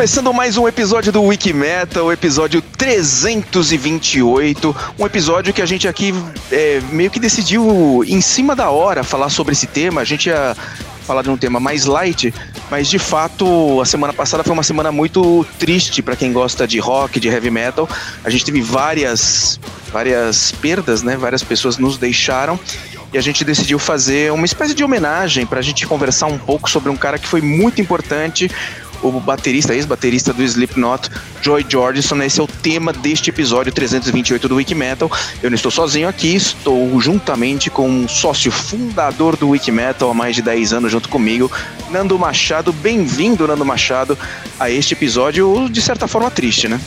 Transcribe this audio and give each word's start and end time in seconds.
Começando 0.00 0.32
mais 0.32 0.56
um 0.56 0.66
episódio 0.66 1.12
do 1.12 1.22
Wiki 1.24 1.52
Metal, 1.52 2.10
episódio 2.10 2.62
328. 2.62 4.74
Um 4.98 5.04
episódio 5.04 5.52
que 5.52 5.60
a 5.60 5.66
gente 5.66 5.86
aqui 5.86 6.14
é, 6.50 6.80
meio 6.90 7.10
que 7.10 7.20
decidiu 7.20 8.02
em 8.06 8.22
cima 8.22 8.56
da 8.56 8.70
hora 8.70 9.04
falar 9.04 9.28
sobre 9.28 9.52
esse 9.52 9.66
tema. 9.66 10.00
A 10.00 10.04
gente 10.04 10.30
ia 10.30 10.56
falar 11.06 11.20
de 11.20 11.28
um 11.28 11.36
tema 11.36 11.60
mais 11.60 11.84
light, 11.84 12.32
mas 12.70 12.88
de 12.88 12.98
fato 12.98 13.78
a 13.78 13.84
semana 13.84 14.14
passada 14.14 14.42
foi 14.42 14.54
uma 14.54 14.62
semana 14.62 14.90
muito 14.90 15.44
triste 15.58 16.00
para 16.00 16.16
quem 16.16 16.32
gosta 16.32 16.66
de 16.66 16.78
rock, 16.78 17.20
de 17.20 17.28
heavy 17.28 17.50
metal. 17.50 17.86
A 18.24 18.30
gente 18.30 18.42
teve 18.42 18.62
várias, 18.62 19.60
várias 19.92 20.50
perdas, 20.50 21.02
né? 21.02 21.14
Várias 21.14 21.42
pessoas 21.42 21.76
nos 21.76 21.98
deixaram 21.98 22.58
e 23.12 23.18
a 23.18 23.20
gente 23.20 23.44
decidiu 23.44 23.78
fazer 23.78 24.32
uma 24.32 24.44
espécie 24.44 24.72
de 24.72 24.84
homenagem 24.84 25.44
para 25.44 25.58
a 25.58 25.62
gente 25.62 25.86
conversar 25.86 26.26
um 26.26 26.38
pouco 26.38 26.70
sobre 26.70 26.88
um 26.88 26.96
cara 26.96 27.18
que 27.18 27.26
foi 27.26 27.40
muito 27.40 27.80
importante, 27.80 28.50
o 29.02 29.10
baterista, 29.20 29.74
ex-baterista 29.74 30.32
do 30.32 30.42
Slipknot, 30.42 31.10
Joy 31.42 31.64
Jordison. 31.68 32.20
Esse 32.22 32.40
é 32.40 32.42
o 32.42 32.46
tema 32.46 32.92
deste 32.92 33.30
episódio 33.30 33.72
328 33.72 34.48
do 34.48 34.56
Wiki 34.56 34.74
Metal. 34.74 35.10
Eu 35.42 35.50
não 35.50 35.54
estou 35.54 35.70
sozinho 35.70 36.08
aqui, 36.08 36.34
estou 36.34 37.00
juntamente 37.00 37.70
com 37.70 37.88
um 37.88 38.08
sócio 38.08 38.50
fundador 38.50 39.36
do 39.36 39.50
Wiki 39.50 39.70
Metal 39.70 40.10
há 40.10 40.14
mais 40.14 40.36
de 40.36 40.42
10 40.42 40.72
anos 40.72 40.92
junto 40.92 41.08
comigo, 41.08 41.50
Nando 41.90 42.18
Machado. 42.18 42.72
Bem-vindo, 42.72 43.46
Nando 43.46 43.64
Machado, 43.64 44.18
a 44.58 44.70
este 44.70 44.94
episódio 44.94 45.68
de 45.68 45.80
certa 45.80 46.06
forma 46.06 46.30
triste, 46.30 46.68
né? 46.68 46.80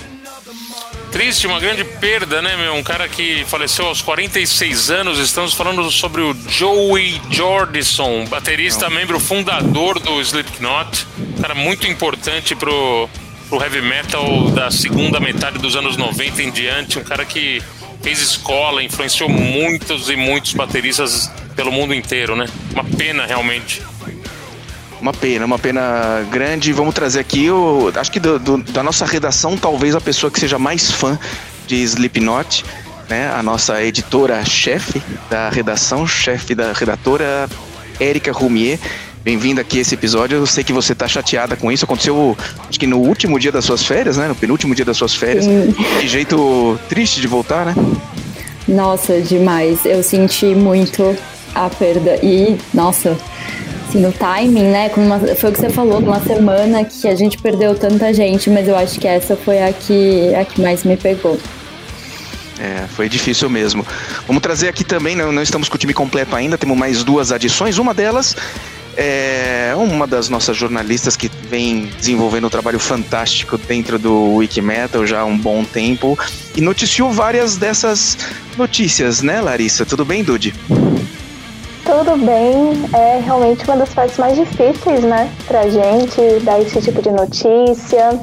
triste, 1.13 1.45
uma 1.45 1.59
grande 1.59 1.83
perda, 1.83 2.41
né, 2.41 2.57
meu? 2.57 2.73
Um 2.73 2.81
cara 2.81 3.07
que 3.07 3.45
faleceu 3.45 3.85
aos 3.85 4.01
46 4.01 4.89
anos. 4.89 5.19
Estamos 5.19 5.53
falando 5.53 5.89
sobre 5.91 6.21
o 6.21 6.35
Joey 6.49 7.21
Jordison, 7.29 8.25
baterista, 8.25 8.89
membro 8.89 9.19
fundador 9.19 9.99
do 9.99 10.19
Slipknot. 10.19 11.05
Cara 11.43 11.55
muito 11.55 11.85
importante 11.85 12.55
pro, 12.55 13.09
pro 13.49 13.61
heavy 13.61 13.81
metal 13.81 14.49
da 14.51 14.71
segunda 14.71 15.19
metade 15.19 15.59
dos 15.59 15.75
anos 15.75 15.97
90 15.97 16.41
em 16.41 16.49
diante. 16.49 16.97
Um 16.97 17.03
cara 17.03 17.25
que 17.25 17.61
fez 18.01 18.21
escola, 18.21 18.81
influenciou 18.81 19.27
muitos 19.27 20.09
e 20.09 20.15
muitos 20.15 20.53
bateristas 20.53 21.29
pelo 21.53 21.69
mundo 21.69 21.93
inteiro, 21.93 22.33
né? 22.33 22.45
Uma 22.71 22.85
pena, 22.85 23.25
realmente. 23.25 23.83
Uma 25.01 25.11
pena, 25.11 25.45
uma 25.45 25.59
pena 25.59 26.25
grande. 26.31 26.71
Vamos 26.71 26.95
trazer 26.95 27.19
aqui, 27.19 27.51
o, 27.51 27.91
acho 27.93 28.09
que 28.09 28.21
do, 28.21 28.39
do, 28.39 28.57
da 28.59 28.81
nossa 28.81 29.05
redação, 29.05 29.57
talvez 29.57 29.97
a 29.97 29.99
pessoa 29.99 30.31
que 30.31 30.39
seja 30.39 30.57
mais 30.57 30.91
fã 30.91 31.19
de 31.67 31.75
Slipknot, 31.75 32.63
né? 33.09 33.29
A 33.33 33.43
nossa 33.43 33.83
editora-chefe 33.83 35.03
da 35.29 35.49
redação, 35.49 36.07
chefe 36.07 36.55
da 36.55 36.71
redatora, 36.71 37.49
Érica 37.99 38.31
Rumier. 38.31 38.79
Bem-vinda 39.23 39.61
aqui 39.61 39.77
a 39.77 39.81
esse 39.81 39.93
episódio. 39.95 40.35
Eu 40.39 40.45
sei 40.45 40.65
que 40.65 40.73
você 40.73 40.91
está 40.91 41.07
chateada 41.07 41.55
com 41.55 41.71
isso. 41.71 41.85
Aconteceu, 41.85 42.35
acho 42.67 42.77
que 42.77 42.85
no 42.85 42.97
último 42.97 43.39
dia 43.39 43.53
das 43.53 43.63
suas 43.63 43.85
férias, 43.85 44.17
né? 44.17 44.27
No 44.27 44.35
penúltimo 44.35 44.75
dia 44.75 44.83
das 44.83 44.97
suas 44.97 45.15
férias. 45.15 45.45
Sim. 45.45 45.73
Que 46.01 46.07
jeito 46.09 46.77
triste 46.89 47.21
de 47.21 47.27
voltar, 47.27 47.65
né? 47.65 47.73
Nossa, 48.67 49.21
demais. 49.21 49.85
Eu 49.85 50.03
senti 50.03 50.47
muito 50.47 51.15
a 51.55 51.69
perda. 51.69 52.19
E, 52.21 52.57
nossa, 52.73 53.17
assim, 53.87 54.01
no 54.01 54.11
timing, 54.11 54.65
né? 54.65 54.91
Uma, 54.97 55.17
foi 55.19 55.51
o 55.51 55.53
que 55.53 55.59
você 55.61 55.69
falou, 55.69 56.01
numa 56.01 56.19
semana 56.19 56.83
que 56.83 57.07
a 57.07 57.15
gente 57.15 57.37
perdeu 57.37 57.75
tanta 57.75 58.13
gente, 58.13 58.49
mas 58.49 58.67
eu 58.67 58.75
acho 58.75 58.99
que 58.99 59.07
essa 59.07 59.37
foi 59.37 59.63
a 59.63 59.71
que, 59.71 60.35
a 60.35 60.43
que 60.43 60.61
mais 60.61 60.83
me 60.83 60.97
pegou. 60.97 61.39
É, 62.59 62.87
foi 62.89 63.07
difícil 63.07 63.49
mesmo. 63.49 63.85
Vamos 64.27 64.43
trazer 64.43 64.67
aqui 64.67 64.83
também, 64.83 65.15
não, 65.15 65.31
não 65.31 65.41
estamos 65.41 65.69
com 65.69 65.75
o 65.75 65.77
time 65.77 65.93
completo 65.93 66.35
ainda, 66.35 66.57
temos 66.57 66.77
mais 66.77 67.05
duas 67.05 67.31
adições. 67.31 67.77
Uma 67.77 67.93
delas 67.93 68.35
é 68.97 69.73
uma 69.75 70.05
das 70.05 70.29
nossas 70.29 70.55
jornalistas 70.55 71.15
que 71.15 71.29
vem 71.49 71.85
desenvolvendo 71.97 72.47
um 72.47 72.49
trabalho 72.49 72.79
fantástico 72.79 73.57
dentro 73.57 73.97
do 73.97 74.35
Wikimetal 74.35 75.05
já 75.05 75.21
há 75.21 75.25
um 75.25 75.37
bom 75.37 75.63
tempo 75.63 76.17
e 76.55 76.61
noticiou 76.61 77.11
várias 77.11 77.57
dessas 77.57 78.17
notícias, 78.57 79.21
né, 79.21 79.41
Larissa? 79.41 79.85
Tudo 79.85 80.05
bem, 80.05 80.23
Dude? 80.23 80.53
Tudo 81.85 82.17
bem, 82.25 82.89
é 82.93 83.19
realmente 83.19 83.65
uma 83.65 83.75
das 83.75 83.93
partes 83.93 84.17
mais 84.17 84.37
difíceis, 84.37 85.01
né, 85.01 85.29
pra 85.45 85.69
gente 85.69 86.39
dar 86.43 86.61
esse 86.61 86.81
tipo 86.81 87.01
de 87.01 87.11
notícia, 87.11 88.19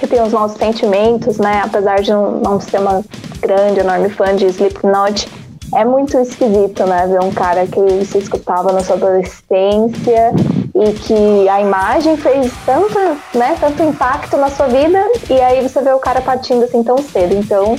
que 0.00 0.06
tem 0.06 0.20
os 0.20 0.32
nossos 0.32 0.58
sentimentos, 0.58 1.38
né, 1.38 1.62
apesar 1.64 2.02
de 2.02 2.10
não 2.10 2.60
ser 2.60 2.80
uma 2.80 3.04
grande, 3.40 3.80
enorme 3.80 4.08
fã 4.08 4.34
de 4.34 4.46
Slipknot, 4.46 5.28
é 5.74 5.84
muito 5.84 6.16
esquisito, 6.18 6.84
né, 6.86 7.06
ver 7.06 7.20
um 7.20 7.32
cara 7.32 7.66
que 7.66 8.04
se 8.04 8.18
escutava 8.18 8.72
na 8.72 8.82
sua 8.82 8.96
adolescência 8.96 10.32
e 10.74 10.92
que 10.92 11.48
a 11.48 11.60
imagem 11.60 12.16
fez 12.16 12.52
tanto, 12.64 12.98
né, 13.34 13.56
tanto 13.60 13.82
impacto 13.82 14.36
na 14.36 14.48
sua 14.48 14.68
vida 14.68 14.98
e 15.28 15.40
aí 15.40 15.62
você 15.62 15.82
vê 15.82 15.92
o 15.92 15.98
cara 15.98 16.20
partindo 16.20 16.64
assim 16.64 16.82
tão 16.82 16.98
cedo, 16.98 17.34
então 17.34 17.76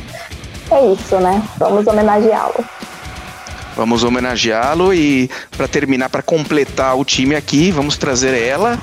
é 0.72 0.86
isso, 0.94 1.16
né, 1.18 1.42
vamos 1.58 1.88
homenageá-lo. 1.88 2.64
Vamos 3.76 4.04
homenageá-lo 4.04 4.94
e 4.94 5.30
para 5.56 5.68
terminar, 5.68 6.10
para 6.10 6.22
completar 6.22 6.98
o 6.98 7.06
time 7.06 7.36
aqui, 7.36 7.72
vamos 7.72 7.98
trazer 7.98 8.34
ela, 8.38 8.78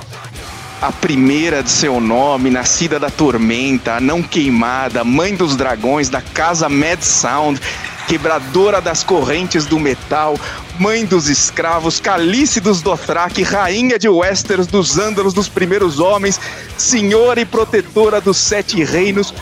a 0.80 0.90
primeira 0.90 1.62
de 1.62 1.70
seu 1.70 2.00
nome, 2.00 2.50
nascida 2.50 2.98
da 2.98 3.10
tormenta, 3.10 3.94
a 3.94 4.00
não 4.00 4.22
queimada, 4.22 5.04
mãe 5.04 5.34
dos 5.34 5.56
dragões, 5.56 6.08
da 6.08 6.20
casa 6.20 6.68
Mad 6.68 7.00
Sound, 7.02 7.60
quebradora 8.06 8.80
das 8.80 9.02
correntes 9.02 9.66
do 9.66 9.78
metal, 9.78 10.38
mãe 10.78 11.04
dos 11.04 11.28
escravos, 11.28 12.00
calice 12.00 12.60
dos 12.60 12.80
Dothraki, 12.80 13.42
rainha 13.42 13.98
de 13.98 14.08
Westeros, 14.08 14.66
dos 14.66 14.98
Ândalos, 14.98 15.34
dos 15.34 15.48
primeiros 15.48 15.98
homens, 15.98 16.40
senhora 16.76 17.40
e 17.40 17.44
protetora 17.44 18.20
dos 18.20 18.36
sete 18.36 18.82
reinos, 18.84 19.34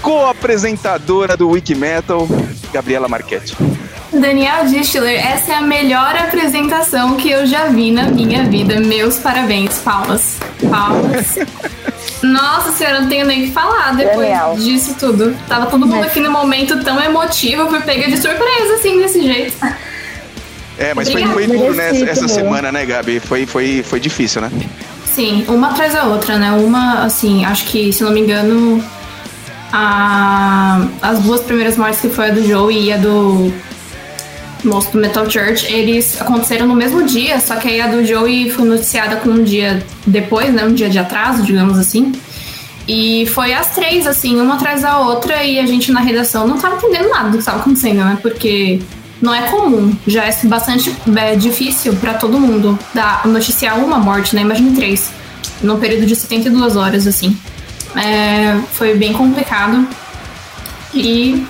co-apresentadora 0.00 1.36
do 1.36 1.50
Wikimetal, 1.50 2.28
Gabriela 2.72 3.08
Marchetti. 3.08 3.56
Daniel 4.12 4.66
Distler, 4.66 5.24
essa 5.26 5.52
é 5.52 5.54
a 5.56 5.62
melhor 5.62 6.14
apresentação 6.14 7.16
que 7.16 7.30
eu 7.30 7.46
já 7.46 7.66
vi 7.66 7.90
na 7.90 8.04
minha 8.04 8.44
vida. 8.44 8.78
Meus 8.78 9.18
parabéns, 9.18 9.78
palmas. 9.78 10.36
Palmas. 10.70 11.38
Nossa 12.22 12.70
senhora, 12.72 13.00
não 13.00 13.08
tenho 13.08 13.26
nem 13.26 13.42
o 13.42 13.46
que 13.46 13.52
falar 13.52 13.94
depois 13.94 14.28
Daniel. 14.28 14.54
disso 14.56 14.94
tudo. 14.98 15.36
Tava 15.48 15.66
todo 15.66 15.86
mundo 15.86 16.04
aqui 16.04 16.20
no 16.20 16.30
momento 16.30 16.82
tão 16.84 17.00
emotivo, 17.02 17.68
fui 17.68 17.80
pega 17.80 18.08
de 18.08 18.16
surpresa, 18.16 18.74
assim, 18.74 18.98
desse 18.98 19.22
jeito. 19.22 19.54
É, 20.78 20.94
mas 20.94 21.10
foi, 21.10 21.24
foi 21.26 21.46
duro, 21.46 21.74
né, 21.74 21.90
essa 22.02 22.28
semana, 22.28 22.72
né, 22.72 22.86
Gabi? 22.86 23.20
Foi, 23.20 23.44
foi, 23.44 23.82
foi 23.82 24.00
difícil, 24.00 24.40
né? 24.40 24.50
Sim, 25.04 25.44
uma 25.48 25.70
atrás 25.70 25.92
da 25.92 26.04
outra, 26.04 26.38
né? 26.38 26.52
Uma, 26.52 27.04
assim, 27.04 27.44
acho 27.44 27.66
que, 27.66 27.92
se 27.92 28.02
não 28.02 28.12
me 28.12 28.20
engano, 28.20 28.82
a, 29.72 30.86
as 31.02 31.18
duas 31.20 31.40
primeiras 31.40 31.76
mortes 31.76 32.00
que 32.00 32.08
foi 32.08 32.30
a 32.30 32.30
do 32.30 32.46
Joe 32.46 32.74
e 32.74 32.92
a 32.92 32.96
do 32.96 33.52
do 34.62 34.98
Metal 34.98 35.28
Church, 35.28 35.66
eles 35.72 36.20
aconteceram 36.20 36.66
no 36.66 36.74
mesmo 36.74 37.04
dia, 37.04 37.40
só 37.40 37.56
que 37.56 37.68
aí 37.68 37.80
a 37.80 37.88
do 37.88 38.04
Joey 38.04 38.50
foi 38.50 38.64
noticiada 38.64 39.16
com 39.16 39.30
um 39.30 39.42
dia 39.42 39.84
depois, 40.06 40.52
né? 40.52 40.64
Um 40.64 40.72
dia 40.72 40.88
de 40.88 40.98
atraso, 40.98 41.42
digamos 41.42 41.78
assim. 41.78 42.12
E 42.86 43.26
foi 43.26 43.52
as 43.52 43.74
três, 43.74 44.06
assim, 44.06 44.40
uma 44.40 44.54
atrás 44.54 44.82
da 44.82 44.98
outra, 44.98 45.42
e 45.44 45.58
a 45.58 45.66
gente 45.66 45.92
na 45.92 46.00
redação 46.00 46.46
não 46.46 46.58
tava 46.58 46.76
entendendo 46.76 47.08
nada 47.10 47.28
do 47.28 47.32
que 47.32 47.38
estava 47.38 47.60
acontecendo, 47.60 48.04
né? 48.04 48.18
Porque 48.20 48.80
não 49.20 49.32
é 49.32 49.42
comum, 49.42 49.94
já 50.06 50.24
é 50.24 50.36
bastante 50.44 50.94
é, 51.16 51.36
difícil 51.36 51.94
para 51.94 52.14
todo 52.14 52.40
mundo 52.40 52.76
dar, 52.92 53.26
noticiar 53.26 53.78
uma 53.78 53.98
morte, 53.98 54.34
né? 54.34 54.42
Imagine 54.42 54.74
três, 54.74 55.10
num 55.62 55.78
período 55.78 56.06
de 56.06 56.16
72 56.16 56.76
horas, 56.76 57.06
assim. 57.06 57.36
É, 57.96 58.58
foi 58.72 58.96
bem 58.96 59.12
complicado. 59.12 59.86
E 60.94 61.46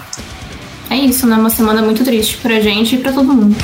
é 0.92 0.96
isso, 1.06 1.26
né? 1.26 1.36
Uma 1.36 1.50
semana 1.50 1.82
muito 1.82 2.04
triste 2.04 2.36
pra 2.38 2.60
gente 2.60 2.96
e 2.96 2.98
pra 2.98 3.12
todo 3.12 3.32
mundo. 3.32 3.56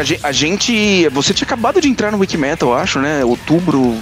A 0.00 0.32
gente. 0.32 1.08
Você 1.10 1.32
tinha 1.34 1.46
acabado 1.46 1.80
de 1.80 1.88
entrar 1.88 2.10
no 2.12 2.18
Wikimetal, 2.18 2.70
eu 2.70 2.74
acho, 2.74 2.98
né? 2.98 3.24
Outubro. 3.24 3.96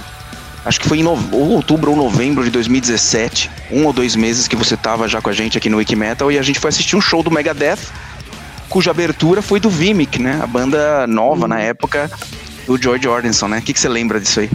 Acho 0.63 0.79
que 0.79 0.87
foi 0.87 0.99
em 0.99 1.03
no, 1.03 1.11
ou 1.31 1.49
outubro 1.51 1.91
ou 1.91 1.97
novembro 1.97 2.43
de 2.43 2.49
2017. 2.49 3.51
Um 3.71 3.85
ou 3.85 3.93
dois 3.93 4.15
meses 4.15 4.47
que 4.47 4.55
você 4.55 4.75
tava 4.75 5.07
já 5.07 5.21
com 5.21 5.29
a 5.29 5.33
gente 5.33 5.57
aqui 5.57 5.69
no 5.69 5.77
Wikimetal 5.77 6.31
e 6.31 6.39
a 6.39 6.41
gente 6.41 6.59
foi 6.59 6.69
assistir 6.69 6.95
um 6.95 7.01
show 7.01 7.21
do 7.21 7.29
Megadeth, 7.29 7.77
cuja 8.67 8.89
abertura 8.91 9.41
foi 9.41 9.59
do 9.59 9.69
Vimic, 9.69 10.19
né? 10.19 10.39
A 10.41 10.47
banda 10.47 11.05
nova 11.05 11.47
na 11.47 11.59
época 11.59 12.09
do 12.65 12.81
George 12.81 13.03
Jordison, 13.03 13.47
né? 13.47 13.59
O 13.59 13.61
que, 13.61 13.73
que 13.73 13.79
você 13.79 13.89
lembra 13.89 14.19
disso 14.19 14.39
aí? 14.39 14.49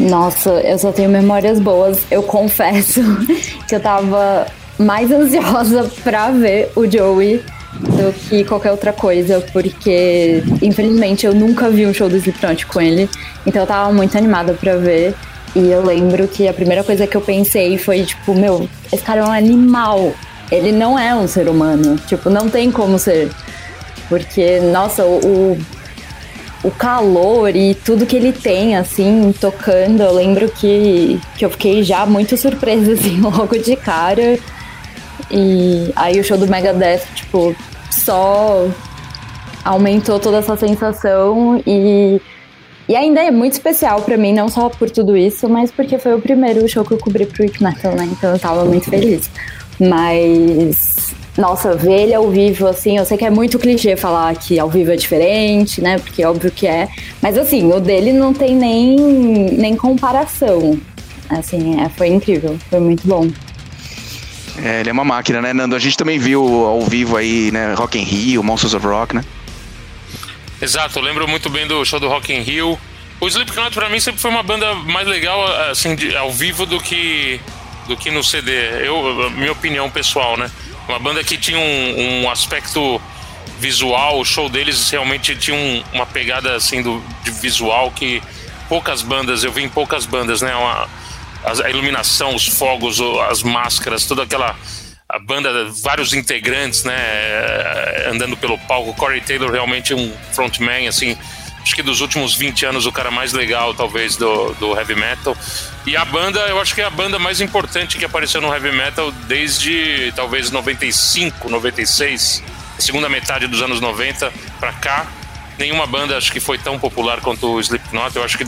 Nossa, 0.00 0.50
eu 0.62 0.78
só 0.78 0.90
tenho 0.90 1.10
memórias 1.10 1.60
boas. 1.60 2.00
Eu 2.10 2.22
confesso 2.22 3.00
que 3.68 3.74
eu 3.74 3.80
tava 3.80 4.46
mais 4.78 5.12
ansiosa 5.12 5.90
pra 6.02 6.30
ver 6.30 6.72
o 6.74 6.90
Joey 6.90 7.40
do 7.78 8.12
que 8.12 8.44
qualquer 8.44 8.70
outra 8.70 8.92
coisa, 8.92 9.40
porque 9.52 10.42
infelizmente 10.60 11.26
eu 11.26 11.34
nunca 11.34 11.70
vi 11.70 11.86
um 11.86 11.94
show 11.94 12.08
do 12.08 12.16
Slipknot 12.16 12.66
com 12.66 12.80
ele, 12.80 13.08
então 13.46 13.62
eu 13.62 13.66
tava 13.66 13.92
muito 13.92 14.16
animada 14.16 14.52
pra 14.54 14.76
ver. 14.76 15.14
E 15.54 15.68
eu 15.70 15.84
lembro 15.84 16.28
que 16.28 16.46
a 16.46 16.52
primeira 16.52 16.84
coisa 16.84 17.06
que 17.06 17.16
eu 17.16 17.20
pensei 17.20 17.76
foi, 17.76 18.04
tipo, 18.04 18.34
meu, 18.34 18.68
esse 18.92 19.02
cara 19.02 19.20
é 19.20 19.24
um 19.24 19.32
animal. 19.32 20.12
Ele 20.50 20.70
não 20.70 20.96
é 20.96 21.12
um 21.14 21.26
ser 21.26 21.48
humano. 21.48 21.96
Tipo, 22.06 22.30
não 22.30 22.48
tem 22.48 22.70
como 22.70 23.00
ser. 23.00 23.30
Porque, 24.08 24.60
nossa, 24.60 25.04
o, 25.04 25.58
o 26.62 26.70
calor 26.70 27.54
e 27.54 27.74
tudo 27.74 28.06
que 28.06 28.16
ele 28.16 28.32
tem, 28.32 28.76
assim, 28.76 29.34
tocando, 29.40 30.02
eu 30.02 30.12
lembro 30.12 30.48
que, 30.48 31.20
que 31.36 31.44
eu 31.44 31.50
fiquei 31.50 31.82
já 31.82 32.06
muito 32.06 32.36
surpresa, 32.36 32.92
assim, 32.94 33.20
logo 33.20 33.58
de 33.58 33.74
cara. 33.74 34.38
E 35.30 35.92
aí 35.94 36.18
o 36.18 36.24
show 36.24 36.36
do 36.36 36.48
Megadeth, 36.48 37.02
tipo, 37.14 37.54
só 37.90 38.66
aumentou 39.64 40.18
toda 40.18 40.38
essa 40.38 40.56
sensação 40.56 41.62
e, 41.66 42.20
e 42.88 42.96
ainda 42.96 43.22
é 43.22 43.30
muito 43.30 43.52
especial 43.52 44.02
para 44.02 44.16
mim, 44.16 44.32
não 44.32 44.48
só 44.48 44.68
por 44.68 44.90
tudo 44.90 45.16
isso, 45.16 45.48
mas 45.48 45.70
porque 45.70 45.98
foi 45.98 46.14
o 46.14 46.20
primeiro 46.20 46.66
show 46.68 46.84
que 46.84 46.92
eu 46.92 46.98
cobri 46.98 47.26
pro 47.26 47.44
Wick 47.44 47.62
Metal, 47.62 47.94
né? 47.94 48.08
Então 48.10 48.32
eu 48.32 48.38
tava 48.38 48.64
muito 48.64 48.90
feliz. 48.90 49.30
Mas, 49.78 51.14
nossa, 51.38 51.74
ver 51.74 52.02
ele 52.02 52.14
ao 52.14 52.28
vivo, 52.28 52.66
assim, 52.66 52.98
eu 52.98 53.04
sei 53.04 53.16
que 53.16 53.24
é 53.24 53.30
muito 53.30 53.58
clichê 53.58 53.96
falar 53.96 54.34
que 54.36 54.58
ao 54.58 54.68
vivo 54.68 54.90
é 54.90 54.96
diferente, 54.96 55.80
né? 55.80 55.98
Porque 55.98 56.24
óbvio 56.24 56.50
que 56.50 56.66
é. 56.66 56.88
Mas 57.22 57.38
assim, 57.38 57.72
o 57.72 57.80
dele 57.80 58.12
não 58.12 58.34
tem 58.34 58.54
nem, 58.54 58.96
nem 58.96 59.76
comparação. 59.76 60.78
Assim, 61.30 61.80
é, 61.80 61.88
foi 61.88 62.08
incrível, 62.08 62.58
foi 62.68 62.80
muito 62.80 63.06
bom. 63.06 63.28
É, 64.58 64.80
ele 64.80 64.90
é 64.90 64.92
uma 64.92 65.04
máquina, 65.04 65.40
né, 65.40 65.52
Nando? 65.52 65.76
A 65.76 65.78
gente 65.78 65.96
também 65.96 66.18
viu 66.18 66.42
ao 66.66 66.82
vivo 66.82 67.16
aí, 67.16 67.50
né, 67.50 67.74
Rock 67.74 67.98
in 67.98 68.04
Rio, 68.04 68.42
Monsters 68.42 68.74
of 68.74 68.86
Rock, 68.86 69.14
né? 69.14 69.24
Exato, 70.60 70.98
eu 70.98 71.02
lembro 71.02 71.26
muito 71.26 71.48
bem 71.48 71.66
do 71.66 71.84
show 71.84 71.98
do 71.98 72.08
Rock 72.08 72.32
in 72.32 72.40
Rio. 72.40 72.78
O 73.20 73.28
Slipknot 73.28 73.74
pra 73.74 73.88
mim 73.88 74.00
sempre 74.00 74.20
foi 74.20 74.30
uma 74.30 74.42
banda 74.42 74.74
mais 74.74 75.06
legal 75.06 75.46
assim 75.70 75.94
de, 75.94 76.14
ao 76.16 76.30
vivo 76.32 76.66
do 76.66 76.80
que 76.80 77.40
do 77.86 77.96
que 77.96 78.10
no 78.10 78.22
CD. 78.22 78.52
Eu, 78.86 79.30
minha 79.30 79.52
opinião 79.52 79.90
pessoal, 79.90 80.36
né? 80.36 80.50
Uma 80.88 80.98
banda 80.98 81.22
que 81.24 81.36
tinha 81.36 81.58
um, 81.58 82.22
um 82.24 82.30
aspecto 82.30 83.00
visual, 83.58 84.18
o 84.18 84.24
show 84.24 84.48
deles 84.48 84.88
realmente 84.90 85.36
tinha 85.36 85.56
um, 85.56 85.82
uma 85.92 86.06
pegada 86.06 86.54
assim 86.54 86.82
do 86.82 87.02
de 87.22 87.30
visual 87.30 87.90
que 87.90 88.22
poucas 88.68 89.02
bandas, 89.02 89.44
eu 89.44 89.52
vi 89.52 89.62
em 89.62 89.68
poucas 89.68 90.06
bandas, 90.06 90.40
né? 90.40 90.54
Uma, 90.54 90.88
a 91.44 91.70
iluminação, 91.70 92.34
os 92.34 92.46
fogos, 92.46 93.00
as 93.28 93.42
máscaras, 93.42 94.04
toda 94.06 94.22
aquela 94.22 94.56
a 95.12 95.18
banda, 95.18 95.68
vários 95.82 96.14
integrantes, 96.14 96.84
né, 96.84 96.94
andando 98.06 98.36
pelo 98.36 98.56
palco. 98.58 98.94
Corey 98.94 99.20
Taylor 99.20 99.50
realmente 99.50 99.92
um 99.92 100.12
frontman, 100.32 100.86
assim, 100.86 101.18
acho 101.60 101.74
que 101.74 101.82
dos 101.82 102.00
últimos 102.00 102.36
20 102.36 102.66
anos 102.66 102.86
o 102.86 102.92
cara 102.92 103.10
mais 103.10 103.32
legal, 103.32 103.74
talvez, 103.74 104.16
do, 104.16 104.52
do 104.54 104.78
heavy 104.78 104.94
metal. 104.94 105.36
E 105.84 105.96
a 105.96 106.04
banda, 106.04 106.38
eu 106.40 106.60
acho 106.60 106.74
que 106.74 106.80
é 106.80 106.84
a 106.84 106.90
banda 106.90 107.18
mais 107.18 107.40
importante 107.40 107.98
que 107.98 108.04
apareceu 108.04 108.40
no 108.40 108.52
heavy 108.54 108.70
metal 108.70 109.10
desde 109.26 110.12
talvez 110.14 110.52
95, 110.52 111.48
96, 111.48 112.42
a 112.78 112.80
segunda 112.80 113.08
metade 113.08 113.48
dos 113.48 113.62
anos 113.62 113.80
90 113.80 114.32
para 114.60 114.72
cá. 114.74 115.06
Nenhuma 115.58 115.86
banda 115.86 116.16
acho 116.16 116.30
que 116.30 116.40
foi 116.40 116.56
tão 116.56 116.78
popular 116.78 117.20
quanto 117.20 117.52
o 117.52 117.60
Slipknot. 117.60 118.14
Eu 118.14 118.24
acho 118.24 118.38
que 118.38 118.44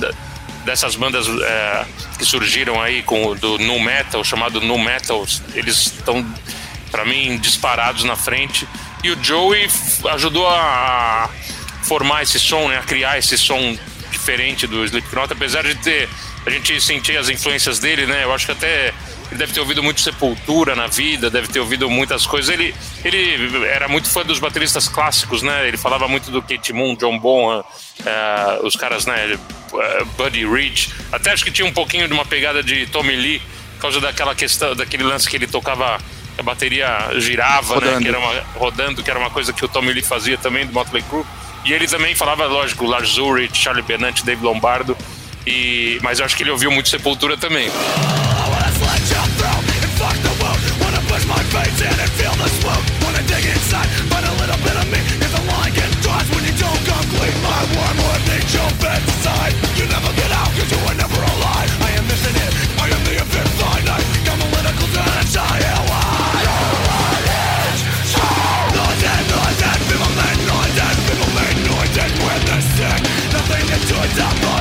dessas 0.64 0.96
bandas 0.96 1.26
é, 1.28 1.84
que 2.18 2.24
surgiram 2.24 2.80
aí 2.80 3.02
com 3.02 3.34
do 3.36 3.58
nu 3.58 3.80
metal, 3.80 4.22
chamado 4.22 4.60
nu 4.60 4.78
metal, 4.78 5.26
eles 5.54 5.86
estão 5.86 6.24
para 6.90 7.04
mim 7.04 7.38
disparados 7.38 8.04
na 8.04 8.16
frente. 8.16 8.66
E 9.02 9.10
o 9.10 9.22
Joey 9.22 9.68
ajudou 10.12 10.46
a 10.48 11.28
formar 11.82 12.22
esse 12.22 12.38
som, 12.38 12.68
né, 12.68 12.78
a 12.78 12.82
criar 12.82 13.18
esse 13.18 13.36
som 13.36 13.76
diferente 14.10 14.66
do 14.66 14.84
Slipknot, 14.84 15.32
apesar 15.32 15.62
de 15.64 15.74
ter 15.76 16.08
a 16.46 16.50
gente 16.50 16.80
sentir 16.80 17.16
as 17.16 17.28
influências 17.28 17.78
dele, 17.78 18.06
né? 18.06 18.24
Eu 18.24 18.32
acho 18.32 18.46
que 18.46 18.52
até 18.52 18.92
ele 19.30 19.38
deve 19.38 19.52
ter 19.52 19.60
ouvido 19.60 19.82
muito 19.82 20.00
Sepultura 20.00 20.76
na 20.76 20.86
vida, 20.86 21.30
deve 21.30 21.48
ter 21.48 21.58
ouvido 21.58 21.88
muitas 21.88 22.26
coisas. 22.26 22.52
Ele, 22.52 22.74
ele 23.02 23.64
era 23.66 23.88
muito 23.88 24.08
fã 24.08 24.22
dos 24.22 24.38
bateristas 24.38 24.88
clássicos, 24.88 25.40
né? 25.40 25.66
Ele 25.66 25.76
falava 25.76 26.06
muito 26.06 26.30
do 26.30 26.42
Kate 26.42 26.72
Moon, 26.72 26.94
John 26.96 27.18
Bonham, 27.18 27.60
uh, 27.60 28.66
os 28.66 28.76
caras, 28.76 29.06
né? 29.06 29.38
Uh, 29.72 30.04
Buddy 30.16 30.46
Rich. 30.46 30.90
Até 31.10 31.32
acho 31.32 31.44
que 31.44 31.50
tinha 31.50 31.66
um 31.66 31.72
pouquinho 31.72 32.06
de 32.06 32.12
uma 32.12 32.24
pegada 32.24 32.62
de 32.62 32.86
Tommy 32.86 33.16
Lee, 33.16 33.42
por 33.74 33.82
causa 33.82 34.00
daquela 34.00 34.34
questão, 34.34 34.76
daquele 34.76 35.02
lance 35.02 35.28
que 35.28 35.36
ele 35.36 35.46
tocava, 35.46 35.98
a 36.38 36.42
bateria 36.42 37.10
girava, 37.18 37.74
rodando. 37.74 37.96
né? 37.96 38.02
Que 38.02 38.08
era 38.08 38.18
uma, 38.18 38.40
rodando, 38.56 39.02
que 39.02 39.10
era 39.10 39.18
uma 39.18 39.30
coisa 39.30 39.52
que 39.52 39.64
o 39.64 39.68
Tommy 39.68 39.92
Lee 39.92 40.02
fazia 40.02 40.36
também, 40.36 40.66
do 40.66 40.72
Motley 40.72 41.02
Crue. 41.02 41.24
E 41.64 41.72
ele 41.72 41.86
também 41.86 42.14
falava, 42.14 42.46
lógico, 42.46 42.84
Lars 42.84 43.16
Ulrich, 43.18 43.56
Charlie 43.56 43.82
Bennett, 43.82 44.24
Dave 44.24 44.42
Lombardo. 44.42 44.96
E, 45.46 45.98
mas 46.02 46.18
eu 46.18 46.24
acho 46.24 46.36
que 46.36 46.42
ele 46.42 46.50
ouviu 46.50 46.70
muito 46.70 46.88
Sepultura 46.88 47.36
também. 47.36 47.70
when 56.32 56.44
you 56.44 56.54
don't 56.60 56.82
complete 56.84 57.36
my 57.40 57.60
wormwood 57.72 58.22
needs 58.28 58.52
your 58.52 58.70
bedside 58.80 59.54
You 59.78 59.84
never 59.88 60.12
get 60.12 60.30
out 60.30 60.52
you 60.52 60.78
were 60.84 60.96
never 60.96 61.20
alive 61.34 61.70
I 61.80 61.90
am 61.98 62.04
missing 62.06 62.36
it, 62.36 62.52
I 62.76 62.86
am 62.92 63.02
the 63.04 63.24
fifth 63.32 63.56
line 63.62 63.86
I 63.88 63.98
got 64.26 64.36
my 64.38 64.46
linicals 64.52 64.94
and 65.00 65.16
a 65.20 65.32
child 65.32 65.72
Nothing 73.32 73.66
to 73.66 74.08
stop 74.14 74.51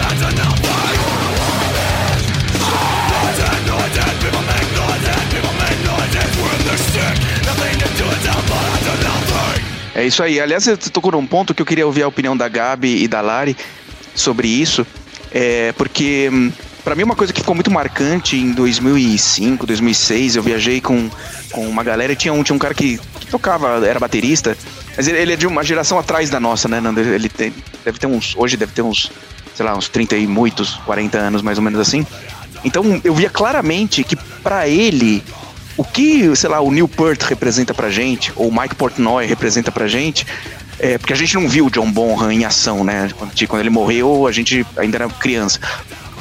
É 9.93 10.05
isso 10.05 10.23
aí. 10.23 10.39
Aliás, 10.39 10.63
você 10.63 10.77
tocou 10.77 11.11
num 11.11 11.25
ponto 11.25 11.53
que 11.53 11.61
eu 11.61 11.65
queria 11.65 11.85
ouvir 11.85 12.03
a 12.03 12.07
opinião 12.07 12.35
da 12.35 12.47
Gabi 12.47 13.03
e 13.03 13.07
da 13.07 13.21
Lari 13.21 13.55
sobre 14.15 14.47
isso. 14.47 14.85
É, 15.33 15.71
porque 15.73 16.29
hum, 16.31 16.51
para 16.83 16.95
mim 16.95 17.03
uma 17.03 17.15
coisa 17.15 17.31
que 17.31 17.39
ficou 17.39 17.55
muito 17.55 17.71
marcante 17.71 18.35
em 18.35 18.51
2005, 18.51 19.65
2006, 19.65 20.35
eu 20.35 20.43
viajei 20.43 20.81
com, 20.81 21.09
com 21.51 21.67
uma 21.67 21.83
galera 21.83 22.15
tinha 22.15 22.33
um, 22.33 22.43
tinha 22.43 22.55
um 22.55 22.59
cara 22.59 22.73
que, 22.73 22.99
que 23.19 23.27
tocava, 23.27 23.85
era 23.85 23.99
baterista, 23.99 24.57
mas 24.95 25.07
ele, 25.07 25.17
ele, 25.19 25.33
é 25.33 25.35
de 25.35 25.47
uma 25.47 25.63
geração 25.63 25.97
atrás 25.97 26.29
da 26.29 26.39
nossa, 26.39 26.67
né, 26.67 26.81
Nando? 26.81 26.99
Ele 26.99 27.29
tem, 27.29 27.53
deve 27.85 27.99
ter 27.99 28.07
uns, 28.07 28.35
hoje 28.35 28.57
deve 28.57 28.73
ter 28.73 28.81
uns, 28.81 29.11
sei 29.55 29.65
lá, 29.65 29.75
uns 29.75 29.87
30 29.87 30.17
e 30.17 30.27
muitos, 30.27 30.75
40 30.85 31.17
anos 31.17 31.41
mais 31.41 31.57
ou 31.57 31.63
menos 31.63 31.79
assim. 31.79 32.05
Então 32.63 33.01
eu 33.03 33.13
via 33.15 33.29
claramente 33.29 34.03
que 34.03 34.15
para 34.15 34.67
ele 34.67 35.23
o 35.77 35.83
que, 35.83 36.35
sei 36.35 36.49
lá, 36.49 36.59
o 36.59 36.71
Neil 36.71 36.87
Peart 36.87 37.21
representa 37.23 37.73
pra 37.73 37.89
gente, 37.89 38.31
ou 38.35 38.49
o 38.49 38.61
Mike 38.61 38.75
Portnoy 38.75 39.25
representa 39.25 39.71
pra 39.71 39.87
gente, 39.87 40.25
é, 40.79 40.97
porque 40.97 41.13
a 41.13 41.15
gente 41.15 41.35
não 41.35 41.47
viu 41.47 41.67
o 41.67 41.69
John 41.69 41.91
Bonham 41.91 42.31
em 42.31 42.45
ação, 42.45 42.83
né? 42.83 43.09
Quando, 43.17 43.47
quando 43.47 43.59
ele 43.59 43.69
morreu, 43.69 44.27
a 44.27 44.31
gente 44.31 44.65
ainda 44.75 44.97
era 44.97 45.07
criança. 45.09 45.59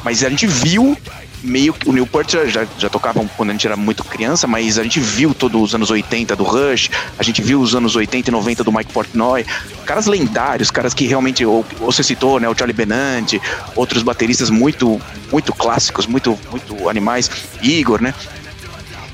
Mas 0.03 0.23
a 0.23 0.29
gente 0.29 0.47
viu 0.47 0.97
meio 1.43 1.73
que 1.73 1.89
o 1.89 1.93
Neil 1.93 2.05
Peart 2.05 2.31
já, 2.31 2.45
já, 2.45 2.67
já 2.77 2.89
tocava 2.89 3.23
quando 3.35 3.49
a 3.49 3.53
gente 3.53 3.65
era 3.65 3.75
muito 3.75 4.03
criança, 4.03 4.47
mas 4.47 4.77
a 4.77 4.83
gente 4.83 4.99
viu 4.99 5.33
todos 5.33 5.59
os 5.61 5.75
anos 5.75 5.89
80 5.89 6.35
do 6.35 6.43
Rush, 6.43 6.89
a 7.17 7.23
gente 7.23 7.41
viu 7.41 7.59
os 7.59 7.73
anos 7.73 7.95
80 7.95 8.29
e 8.29 8.31
90 8.31 8.63
do 8.63 8.71
Mike 8.71 8.93
Portnoy, 8.93 9.45
caras 9.85 10.05
lendários, 10.05 10.69
caras 10.69 10.93
que 10.93 11.05
realmente, 11.07 11.45
ou, 11.45 11.65
ou 11.79 11.91
você 11.91 12.03
citou, 12.03 12.39
né, 12.39 12.47
o 12.47 12.55
Charlie 12.55 12.75
Benante, 12.75 13.41
outros 13.75 14.03
bateristas 14.03 14.49
muito 14.49 15.01
muito 15.31 15.53
clássicos, 15.53 16.05
muito 16.05 16.37
muito 16.51 16.89
animais, 16.89 17.29
Igor, 17.61 18.01
né? 18.01 18.13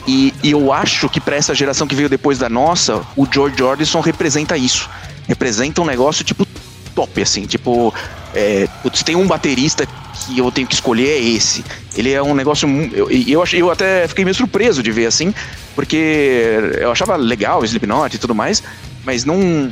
E, 0.08 0.34
e 0.42 0.52
eu 0.52 0.72
acho 0.72 1.10
que 1.10 1.20
para 1.20 1.36
essa 1.36 1.54
geração 1.54 1.86
que 1.86 1.94
veio 1.94 2.08
depois 2.08 2.40
da 2.40 2.48
nossa, 2.48 3.06
o 3.16 3.28
George 3.30 3.58
Jordison 3.58 4.00
representa 4.00 4.58
isso. 4.58 4.90
Representa 5.28 5.82
um 5.82 5.86
negócio 5.86 6.24
tipo 6.24 6.48
top, 6.96 7.22
assim, 7.22 7.46
tipo. 7.46 7.94
É, 8.34 8.68
se 8.94 9.04
tem 9.04 9.16
um 9.16 9.28
baterista 9.28 9.86
que 9.86 10.40
eu 10.40 10.52
tenho 10.52 10.68
que 10.68 10.74
escolher 10.74 11.10
é 11.10 11.20
esse. 11.20 11.64
Ele 11.96 12.12
é 12.12 12.24
um 12.24 12.34
negócio. 12.34 12.68
Eu, 12.94 13.12
eu, 13.12 13.44
eu 13.54 13.72
até 13.72 14.08
fiquei 14.08 14.26
meio 14.26 14.34
surpreso 14.34 14.82
de 14.82 14.92
ver 14.92 15.06
assim, 15.06 15.34
porque 15.76 16.74
eu 16.80 16.92
achava 16.92 17.16
legal 17.16 17.62
o 17.62 17.66
Slipknot 17.66 18.16
e 18.16 18.18
tudo 18.20 18.34
mais, 18.34 18.64
mas 19.04 19.26
não. 19.26 19.70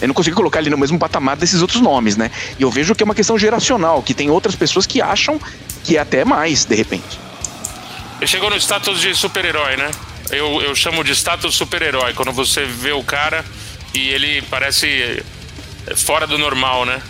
Eu 0.00 0.08
não 0.08 0.14
consegui 0.14 0.36
colocar 0.36 0.60
ele 0.60 0.68
no 0.68 0.76
mesmo 0.76 0.98
patamar 0.98 1.36
desses 1.36 1.62
outros 1.62 1.80
nomes, 1.80 2.14
né? 2.14 2.30
E 2.58 2.62
eu 2.62 2.70
vejo 2.70 2.94
que 2.94 3.02
é 3.02 3.06
uma 3.06 3.14
questão 3.14 3.38
geracional, 3.38 4.02
que 4.02 4.12
tem 4.12 4.28
outras 4.28 4.54
pessoas 4.54 4.84
que 4.84 5.00
acham 5.00 5.40
que 5.82 5.96
é 5.96 6.00
até 6.00 6.22
mais, 6.22 6.66
de 6.66 6.74
repente. 6.74 7.29
Chegou 8.26 8.50
no 8.50 8.56
status 8.56 9.00
de 9.00 9.14
super-herói, 9.14 9.76
né? 9.76 9.90
Eu, 10.30 10.62
eu 10.62 10.74
chamo 10.76 11.02
de 11.02 11.12
status 11.12 11.54
super-herói, 11.54 12.14
quando 12.14 12.32
você 12.32 12.64
vê 12.64 12.92
o 12.92 13.02
cara 13.02 13.44
e 13.94 14.08
ele 14.10 14.42
parece 14.42 15.24
fora 15.96 16.26
do 16.26 16.38
normal, 16.38 16.84
né? 16.84 17.02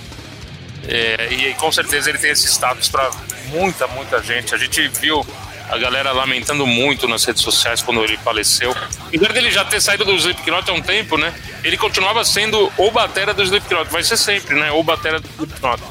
É, 0.89 1.29
e 1.31 1.55
com 1.55 1.71
certeza 1.71 2.09
ele 2.09 2.19
tem 2.19 2.31
esse 2.31 2.47
status 2.47 2.89
para 2.89 3.11
muita, 3.47 3.87
muita 3.89 4.23
gente. 4.23 4.55
A 4.55 4.59
gente 4.59 4.89
viu 4.89 5.27
a 5.69 5.79
galera 5.79 6.13
lamentando 6.13 6.67
muito 6.67 7.07
nas 7.07 7.25
redes 7.25 7.43
sociais 7.43 7.83
quando 7.83 8.03
ele 8.03 8.17
faleceu. 8.17 8.75
Apesar 9.07 9.33
dele 9.33 9.51
já 9.51 9.65
ter 9.65 9.81
saído 9.81 10.05
do 10.05 10.15
Slipknot 10.17 10.71
há 10.71 10.73
um 10.73 10.83
tempo, 10.83 11.17
né? 11.17 11.33
Ele 11.63 11.77
continuava 11.77 12.25
sendo 12.25 12.73
o 12.77 12.91
batera 12.91 13.35
do 13.35 13.43
Slipknot. 13.43 13.91
Vai 13.91 14.03
ser 14.03 14.17
sempre, 14.17 14.55
né? 14.59 14.71
O 14.73 14.83
batera 14.83 15.21
do 15.21 15.29
Slipknot. 15.29 15.83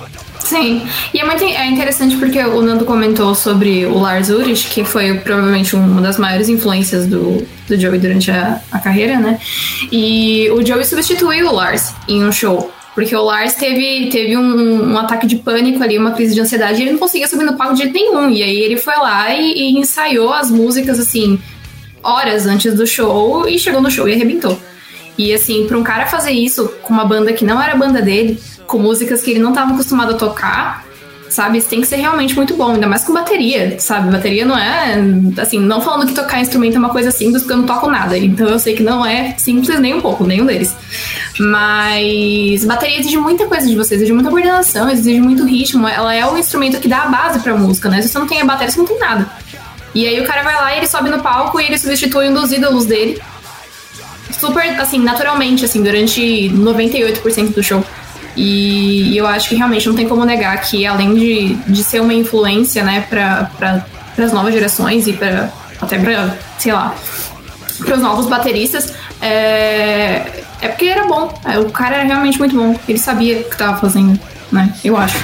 Sim, 0.49 0.81
e 1.13 1.19
é 1.19 1.23
muito 1.23 1.43
é 1.43 1.67
interessante 1.67 2.17
porque 2.17 2.39
o 2.39 2.59
Nando 2.63 2.83
comentou 2.83 3.35
sobre 3.35 3.85
o 3.85 3.99
Lars 3.99 4.29
Ulrich, 4.29 4.67
que 4.67 4.83
foi 4.83 5.13
provavelmente 5.19 5.75
uma 5.75 6.01
das 6.01 6.17
maiores 6.17 6.49
influências 6.49 7.05
do, 7.05 7.45
do 7.67 7.79
Joey 7.79 7.99
durante 7.99 8.31
a, 8.31 8.59
a 8.71 8.79
carreira, 8.79 9.19
né? 9.19 9.39
E 9.91 10.49
o 10.49 10.65
Joey 10.65 10.83
substituiu 10.85 11.49
o 11.49 11.53
Lars 11.53 11.93
em 12.07 12.25
um 12.25 12.31
show. 12.31 12.73
Porque 12.95 13.15
o 13.15 13.21
Lars 13.21 13.53
teve, 13.53 14.09
teve 14.09 14.35
um, 14.35 14.91
um, 14.91 14.97
ataque 14.97 15.27
de 15.27 15.35
pânico 15.35 15.83
ali, 15.83 15.99
uma 15.99 16.13
crise 16.13 16.33
de 16.33 16.41
ansiedade, 16.41 16.79
e 16.79 16.81
ele 16.81 16.93
não 16.93 16.99
conseguia 16.99 17.27
subir 17.27 17.43
no 17.43 17.55
palco 17.55 17.75
de 17.75 17.83
jeito 17.83 17.93
nenhum. 17.93 18.31
E 18.31 18.41
aí 18.41 18.57
ele 18.57 18.77
foi 18.77 18.95
lá 18.95 19.31
e, 19.31 19.53
e 19.53 19.77
ensaiou 19.77 20.33
as 20.33 20.49
músicas, 20.49 20.99
assim, 20.99 21.39
horas 22.01 22.47
antes 22.47 22.73
do 22.73 22.87
show, 22.87 23.47
e 23.47 23.59
chegou 23.59 23.81
no 23.81 23.91
show 23.91 24.09
e 24.09 24.13
arrebentou. 24.13 24.59
E 25.15 25.31
assim, 25.31 25.67
para 25.67 25.77
um 25.77 25.83
cara 25.83 26.07
fazer 26.07 26.31
isso 26.31 26.73
com 26.81 26.91
uma 26.91 27.05
banda 27.05 27.33
que 27.33 27.45
não 27.45 27.61
era 27.61 27.73
a 27.73 27.77
banda 27.77 28.01
dele, 28.01 28.39
com 28.69 28.77
músicas 28.77 29.21
que 29.21 29.31
ele 29.31 29.39
não 29.39 29.49
estava 29.49 29.73
acostumado 29.73 30.13
a 30.13 30.17
tocar, 30.17 30.85
sabe? 31.27 31.57
Isso 31.57 31.67
tem 31.67 31.81
que 31.81 31.88
ser 31.88 31.97
realmente 31.97 32.35
muito 32.35 32.55
bom, 32.55 32.71
ainda 32.71 32.88
mais 32.88 33.03
com 33.03 33.11
bateria, 33.11 33.79
sabe? 33.79 34.11
Bateria 34.11 34.45
não 34.45 34.57
é, 34.57 34.95
assim, 35.41 35.59
não 35.59 35.81
falando 35.81 36.07
que 36.07 36.13
tocar 36.13 36.39
instrumento 36.39 36.75
é 36.75 36.79
uma 36.79 36.89
coisa 36.89 37.11
simples, 37.11 37.41
porque 37.41 37.53
eu 37.53 37.57
não 37.57 37.65
toco 37.65 37.89
nada, 37.89 38.17
então 38.17 38.47
eu 38.47 38.59
sei 38.59 38.75
que 38.75 38.83
não 38.83 39.03
é 39.05 39.33
simples 39.38 39.79
nem 39.79 39.95
um 39.95 40.01
pouco, 40.01 40.25
nenhum 40.25 40.45
deles. 40.45 40.73
Mas 41.39 42.63
bateria 42.63 42.99
exige 42.99 43.17
muita 43.17 43.47
coisa 43.47 43.67
de 43.67 43.75
você, 43.75 43.95
exige 43.95 44.13
muita 44.13 44.29
coordenação, 44.29 44.89
exige 44.89 45.19
muito 45.19 45.43
ritmo, 45.45 45.88
ela 45.88 46.13
é 46.13 46.25
o 46.25 46.38
instrumento 46.38 46.79
que 46.79 46.88
dá 46.88 47.03
a 47.03 47.07
base 47.07 47.39
pra 47.39 47.55
música, 47.55 47.89
né? 47.89 48.01
Se 48.03 48.09
você 48.09 48.19
não 48.19 48.27
tem 48.27 48.39
a 48.39 48.45
bateria, 48.45 48.71
você 48.71 48.79
não 48.79 48.88
tem 48.88 48.99
nada. 48.99 49.29
E 49.95 50.07
aí 50.07 50.19
o 50.21 50.25
cara 50.25 50.43
vai 50.43 50.53
lá 50.53 50.77
ele 50.77 50.88
sobe 50.88 51.09
no 51.09 51.19
palco 51.19 51.59
e 51.59 51.65
ele 51.65 51.77
substitui 51.79 52.29
um 52.29 52.33
dos 52.33 52.51
ídolos 52.51 52.85
dele. 52.85 53.19
Super, 54.31 54.79
assim, 54.79 54.99
naturalmente, 54.99 55.65
assim, 55.65 55.81
durante 55.81 56.21
98% 56.53 57.51
do 57.51 57.63
show. 57.63 57.83
E, 58.36 59.15
eu 59.17 59.27
acho 59.27 59.50
que 59.50 59.55
realmente 59.55 59.88
não 59.88 59.95
tem 59.95 60.07
como 60.07 60.24
negar 60.25 60.59
que, 60.62 60.86
além 60.86 61.15
de, 61.15 61.55
de 61.67 61.83
ser 61.83 62.01
uma 62.01 62.13
influência, 62.13 62.83
né, 62.83 63.05
para 63.09 63.50
pra, 63.57 63.86
as 64.17 64.33
novas 64.33 64.53
gerações 64.53 65.07
e 65.07 65.13
para 65.13 65.51
até 65.81 65.98
para, 65.98 66.38
sei 66.57 66.74
lá, 66.74 66.93
para 67.86 67.95
os 67.95 68.01
novos 68.01 68.27
bateristas, 68.27 68.93
é, 69.21 70.43
é 70.62 70.67
porque 70.67 70.86
era 70.86 71.05
bom. 71.05 71.33
É, 71.45 71.57
o 71.59 71.69
cara 71.69 71.98
era 71.98 72.05
realmente 72.05 72.38
muito 72.38 72.55
bom. 72.55 72.77
Ele 72.88 73.00
sabia 73.00 73.39
o 73.39 73.43
que 73.45 73.53
estava 73.53 73.77
fazendo, 73.77 74.19
né? 74.51 74.74
Eu 74.83 74.98
acho. 74.98 75.17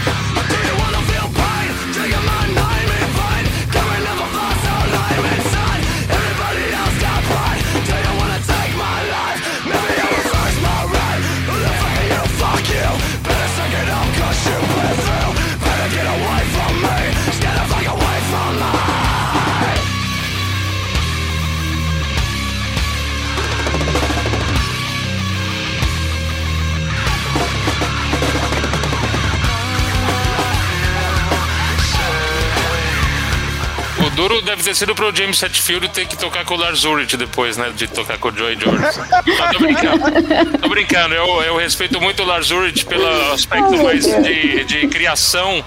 Duro 34.27 34.41
deve 34.41 34.63
ter 34.63 34.75
sido 34.75 34.96
pro 34.96 35.15
James 35.15 35.41
Hetfield 35.41 35.88
ter 35.89 36.08
que 36.08 36.17
tocar 36.17 36.44
com 36.46 36.55
o 36.55 36.58
Lars 36.58 36.84
Ulrich 36.84 37.15
depois, 37.15 37.58
né? 37.58 37.72
De 37.75 37.88
tocar 37.88 38.17
com 38.17 38.29
o 38.29 38.36
Joey 38.36 38.58
George. 38.60 38.82
Não, 38.82 39.51
tô 39.51 39.60
brincando. 39.60 40.60
Tô 40.60 40.70
brincando. 40.70 41.13
Eu, 41.13 41.44
eu 41.44 41.58
respeito 41.58 42.01
muito 42.01 42.24
o 42.24 42.25
Lars 42.25 42.50
Ulrich 42.50 42.86
pelo 42.86 43.08
aspecto 43.34 43.77
mais 43.84 44.03
de, 44.03 44.63
de 44.63 44.88
criação 44.88 45.63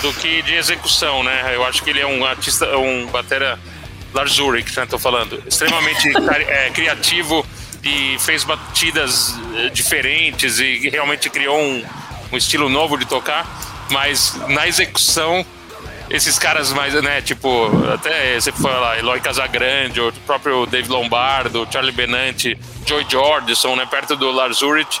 do 0.00 0.12
que 0.14 0.40
de 0.42 0.54
execução, 0.54 1.22
né? 1.22 1.54
Eu 1.54 1.64
acho 1.66 1.82
que 1.82 1.90
ele 1.90 2.00
é 2.00 2.06
um 2.06 2.24
artista, 2.24 2.78
um 2.78 3.06
batera 3.08 3.58
Lars 4.14 4.38
Ulrich, 4.38 4.74
né? 4.78 4.86
Tô 4.86 4.98
falando. 4.98 5.42
Extremamente 5.46 6.10
é, 6.48 6.70
criativo 6.70 7.44
e 7.84 8.18
fez 8.20 8.42
batidas 8.42 9.34
eh, 9.54 9.68
diferentes 9.68 10.58
e 10.58 10.88
realmente 10.88 11.28
criou 11.28 11.58
um, 11.60 11.84
um 12.32 12.36
estilo 12.36 12.68
novo 12.68 12.96
de 12.96 13.04
tocar, 13.04 13.46
mas 13.90 14.34
na 14.48 14.66
execução 14.66 15.46
esses 16.10 16.38
caras 16.38 16.72
mais, 16.72 16.94
né, 16.94 17.20
tipo, 17.20 17.70
até 17.92 18.40
você 18.40 18.52
lá, 18.62 18.98
Eloy 18.98 19.20
Casagrande, 19.20 20.00
o 20.00 20.12
próprio 20.26 20.66
Dave 20.66 20.88
Lombardo, 20.88 21.66
Charlie 21.70 21.92
Benante, 21.92 22.58
Joy 22.86 23.06
Jordison, 23.08 23.76
né, 23.76 23.86
perto 23.86 24.16
do 24.16 24.30
Lars 24.30 24.62
Ulrich, 24.62 25.00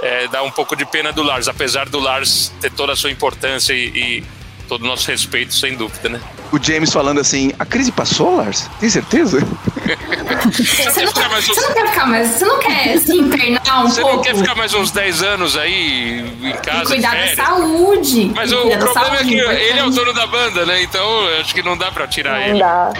é, 0.00 0.28
dá 0.28 0.42
um 0.42 0.50
pouco 0.50 0.76
de 0.76 0.84
pena 0.84 1.12
do 1.12 1.22
Lars, 1.22 1.48
apesar 1.48 1.88
do 1.88 1.98
Lars 1.98 2.52
ter 2.60 2.70
toda 2.70 2.92
a 2.92 2.96
sua 2.96 3.10
importância 3.10 3.72
e, 3.72 3.86
e 3.88 4.24
todo 4.68 4.82
o 4.82 4.86
nosso 4.86 5.10
respeito, 5.10 5.54
sem 5.54 5.74
dúvida, 5.74 6.08
né? 6.08 6.20
O 6.52 6.62
James 6.62 6.92
falando 6.92 7.20
assim, 7.20 7.52
a 7.58 7.64
crise 7.64 7.90
passou, 7.90 8.36
Lars? 8.36 8.68
Tem 8.78 8.90
certeza? 8.90 9.38
Você, 10.52 11.04
não, 11.04 11.12
quer 11.12 11.28
mais 11.28 11.48
uns... 11.48 11.54
você 11.54 11.60
não 11.60 11.74
quer 11.74 11.88
ficar 11.88 12.06
mais. 12.06 12.28
Você 12.28 12.44
não 12.44 12.58
quer 12.58 12.98
se 12.98 13.16
internar 13.16 13.84
um 13.84 13.88
você 13.88 14.00
pouco? 14.00 14.16
Você 14.16 14.16
não 14.16 14.22
quer 14.22 14.36
ficar 14.36 14.54
mais 14.54 14.74
uns 14.74 14.90
10 14.90 15.22
anos 15.22 15.56
aí 15.56 16.24
em 16.42 16.52
casa? 16.56 16.82
E 16.82 16.86
cuidar 16.86 17.14
da 17.14 17.34
saúde. 17.34 18.32
Mas 18.34 18.52
o, 18.52 18.66
o 18.66 18.78
problema 18.78 19.16
é 19.16 19.24
que 19.24 19.34
ele 19.34 19.78
é 19.78 19.84
o 19.84 19.90
dono 19.90 20.12
da 20.12 20.26
banda, 20.26 20.66
né? 20.66 20.82
Então 20.82 21.06
acho 21.40 21.54
que 21.54 21.62
não 21.62 21.76
dá 21.76 21.90
pra 21.90 22.06
tirar 22.06 22.38
não 22.38 22.42
ele. 22.42 22.52
Não 22.52 22.58
dá. 22.60 22.92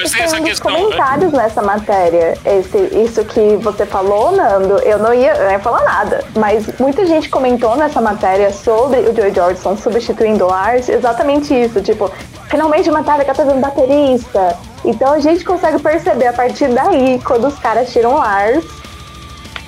Mas 0.00 0.32
dos 0.32 0.40
questão, 0.40 0.72
comentários 0.72 1.32
né? 1.32 1.42
nessa 1.42 1.62
matéria. 1.62 2.38
Esse, 2.44 2.78
isso 3.02 3.24
que 3.24 3.56
você 3.56 3.84
falou, 3.84 4.32
Nando, 4.32 4.78
eu 4.78 4.98
não 4.98 5.12
ia, 5.12 5.32
eu 5.32 5.44
não 5.44 5.50
ia 5.52 5.58
falar 5.60 5.82
nada. 5.82 6.24
Mas 6.36 6.66
muita 6.78 7.04
gente 7.06 7.28
comentou 7.28 7.76
nessa 7.76 8.00
matéria 8.00 8.52
sobre 8.52 9.00
o 9.00 9.14
Joey 9.14 9.34
Jordison 9.34 9.76
substituindo 9.76 10.44
o 10.44 10.48
Lars 10.48 10.88
exatamente 10.88 11.54
isso. 11.54 11.80
Tipo, 11.80 12.10
finalmente 12.48 12.88
o 12.88 12.94
Metallica 12.94 13.34
tá 13.34 13.44
dando 13.44 13.60
baterista. 13.60 14.56
Então 14.84 15.12
a 15.12 15.20
gente 15.20 15.44
consegue 15.44 15.78
perceber 15.80 16.28
a 16.28 16.32
partir 16.32 16.68
daí, 16.68 17.20
quando 17.24 17.46
os 17.46 17.58
caras 17.58 17.92
tiram 17.92 18.14
Lars, 18.14 18.64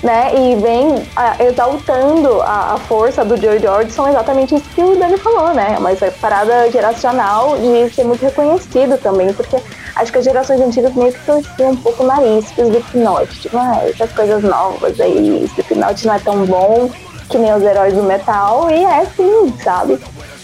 né? 0.02 0.32
E 0.34 0.56
vem 0.56 1.06
ah, 1.14 1.36
exaltando 1.40 2.42
a, 2.42 2.74
a, 2.74 2.78
força 2.78 3.24
do 3.24 3.36
Joe 3.36 3.58
Jordison, 3.58 4.08
exatamente 4.08 4.54
isso 4.56 4.68
que 4.74 4.82
o 4.82 4.96
Dani 4.96 5.16
falou, 5.16 5.54
né? 5.54 5.76
Uma 5.78 5.90
parada 6.20 6.70
geracional 6.70 7.56
de 7.56 7.94
ser 7.94 8.04
muito 8.04 8.22
reconhecido 8.22 8.98
também, 8.98 9.32
porque 9.32 9.56
acho 9.94 10.10
que 10.10 10.18
as 10.18 10.24
gerações 10.24 10.60
antigas 10.60 10.94
meio 10.94 11.12
que 11.12 11.20
torciam 11.20 11.70
um 11.70 11.76
pouco 11.76 12.02
o 12.02 12.06
nariz 12.06 12.50
pro 12.52 12.66
Slipknot, 12.66 13.40
tipo, 13.40 13.56
ah, 13.56 13.80
essas 13.88 14.10
coisas 14.12 14.42
novas 14.42 15.00
aí, 15.00 15.44
Slipknot 15.44 16.06
não 16.06 16.14
é 16.14 16.18
tão 16.18 16.44
bom 16.46 16.90
que 17.30 17.38
nem 17.38 17.54
os 17.54 17.62
heróis 17.62 17.94
do 17.94 18.02
metal, 18.02 18.68
e 18.70 18.84
é 18.84 19.06
sim, 19.16 19.54
sabe? 19.62 19.98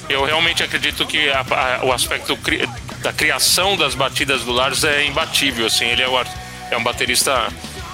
Eu 0.09 0.25
realmente 0.25 0.63
acredito 0.63 1.05
que 1.07 1.29
a, 1.31 1.41
a, 1.41 1.85
o 1.85 1.93
aspecto 1.93 2.37
cri, 2.37 2.67
da 3.03 3.13
criação 3.13 3.77
das 3.77 3.95
batidas 3.95 4.43
do 4.43 4.53
Lars 4.53 4.85
é 4.85 5.05
imbatível, 5.05 5.67
assim, 5.67 5.85
ele 5.85 6.03
é, 6.03 6.09
o, 6.09 6.19
é 6.71 6.77
um 6.77 6.83
baterista 6.83 7.49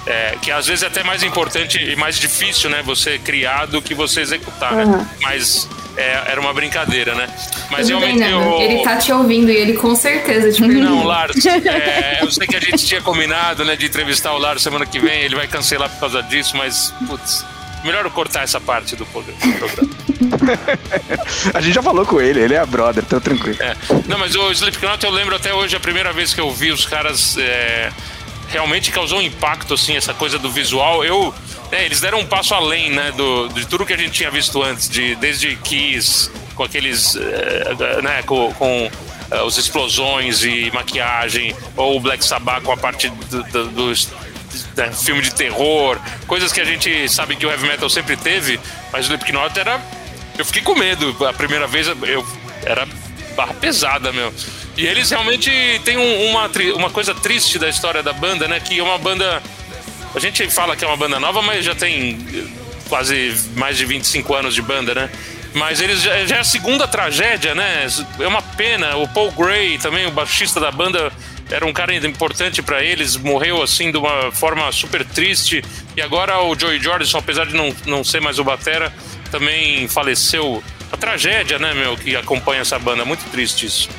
é, 0.05 0.35
que 0.41 0.51
às 0.51 0.67
vezes 0.67 0.83
é 0.83 0.87
até 0.87 1.03
mais 1.03 1.23
importante 1.23 1.79
e 1.79 1.95
mais 1.95 2.17
difícil, 2.17 2.69
né? 2.69 2.81
Você 2.83 3.17
criar 3.17 3.65
do 3.65 3.81
que 3.81 3.93
você 3.93 4.21
executar, 4.21 4.73
uhum. 4.73 4.97
né? 4.97 5.09
Mas 5.21 5.67
é, 5.97 6.23
era 6.27 6.39
uma 6.39 6.53
brincadeira, 6.53 7.15
né? 7.15 7.27
Mas 7.71 7.87
Tudo 7.87 7.99
realmente 7.99 8.23
bem, 8.23 8.31
eu... 8.31 8.61
Ele 8.61 8.83
tá 8.83 8.97
te 8.97 9.11
ouvindo 9.11 9.51
e 9.51 9.55
ele 9.55 9.73
com 9.73 9.95
certeza 9.95 10.51
te 10.51 10.61
Não, 10.61 11.03
Lars, 11.03 11.35
é, 11.45 12.19
eu 12.21 12.31
sei 12.31 12.47
que 12.47 12.55
a 12.55 12.59
gente 12.59 12.85
tinha 12.85 13.01
combinado, 13.01 13.65
né, 13.65 13.75
de 13.75 13.85
entrevistar 13.85 14.33
o 14.33 14.37
Lars 14.37 14.61
semana 14.61 14.85
que 14.85 14.99
vem, 14.99 15.21
ele 15.21 15.35
vai 15.35 15.47
cancelar 15.47 15.89
por 15.89 15.99
causa 15.99 16.21
disso, 16.21 16.55
mas, 16.55 16.93
putz, 17.07 17.45
Melhor 17.85 18.03
eu 18.03 18.09
cortar 18.09 18.41
essa 18.41 18.59
parte 18.59 18.95
do 18.95 19.05
programa. 19.05 19.37
a 21.53 21.61
gente 21.61 21.75
já 21.75 21.83
falou 21.83 22.03
com 22.03 22.19
ele, 22.19 22.39
ele 22.39 22.55
é 22.55 22.57
a 22.57 22.65
brother, 22.65 23.03
então 23.05 23.19
tranquilo. 23.19 23.61
É. 23.61 23.75
Não, 24.07 24.17
mas 24.17 24.35
o 24.35 24.51
Slipknot 24.51 25.05
eu 25.05 25.11
lembro 25.11 25.35
até 25.35 25.53
hoje, 25.53 25.75
a 25.75 25.79
primeira 25.79 26.11
vez 26.11 26.33
que 26.33 26.41
eu 26.41 26.49
vi 26.49 26.71
os 26.71 26.83
caras. 26.83 27.37
É, 27.37 27.91
realmente 28.49 28.91
causou 28.91 29.19
um 29.19 29.21
impacto, 29.21 29.73
assim, 29.73 29.95
essa 29.95 30.13
coisa 30.13 30.37
do 30.37 30.49
visual. 30.49 31.03
Eu. 31.03 31.33
É, 31.71 31.83
eles 31.83 31.99
deram 31.99 32.19
um 32.19 32.25
passo 32.25 32.53
além, 32.53 32.91
né, 32.91 33.11
do, 33.11 33.49
de 33.49 33.65
tudo 33.65 33.85
que 33.85 33.93
a 33.93 33.97
gente 33.97 34.11
tinha 34.11 34.29
visto 34.29 34.61
antes, 34.61 34.87
de, 34.87 35.15
desde 35.15 35.55
Kiss, 35.57 36.29
com 36.55 36.63
aqueles. 36.63 37.15
É, 37.15 38.01
né, 38.01 38.23
com, 38.23 38.53
com 38.53 38.89
uh, 39.31 39.43
os 39.45 39.57
explosões 39.57 40.43
e 40.43 40.71
maquiagem, 40.73 41.55
ou 41.75 41.97
o 41.97 41.99
Black 41.99 42.23
Sabbath 42.23 42.63
com 42.63 42.71
a 42.71 42.77
parte 42.77 43.09
do, 43.09 43.43
do, 43.43 43.67
do 43.67 43.93
né, 44.77 44.91
filme 44.91 45.21
de 45.21 45.33
terror, 45.33 45.99
coisas 46.27 46.51
que 46.51 46.61
a 46.61 46.65
gente 46.65 47.09
sabe 47.09 47.35
que 47.35 47.45
o 47.45 47.49
heavy 47.49 47.67
metal 47.67 47.89
sempre 47.89 48.15
teve, 48.15 48.59
mas 48.91 49.05
o 49.05 49.13
Slipknot 49.13 49.57
era. 49.59 49.81
Eu 50.37 50.45
fiquei 50.45 50.61
com 50.61 50.75
medo. 50.75 51.15
A 51.25 51.33
primeira 51.33 51.65
vez 51.65 51.87
eu 51.87 52.25
era 52.63 52.87
barra 53.35 53.53
pesada, 53.53 54.11
meu. 54.11 54.33
E 54.77 54.85
eles 54.85 55.09
realmente 55.09 55.49
têm 55.85 55.97
um, 55.97 56.29
uma, 56.29 56.49
uma 56.75 56.89
coisa 56.89 57.13
triste 57.15 57.57
da 57.57 57.69
história 57.69 58.03
da 58.03 58.11
banda, 58.11 58.47
né? 58.47 58.59
Que 58.59 58.79
é 58.79 58.83
uma 58.83 58.97
banda. 58.97 59.41
A 60.13 60.19
gente 60.19 60.49
fala 60.49 60.75
que 60.75 60.83
é 60.83 60.87
uma 60.87 60.97
banda 60.97 61.19
nova, 61.19 61.41
mas 61.41 61.63
já 61.63 61.73
tem 61.73 62.17
quase 62.89 63.33
mais 63.55 63.77
de 63.77 63.85
25 63.85 64.33
anos 64.33 64.53
de 64.53 64.61
banda, 64.61 64.93
né? 64.93 65.09
Mas 65.53 65.79
eles 65.79 66.01
já, 66.01 66.25
já 66.25 66.37
é 66.37 66.39
a 66.39 66.43
segunda 66.43 66.85
tragédia, 66.87 67.55
né? 67.55 67.87
É 68.19 68.27
uma 68.27 68.41
pena. 68.41 68.97
O 68.97 69.07
Paul 69.07 69.31
Gray, 69.31 69.77
também, 69.77 70.05
o 70.05 70.11
baixista 70.11 70.59
da 70.59 70.69
banda, 70.69 71.11
era 71.49 71.65
um 71.65 71.71
cara 71.71 71.95
importante 71.95 72.61
para 72.61 72.83
eles, 72.83 73.15
morreu 73.15 73.61
assim 73.61 73.91
de 73.91 73.97
uma 73.97 74.31
forma 74.31 74.69
super 74.73 75.05
triste. 75.05 75.63
E 75.95 76.01
agora 76.01 76.41
o 76.41 76.57
Joey 76.59 76.81
Jordison, 76.81 77.19
apesar 77.19 77.45
de 77.45 77.55
não, 77.55 77.73
não 77.85 78.03
ser 78.03 78.19
mais 78.19 78.39
o 78.39 78.43
Batera, 78.43 78.91
também 79.31 79.87
faleceu. 79.87 80.61
A 80.91 80.97
tragédia, 80.97 81.57
né, 81.57 81.73
meu, 81.73 81.97
que 81.97 82.15
acompanha 82.15 82.61
essa 82.61 82.77
banda. 82.77 83.05
Muito 83.05 83.23
triste 83.31 83.65
isso. 83.65 83.89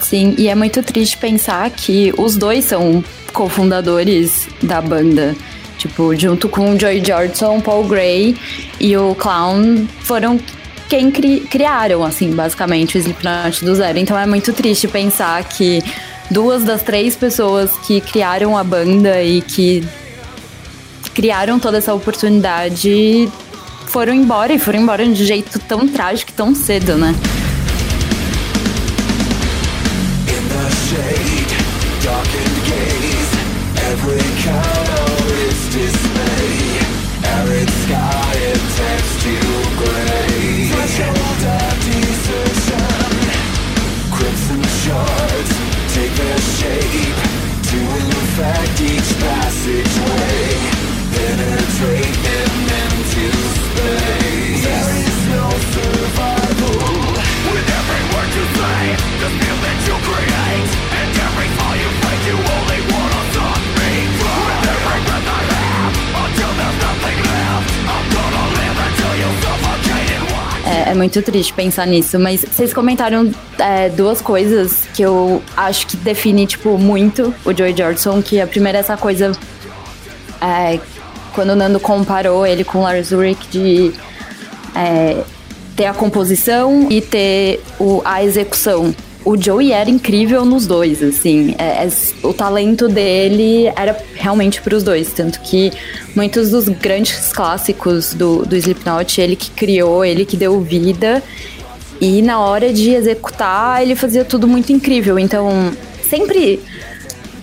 Sim, 0.00 0.34
e 0.38 0.48
é 0.48 0.54
muito 0.54 0.82
triste 0.82 1.16
pensar 1.16 1.70
que 1.70 2.12
os 2.16 2.36
dois 2.36 2.64
são 2.64 3.04
cofundadores 3.32 4.48
da 4.62 4.80
banda. 4.80 5.36
Tipo, 5.78 6.14
junto 6.14 6.48
com 6.48 6.74
o 6.74 6.78
Joey 6.78 7.02
Jordison, 7.04 7.60
Paul 7.60 7.84
Gray 7.84 8.36
e 8.78 8.96
o 8.96 9.14
Clown 9.14 9.86
foram 10.00 10.38
quem 10.88 11.10
cri 11.10 11.40
criaram, 11.40 12.04
assim, 12.04 12.32
basicamente, 12.32 12.96
o 12.96 12.98
Slipknot 12.98 13.64
do 13.64 13.74
zero. 13.74 13.98
Então 13.98 14.18
é 14.18 14.26
muito 14.26 14.52
triste 14.52 14.88
pensar 14.88 15.42
que 15.44 15.82
duas 16.30 16.64
das 16.64 16.82
três 16.82 17.16
pessoas 17.16 17.70
que 17.86 18.00
criaram 18.00 18.58
a 18.58 18.64
banda 18.64 19.22
e 19.22 19.40
que 19.40 19.86
criaram 21.14 21.58
toda 21.58 21.78
essa 21.78 21.94
oportunidade 21.94 23.30
foram 23.86 24.14
embora 24.14 24.52
e 24.52 24.58
foram 24.58 24.80
embora 24.80 25.04
de 25.04 25.10
um 25.10 25.14
jeito 25.14 25.58
tão 25.60 25.86
trágico 25.88 26.32
tão 26.32 26.54
cedo, 26.54 26.96
né? 26.96 27.14
shade, 30.88 31.52
darkened 32.02 32.58
gaze. 32.70 33.32
Every 33.90 34.26
color 34.44 35.34
is 35.48 35.60
dismay. 35.74 37.00
Arid 37.36 37.70
sky, 37.84 38.34
and 38.50 38.64
turns 38.76 39.12
to 39.22 39.34
grey 39.80 40.68
Threshold 40.72 41.69
é, 70.90 70.94
muito 70.94 71.22
triste 71.22 71.52
pensar 71.52 71.86
nisso, 71.86 72.18
mas 72.18 72.44
vocês 72.44 72.74
comentaram 72.74 73.30
é, 73.58 73.88
duas 73.90 74.20
coisas 74.20 74.88
que 74.92 75.02
eu 75.02 75.40
acho 75.56 75.86
que 75.86 75.96
define, 75.96 76.46
tipo, 76.46 76.76
muito 76.76 77.32
o 77.44 77.56
Joey 77.56 77.76
Jordison, 77.76 78.20
que 78.20 78.40
a 78.40 78.46
primeira 78.46 78.78
é 78.78 78.80
essa 78.80 78.96
coisa 78.96 79.30
é, 80.40 80.80
quando 81.32 81.50
o 81.50 81.56
Nando 81.56 81.78
comparou 81.78 82.44
ele 82.44 82.64
com 82.64 82.78
o 82.78 82.82
Lars 82.82 83.12
Ulrich 83.12 83.46
de 83.50 83.92
é, 84.74 85.22
ter 85.76 85.86
a 85.86 85.94
composição 85.94 86.88
e 86.90 87.00
ter 87.00 87.62
o, 87.78 88.02
a 88.04 88.24
execução 88.24 88.92
o 89.30 89.40
Joey 89.40 89.70
era 89.70 89.88
incrível 89.88 90.44
nos 90.44 90.66
dois, 90.66 91.00
assim. 91.00 91.54
É, 91.56 91.84
é, 91.84 91.88
o 92.24 92.34
talento 92.34 92.88
dele 92.88 93.72
era 93.76 93.96
realmente 94.16 94.60
para 94.60 94.74
os 94.74 94.82
dois. 94.82 95.12
Tanto 95.12 95.40
que 95.40 95.72
muitos 96.16 96.50
dos 96.50 96.68
grandes 96.68 97.32
clássicos 97.32 98.12
do, 98.12 98.44
do 98.44 98.56
Slipknot, 98.56 99.20
ele 99.20 99.36
que 99.36 99.50
criou, 99.52 100.04
ele 100.04 100.24
que 100.24 100.36
deu 100.36 100.60
vida. 100.60 101.22
E 102.00 102.22
na 102.22 102.40
hora 102.40 102.72
de 102.72 102.90
executar, 102.90 103.80
ele 103.82 103.94
fazia 103.94 104.24
tudo 104.24 104.48
muito 104.48 104.72
incrível. 104.72 105.16
Então, 105.16 105.70
sempre. 106.02 106.60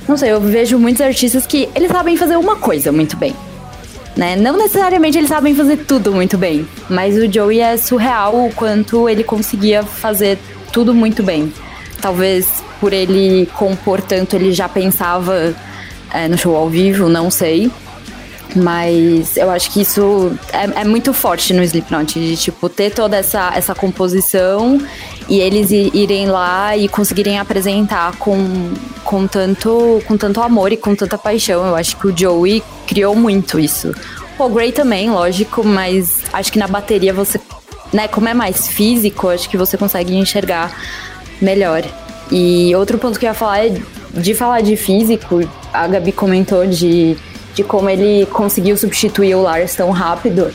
Não 0.06 0.18
sei, 0.18 0.32
eu 0.32 0.42
vejo 0.42 0.78
muitos 0.78 1.02
artistas 1.02 1.48
que 1.48 1.70
eles 1.74 1.90
sabem 1.90 2.18
fazer 2.18 2.36
uma 2.36 2.58
coisa 2.58 2.92
muito 2.92 3.16
bem. 3.16 3.34
Né? 4.14 4.36
Não 4.36 4.58
necessariamente 4.58 5.18
eles 5.18 5.30
sabem 5.30 5.56
fazer 5.56 5.78
tudo 5.86 6.12
muito 6.12 6.38
bem, 6.38 6.68
mas 6.90 7.16
o 7.16 7.32
Joey 7.32 7.60
é 7.60 7.78
surreal 7.78 8.48
o 8.48 8.54
quanto 8.54 9.08
ele 9.08 9.24
conseguia 9.24 9.84
fazer 9.84 10.38
tudo 10.74 10.94
muito 10.94 11.22
bem. 11.22 11.54
Talvez 12.02 12.64
por 12.80 12.94
ele 12.94 13.48
compor 13.54 14.02
tanto, 14.02 14.36
ele 14.36 14.52
já 14.52 14.70
pensava 14.70 15.56
é, 16.12 16.28
no 16.28 16.38
show 16.38 16.56
ao 16.56 16.70
vivo, 16.70 17.10
não 17.10 17.30
sei. 17.30 17.72
Mas 18.56 19.36
eu 19.36 19.50
acho 19.50 19.72
que 19.72 19.82
isso 19.82 20.32
é, 20.54 20.82
é, 20.82 20.84
muito 20.84 21.14
forte 21.14 21.54
no 21.54 21.62
Slipknot, 21.64 22.20
de 22.20 22.38
tipo, 22.38 22.70
ter 22.70 22.92
toda 22.92 23.18
essa, 23.18 23.52
essa 23.54 23.76
composição 23.76 24.82
e 25.28 25.40
eles 25.40 25.70
irem 25.72 26.28
lá 26.28 26.76
e 26.76 26.88
conseguirem 26.88 27.38
apresentar 27.38 28.16
com, 28.18 28.74
com, 29.04 29.28
tanto, 29.28 30.02
com 30.08 30.16
tanto 30.18 30.42
amor 30.42 30.72
e 30.72 30.78
com 30.78 30.96
tanta 30.96 31.18
paixão. 31.18 31.68
Eu 31.68 31.76
acho 31.76 31.98
que 31.98 32.08
o 32.08 32.18
Joey 32.18 32.64
criou 32.88 33.16
muito 33.16 33.60
isso. 33.60 33.94
O 34.40 34.48
Gray 34.50 34.72
também, 34.72 35.10
lógico, 35.10 35.64
mas 35.64 36.20
acho 36.32 36.52
que 36.52 36.60
na 36.60 36.68
bateria 36.68 37.14
você, 37.14 37.42
né, 37.92 38.08
como 38.08 38.30
é 38.30 38.34
mais 38.34 38.68
físico, 38.68 39.30
acho 39.30 39.50
que 39.50 39.58
você 39.58 39.76
consegue 39.78 40.16
enxergar 40.16 40.72
melhor. 41.42 41.84
E 42.32 42.76
outro 42.76 42.98
ponto 42.98 43.20
que 43.20 43.26
eu 43.26 43.30
ia 43.30 43.34
falar 43.34 43.66
é 43.66 43.78
de 44.14 44.34
falar 44.34 44.62
de 44.62 44.76
físico, 44.76 45.48
a 45.72 45.88
Gabi 45.88 46.12
comentou 46.12 46.66
de, 46.66 47.16
de 47.54 47.64
como 47.64 47.90
ele 47.90 48.26
conseguiu 48.28 48.76
substituir 48.76 49.36
o 49.36 49.42
Lars 49.42 49.76
tão 49.76 49.92
rápido. 49.92 50.52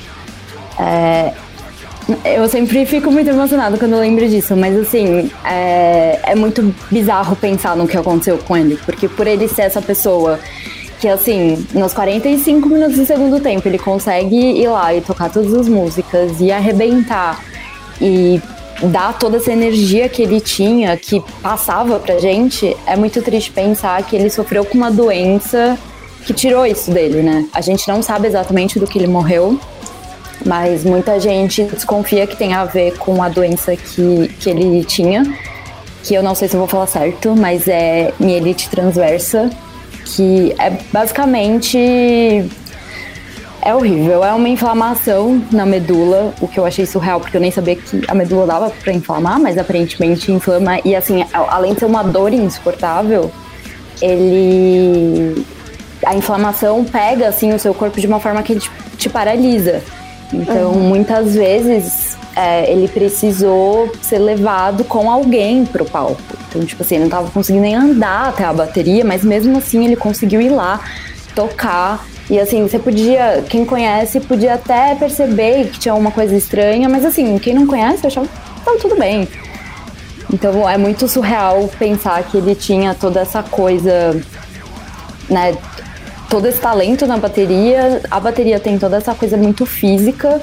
É, 0.79 1.33
eu 2.25 2.49
sempre 2.49 2.85
fico 2.85 3.11
muito 3.11 3.31
emocionado 3.31 3.79
quando 3.79 3.93
eu 3.93 4.01
lembro 4.01 4.29
disso, 4.29 4.57
mas 4.57 4.77
assim, 4.77 5.31
é, 5.45 6.19
é 6.25 6.35
muito 6.35 6.75
bizarro 6.91 7.37
pensar 7.37 7.77
no 7.77 7.87
que 7.87 7.97
aconteceu 7.97 8.39
com 8.39 8.57
ele, 8.57 8.79
porque 8.85 9.09
por 9.09 9.27
ele 9.27 9.47
ser 9.47 9.63
essa 9.63 9.81
pessoa 9.81 10.39
que 11.01 11.09
assim, 11.09 11.67
nos 11.75 11.93
45 11.93 12.69
minutos 12.69 12.97
do 12.97 13.05
segundo 13.05 13.41
tempo, 13.41 13.67
ele 13.67 13.79
consegue 13.79 14.37
ir 14.37 14.69
lá 14.69 14.95
e 14.95 15.01
tocar 15.01 15.31
todas 15.31 15.53
as 15.53 15.69
músicas 15.69 16.41
e 16.41 16.53
arrebentar 16.53 17.41
e 18.01 18.41
dar 18.85 19.19
toda 19.19 19.37
essa 19.37 19.53
energia 19.53 20.09
que 20.09 20.23
ele 20.23 20.41
tinha, 20.41 20.97
que 20.97 21.23
passava 21.41 21.99
pra 21.99 22.19
gente, 22.19 22.77
é 22.87 22.97
muito 22.97 23.23
triste 23.23 23.51
pensar 23.51 24.03
que 24.03 24.17
ele 24.17 24.31
sofreu 24.31 24.65
com 24.65 24.77
uma 24.77 24.91
doença 24.91 25.79
que 26.25 26.33
tirou 26.33 26.65
isso 26.67 26.91
dele, 26.91 27.23
né? 27.23 27.47
A 27.53 27.61
gente 27.61 27.87
não 27.89 28.03
sabe 28.03 28.27
exatamente 28.27 28.79
do 28.79 28.87
que 28.87 28.99
ele 28.99 29.07
morreu, 29.07 29.59
mas 30.45 30.85
muita 30.85 31.19
gente 31.21 31.65
desconfia 31.65 32.27
que 32.27 32.37
tem 32.37 32.55
a 32.55 32.65
ver 32.65 32.97
com 32.99 33.23
a 33.23 33.29
doença 33.29 33.77
que, 33.77 34.29
que 34.41 34.51
ele 34.51 34.85
tinha, 34.85 35.23
que 36.03 36.15
eu 36.15 36.23
não 36.23 36.35
sei 36.35 36.49
se 36.49 36.55
eu 36.55 36.61
vou 36.61 36.69
falar 36.69 36.87
certo, 36.87 37.35
mas 37.37 37.69
é 37.69 38.13
mielite 38.19 38.69
transversa, 38.69 39.51
que 40.05 40.55
é 40.59 40.71
basicamente 40.93 41.79
é 43.65 43.73
horrível, 43.73 44.25
é 44.25 44.33
uma 44.33 44.49
inflamação 44.49 45.41
na 45.53 45.65
medula, 45.65 46.35
o 46.41 46.49
que 46.49 46.59
eu 46.59 46.67
achei 46.67 46.85
surreal, 46.85 47.21
porque 47.21 47.37
eu 47.37 47.41
nem 47.41 47.53
sabia 47.53 47.77
que 47.77 48.03
a 48.09 48.15
medula 48.15 48.45
dava 48.45 48.71
para 48.71 48.93
inflamar, 48.93 49.41
mas 49.41 49.57
aparentemente 49.57 50.33
inflama. 50.33 50.81
E 50.85 50.97
assim, 50.97 51.25
além 51.33 51.73
de 51.73 51.79
ser 51.79 51.87
uma 51.87 52.03
dor 52.03 52.33
insuportável, 52.33 53.31
ele. 54.01 55.47
A 56.05 56.17
inflamação 56.17 56.85
pega 56.85 57.29
assim 57.29 57.53
o 57.53 57.59
seu 57.61 57.73
corpo 57.73 58.01
de 58.01 58.09
uma 58.09 58.19
forma 58.19 58.43
que 58.43 58.55
ele 58.55 58.61
te, 58.61 58.71
te 58.99 59.09
paralisa. 59.09 59.81
Então, 60.33 60.73
uhum. 60.73 60.81
muitas 60.81 61.35
vezes 61.35 62.17
é, 62.35 62.69
ele 62.69 62.89
precisou 62.89 63.93
ser 64.03 64.19
levado 64.19 64.83
com 64.83 65.09
alguém 65.09 65.65
pro 65.65 65.85
palco. 65.85 66.21
Então, 66.49 66.65
tipo 66.65 66.83
assim, 66.83 66.97
ele 66.97 67.05
não 67.05 67.11
tava 67.11 67.31
conseguindo 67.31 67.63
nem 67.63 67.77
andar 67.77 68.31
até 68.31 68.45
a 68.45 68.53
bateria, 68.53 69.05
mas 69.05 69.23
mesmo 69.23 69.57
assim 69.59 69.85
ele 69.85 69.95
conseguiu 69.95 70.41
ir 70.41 70.49
lá 70.49 70.81
tocar 71.37 72.05
E 72.31 72.39
assim, 72.39 72.63
você 72.67 72.79
podia, 72.79 73.45
quem 73.49 73.65
conhece, 73.65 74.21
podia 74.21 74.55
até 74.55 74.95
perceber 74.95 75.69
que 75.69 75.79
tinha 75.79 75.95
uma 75.95 76.11
coisa 76.11 76.35
estranha, 76.35 76.89
mas 76.89 77.05
assim, 77.05 77.39
quem 77.39 77.55
não 77.55 77.67
conhece 77.67 78.07
achava 78.07 78.27
que 78.27 78.65
tava 78.65 78.79
tudo 78.79 78.97
bem. 78.97 79.29
Então 80.33 80.69
é 80.69 80.79
muito 80.79 81.07
surreal 81.07 81.69
pensar 81.79 82.23
que 82.23 82.39
ele 82.39 82.55
tinha 82.55 82.95
toda 82.95 83.21
essa 83.21 83.43
coisa, 83.43 84.19
né? 85.29 85.55
Todo 86.31 86.47
esse 86.47 86.59
talento 86.59 87.07
na 87.07 87.19
bateria. 87.19 88.01
A 88.11 88.19
bateria 88.19 88.59
tem 88.59 88.79
toda 88.79 88.97
essa 88.97 89.15
coisa 89.15 89.37
muito 89.37 89.67
física. 89.67 90.41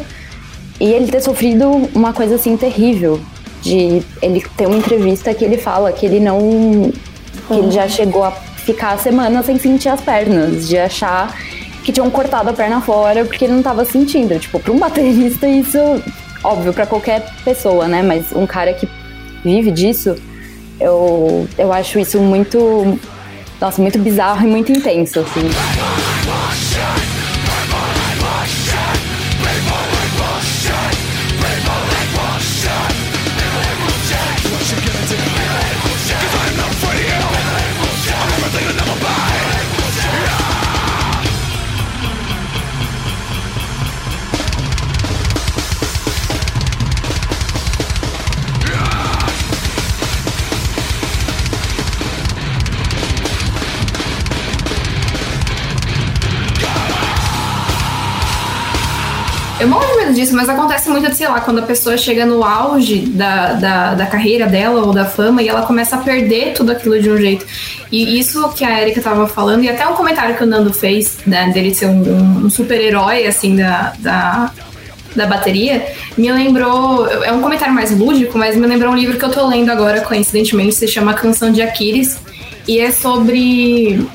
E 0.80 0.86
ele 0.86 1.12
ter 1.12 1.22
sofrido 1.22 1.68
uma 1.96 2.14
coisa 2.14 2.36
assim 2.36 2.56
terrível. 2.56 3.20
De 3.62 4.04
ele 4.22 4.46
ter 4.56 4.68
uma 4.68 4.78
entrevista 4.78 5.34
que 5.34 5.44
ele 5.44 5.58
fala 5.58 5.92
que 5.92 6.06
ele 6.06 6.20
não. 6.20 6.92
que 7.48 7.54
ele 7.54 7.72
já 7.72 7.88
chegou 7.88 8.24
a 8.24 8.32
ficar 8.32 9.00
semanas 9.00 9.48
sem 9.48 9.58
sentir 9.58 9.90
as 9.90 10.00
pernas, 10.00 10.68
de 10.68 10.78
achar 10.78 11.36
que 11.90 11.94
tinham 11.94 12.10
cortado 12.12 12.52
a 12.52 12.54
perna 12.54 12.80
fora 12.80 13.26
porque 13.26 13.46
ele 13.46 13.54
não 13.54 13.64
tava 13.64 13.84
sentindo. 13.84 14.38
Tipo, 14.38 14.60
para 14.60 14.72
um 14.72 14.78
baterista 14.78 15.48
isso 15.48 15.80
óbvio 16.44 16.72
para 16.72 16.86
qualquer 16.86 17.26
pessoa, 17.44 17.88
né? 17.88 18.04
Mas 18.04 18.32
um 18.32 18.46
cara 18.46 18.72
que 18.74 18.88
vive 19.44 19.72
disso, 19.72 20.16
eu, 20.80 21.48
eu 21.58 21.74
acho 21.74 21.98
isso 21.98 22.20
muito, 22.20 23.00
nossa, 23.60 23.82
muito 23.82 23.98
bizarro 23.98 24.46
e 24.46 24.50
muito 24.50 24.72
intenso, 24.72 25.20
assim. 25.22 26.09
Disso, 60.20 60.36
mas 60.36 60.50
acontece 60.50 60.90
muito, 60.90 61.14
sei 61.16 61.28
lá, 61.28 61.40
quando 61.40 61.60
a 61.60 61.62
pessoa 61.62 61.98
chega 61.98 62.26
no 62.26 62.44
auge 62.44 62.98
da, 63.00 63.54
da, 63.54 63.94
da, 63.96 64.06
carreira 64.06 64.48
dela 64.48 64.86
ou 64.86 64.94
da 64.94 65.06
fama 65.06 65.42
e 65.42 65.48
ela 65.48 65.62
começa 65.62 65.96
a 65.96 66.00
perder 66.00 66.54
tudo 66.54 66.72
aquilo 66.72 67.02
de 67.02 67.10
um 67.10 67.18
jeito. 67.18 67.46
E 67.92 68.20
isso 68.20 68.50
que 68.50 68.66
a 68.66 68.82
Erika 68.82 69.02
tava 69.02 69.28
falando, 69.28 69.64
e 69.64 69.70
até 69.70 69.88
um 69.88 69.94
comentário 69.94 70.36
que 70.36 70.44
o 70.44 70.46
Nando 70.46 70.74
fez, 70.74 71.18
né, 71.26 71.50
dele 71.54 71.74
ser 71.74 71.86
um, 71.86 72.46
um 72.46 72.50
super-herói, 72.50 73.26
assim, 73.26 73.56
da, 73.56 73.94
da, 74.00 74.52
da 75.16 75.26
bateria, 75.26 75.88
me 76.18 76.32
lembrou. 76.32 77.08
É 77.24 77.32
um 77.32 77.42
comentário 77.42 77.74
mais 77.74 77.98
lúdico, 77.98 78.38
mas 78.38 78.56
me 78.56 78.68
lembrou 78.68 78.92
um 78.92 78.98
livro 78.98 79.18
que 79.18 79.24
eu 79.26 79.32
tô 79.32 79.48
lendo 79.48 79.72
agora, 79.72 80.02
coincidentemente, 80.02 80.76
se 80.76 80.88
chama 80.88 81.14
Canção 81.14 81.52
de 81.52 81.62
Aquiles, 81.62 82.20
e 82.68 82.80
é 82.80 82.92
sobre. 82.92 84.06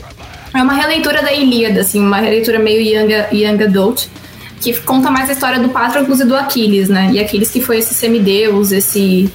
É 0.52 0.62
uma 0.62 0.74
releitura 0.74 1.20
da 1.20 1.32
Ilíada, 1.32 1.80
assim, 1.80 1.98
uma 1.98 2.18
releitura 2.18 2.60
meio 2.60 2.80
young, 2.80 3.10
young 3.32 3.64
adult 3.64 4.06
que 4.72 4.80
conta 4.80 5.10
mais 5.10 5.28
a 5.28 5.32
história 5.32 5.60
do 5.60 5.68
Patroclus 5.68 6.20
e 6.20 6.24
do 6.24 6.34
Aquiles, 6.34 6.88
né? 6.88 7.10
E 7.12 7.20
Aquiles 7.20 7.50
que 7.50 7.60
foi 7.60 7.78
esse 7.78 7.92
semideus, 7.92 8.72
esse 8.72 9.30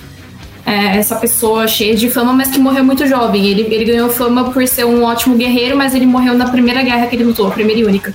é, 0.66 0.98
essa 0.98 1.16
pessoa 1.16 1.68
cheia 1.68 1.96
de 1.96 2.10
fama, 2.10 2.34
mas 2.34 2.50
que 2.50 2.60
morreu 2.60 2.84
muito 2.84 3.06
jovem. 3.08 3.46
Ele, 3.48 3.62
ele 3.74 3.86
ganhou 3.86 4.10
fama 4.10 4.52
por 4.52 4.68
ser 4.68 4.86
um 4.86 5.04
ótimo 5.04 5.36
guerreiro, 5.36 5.78
mas 5.78 5.94
ele 5.94 6.06
morreu 6.06 6.34
na 6.36 6.50
primeira 6.50 6.82
guerra 6.82 7.08
que 7.08 7.16
ele 7.16 7.24
lutou, 7.24 7.48
a 7.48 7.52
primeira 7.52 7.82
e 7.82 7.86
única. 7.86 8.14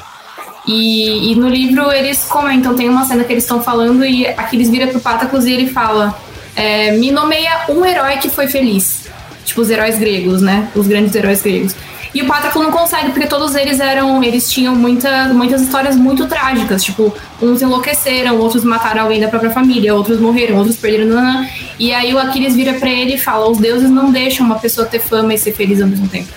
E, 0.66 1.32
e 1.32 1.34
no 1.34 1.48
livro 1.48 1.92
eles 1.92 2.24
comentam, 2.24 2.74
tem 2.74 2.88
uma 2.88 3.04
cena 3.04 3.22
que 3.22 3.32
eles 3.32 3.44
estão 3.44 3.62
falando 3.62 4.04
e 4.04 4.26
Aquiles 4.26 4.70
vira 4.70 4.86
pro 4.86 5.00
Patroclus 5.00 5.44
e 5.44 5.52
ele 5.52 5.68
fala: 5.68 6.18
é, 6.56 6.92
Me 6.92 7.10
nomeia 7.10 7.66
um 7.68 7.84
herói 7.84 8.16
que 8.16 8.28
foi 8.28 8.46
feliz. 8.46 9.04
Tipo 9.44 9.60
os 9.60 9.70
heróis 9.70 9.98
gregos, 9.98 10.40
né? 10.40 10.68
Os 10.74 10.86
grandes 10.86 11.14
heróis 11.14 11.42
gregos. 11.42 11.74
E 12.14 12.22
o 12.22 12.26
Patroclo 12.26 12.62
não 12.62 12.70
consegue, 12.70 13.10
porque 13.10 13.26
todos 13.26 13.56
eles 13.56 13.80
eram. 13.80 14.22
Eles 14.22 14.50
tinham 14.50 14.74
muita, 14.74 15.28
muitas 15.34 15.60
histórias 15.60 15.96
muito 15.96 16.26
trágicas. 16.26 16.84
Tipo, 16.84 17.12
uns 17.42 17.60
enlouqueceram, 17.60 18.38
outros 18.38 18.62
mataram 18.62 19.02
alguém 19.02 19.20
da 19.20 19.26
própria 19.26 19.50
família, 19.50 19.94
outros 19.94 20.20
morreram, 20.20 20.56
outros 20.56 20.76
perderam. 20.76 21.06
Nanã. 21.06 21.48
E 21.78 21.92
aí 21.92 22.14
o 22.14 22.18
Aquiles 22.18 22.54
vira 22.54 22.74
pra 22.74 22.88
ele 22.88 23.14
e 23.14 23.18
fala: 23.18 23.50
os 23.50 23.58
deuses 23.58 23.90
não 23.90 24.12
deixam 24.12 24.46
uma 24.46 24.60
pessoa 24.60 24.86
ter 24.86 25.00
fama 25.00 25.34
e 25.34 25.38
ser 25.38 25.52
feliz 25.52 25.82
ao 25.82 25.88
mesmo 25.88 26.06
tempo. 26.06 26.28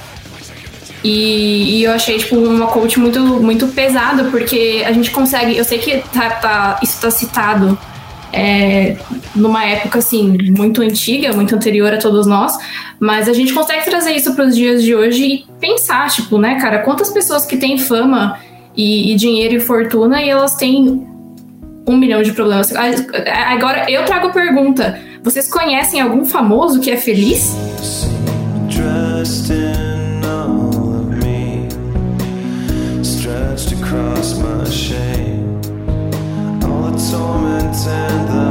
E, 1.03 1.77
e, 1.77 1.83
eu 1.83 1.91
achei, 1.91 2.17
tipo, 2.17 2.35
uma 2.35 2.67
coach 2.67 2.99
muito, 2.99 3.19
muito 3.21 3.67
pesada, 3.67 4.25
porque 4.25 4.83
a 4.83 4.91
gente 4.91 5.11
consegue. 5.11 5.55
Eu 5.55 5.63
sei 5.63 5.77
que 5.77 6.03
tá, 6.11 6.31
tá, 6.31 6.79
isso 6.81 6.99
tá 6.99 7.11
citado 7.11 7.77
é, 8.33 8.97
numa 9.35 9.63
época 9.65 9.99
assim 9.99 10.37
muito 10.55 10.81
antiga, 10.81 11.33
muito 11.33 11.55
anterior 11.55 11.93
a 11.93 11.97
todos 11.97 12.25
nós, 12.25 12.57
mas 12.99 13.27
a 13.29 13.33
gente 13.33 13.53
consegue 13.53 13.85
trazer 13.85 14.11
isso 14.11 14.33
para 14.33 14.45
os 14.45 14.55
dias 14.55 14.83
de 14.83 14.95
hoje 14.95 15.23
e 15.23 15.45
pensar, 15.59 16.09
tipo, 16.09 16.37
né, 16.37 16.59
cara, 16.59 16.79
quantas 16.79 17.09
pessoas 17.09 17.45
que 17.45 17.57
têm 17.57 17.77
fama 17.77 18.39
e, 18.75 19.11
e 19.11 19.15
dinheiro 19.15 19.55
e 19.55 19.59
fortuna 19.59 20.21
e 20.21 20.29
elas 20.29 20.55
têm 20.55 21.07
um 21.87 21.97
milhão 21.97 22.21
de 22.21 22.33
problemas. 22.33 22.73
Agora 22.75 23.89
eu 23.89 24.05
trago 24.05 24.31
pergunta: 24.31 24.99
vocês 25.23 25.49
conhecem 25.49 26.01
algum 26.01 26.25
famoso 26.25 26.79
que 26.79 26.91
é 26.91 26.97
feliz? 26.97 27.55
across 33.87 34.37
my 34.39 34.69
shame 34.69 35.61
torment 36.59 37.46
and 37.85 38.27
the 38.27 38.46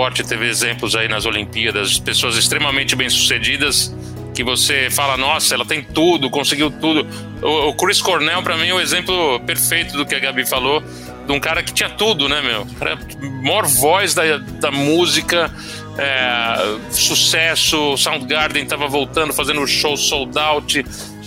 esporte, 0.00 0.24
teve 0.24 0.48
exemplos 0.48 0.96
aí 0.96 1.08
nas 1.08 1.26
Olimpíadas, 1.26 1.98
pessoas 1.98 2.36
extremamente 2.36 2.96
bem-sucedidas 2.96 3.94
que 4.34 4.42
você 4.42 4.88
fala, 4.90 5.16
nossa, 5.18 5.54
ela 5.54 5.66
tem 5.66 5.82
tudo, 5.82 6.30
conseguiu 6.30 6.70
tudo. 6.70 7.06
O, 7.42 7.68
o 7.68 7.74
Chris 7.74 8.00
Cornell, 8.00 8.42
para 8.42 8.56
mim, 8.56 8.68
é 8.68 8.74
o 8.74 8.80
exemplo 8.80 9.38
perfeito 9.40 9.94
do 9.98 10.06
que 10.06 10.14
a 10.14 10.18
Gabi 10.18 10.46
falou, 10.46 10.82
de 11.26 11.32
um 11.32 11.38
cara 11.38 11.62
que 11.62 11.74
tinha 11.74 11.90
tudo, 11.90 12.30
né, 12.30 12.40
meu? 12.40 12.66
Cara, 12.78 12.98
maior 13.42 13.66
voz 13.66 14.14
da, 14.14 14.38
da 14.38 14.70
música, 14.70 15.52
é, 15.98 16.78
sucesso, 16.90 17.94
Soundgarden 17.98 18.64
tava 18.64 18.88
voltando, 18.88 19.34
fazendo 19.34 19.66
show 19.66 19.98
sold 19.98 20.38
out. 20.38 20.82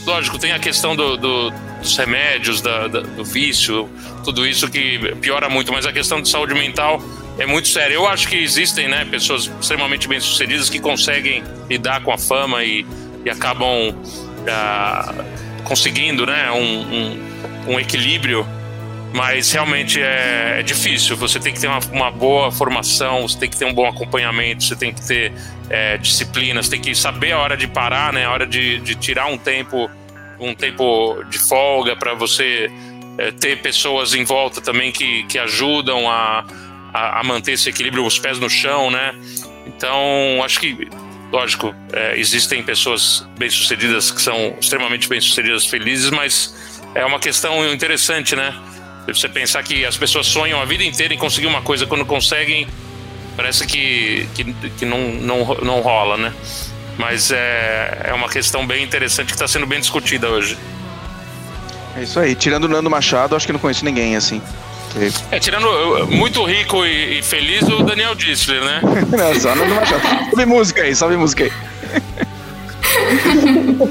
Lógico, 0.08 0.40
tem 0.40 0.52
a 0.52 0.60
questão 0.60 0.96
do, 0.96 1.16
do, 1.16 1.54
dos 1.80 1.96
remédios, 1.96 2.60
da, 2.62 2.88
da, 2.88 3.02
do 3.02 3.24
vício, 3.24 3.88
tudo 4.26 4.48
isso 4.48 4.68
que 4.68 5.14
piora 5.22 5.48
muito, 5.48 5.72
mas 5.72 5.86
a 5.86 5.94
questão 5.94 6.20
de 6.20 6.28
saúde 6.28 6.56
mental 6.56 7.00
é 7.38 7.46
muito 7.46 7.68
sério. 7.68 7.96
Eu 7.96 8.08
acho 8.08 8.28
que 8.28 8.38
existem 8.38 8.88
né, 8.88 9.06
pessoas 9.06 9.50
extremamente 9.60 10.08
bem-sucedidas 10.08 10.70
que 10.70 10.80
conseguem 10.80 11.44
lidar 11.70 12.02
com 12.02 12.12
a 12.12 12.18
fama 12.18 12.64
e, 12.64 12.86
e 13.26 13.30
acabam 13.30 13.90
uh, 13.90 15.64
conseguindo 15.64 16.26
né, 16.26 16.52
um, 16.52 16.60
um, 16.60 17.74
um, 17.74 17.80
equilíbrio, 17.80 18.46
mas 19.14 19.52
realmente 19.52 20.00
é, 20.00 20.60
é, 20.60 20.64
difícil. 20.64 21.16
Você 21.18 21.40
tem 21.40 21.54
que 21.54 21.60
ter 21.60 21.68
uma, 21.68 21.80
uma, 21.92 22.12
boa 22.12 22.52
formação, 22.52 23.28
você 23.28 23.40
tem 23.40 23.50
que 23.50 23.58
ter 23.58 23.66
um 23.66 23.74
bom 23.74 23.88
acompanhamento, 23.88 24.64
você 24.64 24.76
tem 24.76 24.94
que 24.94 25.06
ter 25.06 25.34
é, 25.70 25.98
disciplina, 25.98 26.62
você 26.62 26.72
tem 26.72 26.82
que 26.82 26.94
saber 26.94 27.32
a 27.32 27.40
hora 27.40 27.58
de 27.58 27.68
parar, 27.68 28.14
né, 28.14 28.26
a 28.26 28.32
hora 28.32 28.46
de, 28.46 28.80
de 28.80 28.94
tirar 28.96 29.26
um 29.26 29.38
tempo, 29.38 29.90
um 30.40 30.54
tempo 30.54 31.24
de 31.30 31.40
folga 31.40 31.96
para 31.96 32.14
você 32.14 32.70
é, 33.18 33.32
ter 33.32 33.62
pessoas 33.62 34.14
em 34.14 34.24
volta 34.24 34.62
também 34.62 34.92
que, 34.92 35.24
que 35.24 35.40
ajudam 35.40 36.10
a 36.10 36.46
a, 36.94 37.20
a 37.20 37.24
manter 37.24 37.54
esse 37.54 37.70
equilíbrio, 37.70 38.06
os 38.06 38.20
pés 38.20 38.40
no 38.40 38.50
chão, 38.50 38.92
né? 38.92 39.16
Então, 39.66 40.42
acho 40.44 40.60
que, 40.60 40.88
lógico, 41.32 41.74
é, 41.92 42.18
existem 42.20 42.62
pessoas 42.64 43.28
bem-sucedidas 43.38 44.12
que 44.12 44.22
são 44.22 44.56
extremamente 44.60 45.10
bem-sucedidas, 45.10 45.66
felizes, 45.66 46.10
mas 46.10 46.54
é 46.94 47.04
uma 47.06 47.20
questão 47.20 47.72
interessante, 47.74 48.36
né? 48.36 48.54
Você 49.08 49.28
pensar 49.28 49.62
que 49.64 49.86
as 49.86 49.98
pessoas 49.98 50.28
sonham 50.28 50.62
a 50.62 50.66
vida 50.66 50.84
inteira 50.84 51.14
em 51.14 51.18
conseguir 51.18 51.48
uma 51.48 51.62
coisa, 51.62 51.86
quando 51.86 52.06
conseguem, 52.06 52.68
parece 53.36 53.66
que, 53.66 54.28
que, 54.34 54.54
que 54.78 54.86
não, 54.86 55.00
não, 55.00 55.56
não 55.62 55.82
rola, 55.82 56.16
né? 56.16 56.34
Mas 56.98 57.32
é, 57.32 58.04
é 58.06 58.14
uma 58.14 58.30
questão 58.30 58.66
bem 58.66 58.84
interessante 58.84 59.28
que 59.28 59.34
está 59.34 59.48
sendo 59.48 59.66
bem 59.66 59.80
discutida 59.80 60.30
hoje. 60.30 60.58
É 61.98 62.04
isso 62.04 62.20
aí. 62.20 62.36
Tirando 62.36 62.66
o 62.66 62.68
Nando 62.68 62.90
Machado, 62.90 63.36
acho 63.36 63.46
que 63.46 63.52
não 63.52 63.60
conheço 63.60 63.84
ninguém 63.84 64.16
assim. 64.16 64.42
É, 65.32 65.40
tirando 65.40 65.68
muito 66.08 66.44
rico 66.44 66.86
e, 66.86 67.20
e 67.20 67.24
feliz 67.24 67.64
o 67.64 67.84
Daniel 67.84 68.14
Dissler, 68.14 68.64
né? 68.64 68.80
não, 69.18 69.40
só 69.40 69.56
não 69.56 69.68
vai 69.68 69.86
Sobe 70.30 70.46
música 70.46 70.84
aí, 70.84 70.96
sobe 70.96 71.18
música 71.18 71.46
aí. 71.46 71.52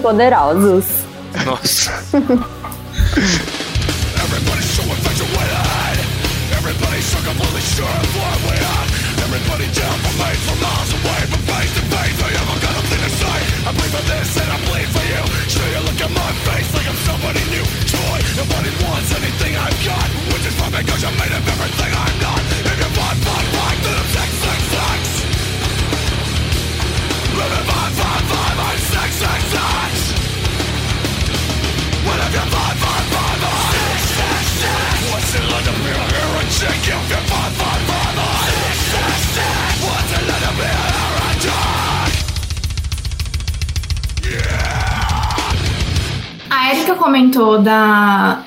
Poderosos. 0.00 0.84
Nossa. 1.44 1.90
Everybody 6.62 7.02
so 7.02 7.18
completely 7.26 7.60
sure 7.60 7.84
of 7.84 8.16
what 8.16 8.38
we 8.46 8.54
are 8.54 8.86
Everybody 9.26 9.66
down 9.74 9.98
from 9.98 10.14
me 10.22 10.30
from 10.46 10.56
miles 10.62 10.92
away 10.94 11.20
From 11.26 11.42
face 11.50 11.72
to 11.74 11.82
face, 11.90 12.18
I 12.22 12.30
haven't 12.38 12.62
got 12.62 12.74
a 12.78 12.82
thing 12.86 13.02
to 13.02 13.10
say 13.10 13.38
I 13.66 13.70
bleed 13.74 13.90
for 13.90 14.04
this 14.06 14.30
and 14.38 14.48
I 14.48 14.58
bleed 14.70 14.88
for 14.94 15.04
you 15.10 15.22
Sure 15.50 15.68
you 15.74 15.80
look 15.82 16.00
at 16.00 16.12
my 16.14 16.30
face 16.46 16.68
like 16.72 16.86
I'm 16.86 16.96
somebody 17.02 17.42
new 17.50 17.64
Joy, 17.90 18.16
nobody 18.38 18.70
wants 18.86 19.10
anything 19.18 19.56
I've 19.56 19.80
got 19.84 20.21
comentou 47.12 47.58
da, 47.58 48.42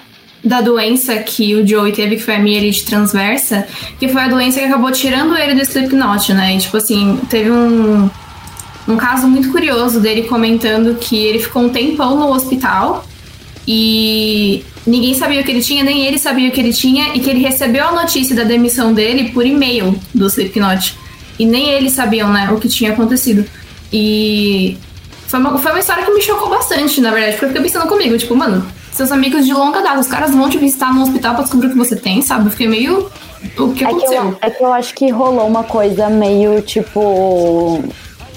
da 0.45 0.61
doença 0.61 1.17
que 1.17 1.55
o 1.55 1.67
Joey 1.67 1.91
teve, 1.91 2.17
que 2.17 2.21
foi 2.21 2.35
a 2.35 2.39
mielite 2.39 2.85
transversa, 2.85 3.67
que 3.99 4.07
foi 4.07 4.21
a 4.21 4.27
doença 4.27 4.59
que 4.59 4.65
acabou 4.65 4.91
tirando 4.91 5.35
ele 5.35 5.55
do 5.55 5.61
Slipknot, 5.61 6.33
né? 6.33 6.55
E, 6.55 6.59
tipo 6.59 6.77
assim, 6.77 7.19
teve 7.27 7.49
um, 7.49 8.07
um 8.87 8.95
caso 8.95 9.27
muito 9.27 9.51
curioso 9.51 9.99
dele 9.99 10.23
comentando 10.23 10.95
que 10.99 11.17
ele 11.17 11.39
ficou 11.39 11.63
um 11.63 11.69
tempão 11.69 12.15
no 12.15 12.31
hospital 12.31 13.05
e 13.67 14.63
ninguém 14.85 15.15
sabia 15.15 15.41
o 15.41 15.43
que 15.43 15.49
ele 15.49 15.63
tinha, 15.63 15.83
nem 15.83 16.05
ele 16.05 16.19
sabia 16.19 16.47
o 16.47 16.51
que 16.51 16.59
ele 16.59 16.71
tinha, 16.71 17.15
e 17.15 17.19
que 17.19 17.29
ele 17.29 17.39
recebeu 17.39 17.83
a 17.83 17.91
notícia 17.91 18.35
da 18.35 18.43
demissão 18.43 18.93
dele 18.93 19.31
por 19.31 19.43
e-mail 19.45 19.99
do 20.13 20.27
Slipknot. 20.27 20.95
E 21.39 21.45
nem 21.45 21.69
eles 21.69 21.93
sabiam, 21.93 22.31
né, 22.31 22.49
o 22.51 22.59
que 22.59 22.69
tinha 22.69 22.91
acontecido. 22.91 23.43
E 23.91 24.77
foi 25.27 25.39
uma, 25.39 25.57
foi 25.57 25.71
uma 25.71 25.79
história 25.79 26.05
que 26.05 26.11
me 26.11 26.21
chocou 26.21 26.49
bastante, 26.49 27.01
na 27.01 27.09
verdade, 27.09 27.31
porque 27.33 27.45
eu 27.45 27.49
fiquei 27.49 27.63
pensando 27.63 27.87
comigo, 27.87 28.15
tipo, 28.15 28.35
mano, 28.35 28.65
seus 28.95 29.11
amigos 29.11 29.45
de 29.45 29.53
longa 29.53 29.81
data, 29.81 29.99
os 29.99 30.07
caras 30.07 30.31
vão 30.31 30.49
te 30.49 30.57
visitar 30.57 30.93
no 30.93 31.01
hospital 31.01 31.33
pra 31.33 31.43
descobrir 31.43 31.67
o 31.67 31.71
que 31.71 31.77
você 31.77 31.97
tem, 31.97 32.21
sabe? 32.21 32.45
Eu 32.45 32.51
fiquei 32.51 32.67
meio. 32.67 33.11
O 33.57 33.73
que 33.73 33.83
aconteceu? 33.83 34.21
É 34.21 34.21
que 34.21 34.25
eu, 34.25 34.37
é 34.41 34.49
que 34.49 34.63
eu 34.63 34.73
acho 34.73 34.95
que 34.95 35.09
rolou 35.09 35.45
uma 35.45 35.63
coisa 35.63 36.09
meio 36.09 36.61
tipo. 36.61 37.83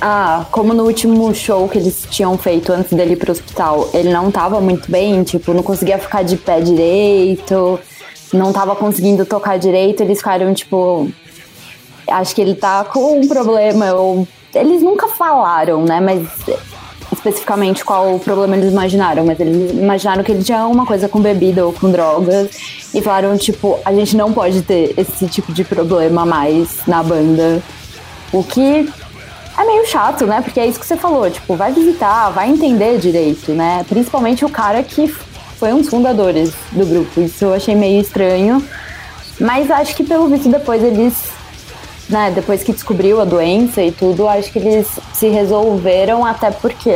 Ah, 0.01 0.47
como 0.51 0.75
no 0.75 0.85
último 0.85 1.33
show 1.35 1.69
que 1.69 1.79
eles 1.79 2.07
tinham 2.11 2.37
feito 2.37 2.73
antes 2.73 2.93
dele 2.93 3.15
ir 3.15 3.17
pro 3.17 3.33
hospital, 3.33 3.89
ele 3.93 4.13
não 4.13 4.31
tava 4.31 4.61
muito 4.61 4.91
bem, 4.91 5.25
tipo, 5.25 5.53
não 5.53 5.63
conseguia 5.63 5.99
ficar 5.99 6.23
de 6.23 6.37
pé 6.37 6.61
direito, 6.61 7.81
não 8.33 8.53
tava 8.53 8.77
conseguindo 8.77 9.25
tocar 9.25 9.59
direito, 9.59 10.03
eles 10.03 10.19
ficaram, 10.19 10.53
tipo. 10.53 11.09
Acho 12.11 12.35
que 12.35 12.41
ele 12.41 12.55
tá 12.55 12.85
com 12.85 13.21
um 13.21 13.29
problema, 13.29 13.93
ou. 13.93 14.27
Eles 14.53 14.83
nunca 14.83 15.07
falaram, 15.09 15.85
né? 15.85 16.01
Mas 16.01 16.27
especificamente 17.19 17.85
qual 17.85 18.19
problema 18.19 18.57
eles 18.57 18.73
imaginaram, 18.73 19.25
mas 19.25 19.39
eles 19.39 19.73
imaginaram 19.73 20.23
que 20.23 20.33
ele 20.33 20.43
tinha 20.43 20.67
uma 20.67 20.87
coisa 20.87 21.09
com 21.09 21.21
bebida 21.21 21.67
ou 21.67 21.73
com 21.73 21.91
drogas 21.91 22.49
e 22.95 23.03
falaram, 23.03 23.37
tipo, 23.37 23.79
a 23.85 23.93
gente 23.93 24.17
não 24.17 24.33
pode 24.33 24.63
ter 24.63 24.95
esse 24.97 25.27
tipo 25.27 25.53
de 25.53 25.65
problema 25.65 26.25
mais 26.25 26.79
na 26.87 27.03
banda. 27.03 27.63
O 28.33 28.43
que 28.43 28.89
é 29.59 29.65
meio 29.65 29.87
chato, 29.87 30.27
né? 30.27 30.41
Porque 30.41 30.61
é 30.61 30.67
isso 30.67 30.79
que 30.79 30.87
você 30.87 30.97
falou, 30.97 31.29
tipo, 31.31 31.57
vai 31.57 31.73
visitar, 31.73 32.31
vai 32.31 32.49
entender 32.49 32.99
direito, 32.99 33.53
né? 33.53 33.85
Principalmente 33.89 34.45
o 34.45 34.49
cara 34.49 34.83
que 34.83 35.09
foi 35.59 35.73
um 35.73 35.79
dos 35.79 35.89
fundadores 35.89 36.53
do 36.71 36.87
grupo. 36.87 37.21
Isso 37.21 37.45
eu 37.45 37.55
achei 37.55 37.75
meio 37.75 38.01
estranho. 38.01 38.65
Mas 39.41 39.71
acho 39.71 39.95
que 39.95 40.05
pelo 40.05 40.29
visto 40.29 40.49
depois 40.49 40.83
eles 40.83 41.15
né, 42.09 42.31
depois 42.35 42.63
que 42.63 42.73
descobriu 42.73 43.21
a 43.21 43.25
doença 43.25 43.83
e 43.83 43.93
tudo, 43.93 44.27
acho 44.29 44.51
que 44.51 44.59
eles 44.59 44.87
se 45.13 45.29
resolveram 45.29 46.25
até 46.25 46.51
porque 46.51 46.91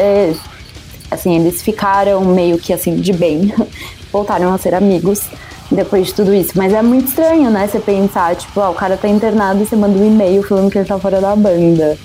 assim, 1.11 1.39
eles 1.39 1.63
ficaram 1.63 2.25
meio 2.25 2.59
que 2.59 2.73
assim 2.73 2.97
de 2.97 3.13
bem, 3.13 3.53
voltaram 4.11 4.53
a 4.53 4.59
ser 4.59 4.75
amigos 4.75 5.23
depois 5.71 6.09
de 6.09 6.15
tudo 6.15 6.35
isso. 6.35 6.53
Mas 6.55 6.73
é 6.73 6.83
muito 6.83 7.09
estranho, 7.09 7.51
né, 7.51 7.67
você 7.67 7.79
pensar, 7.79 8.35
tipo, 8.37 8.61
ó, 8.61 8.71
o 8.71 8.75
cara 8.75 8.97
tá 8.97 9.09
internado 9.09 9.63
e 9.63 9.67
você 9.67 9.77
manda 9.77 9.99
um 9.99 10.07
e-mail 10.07 10.43
falando 10.43 10.71
que 10.71 10.79
ele 10.79 10.89
tá 10.89 10.99
fora 10.99 11.21
da 11.21 11.37
banda. 11.37 11.99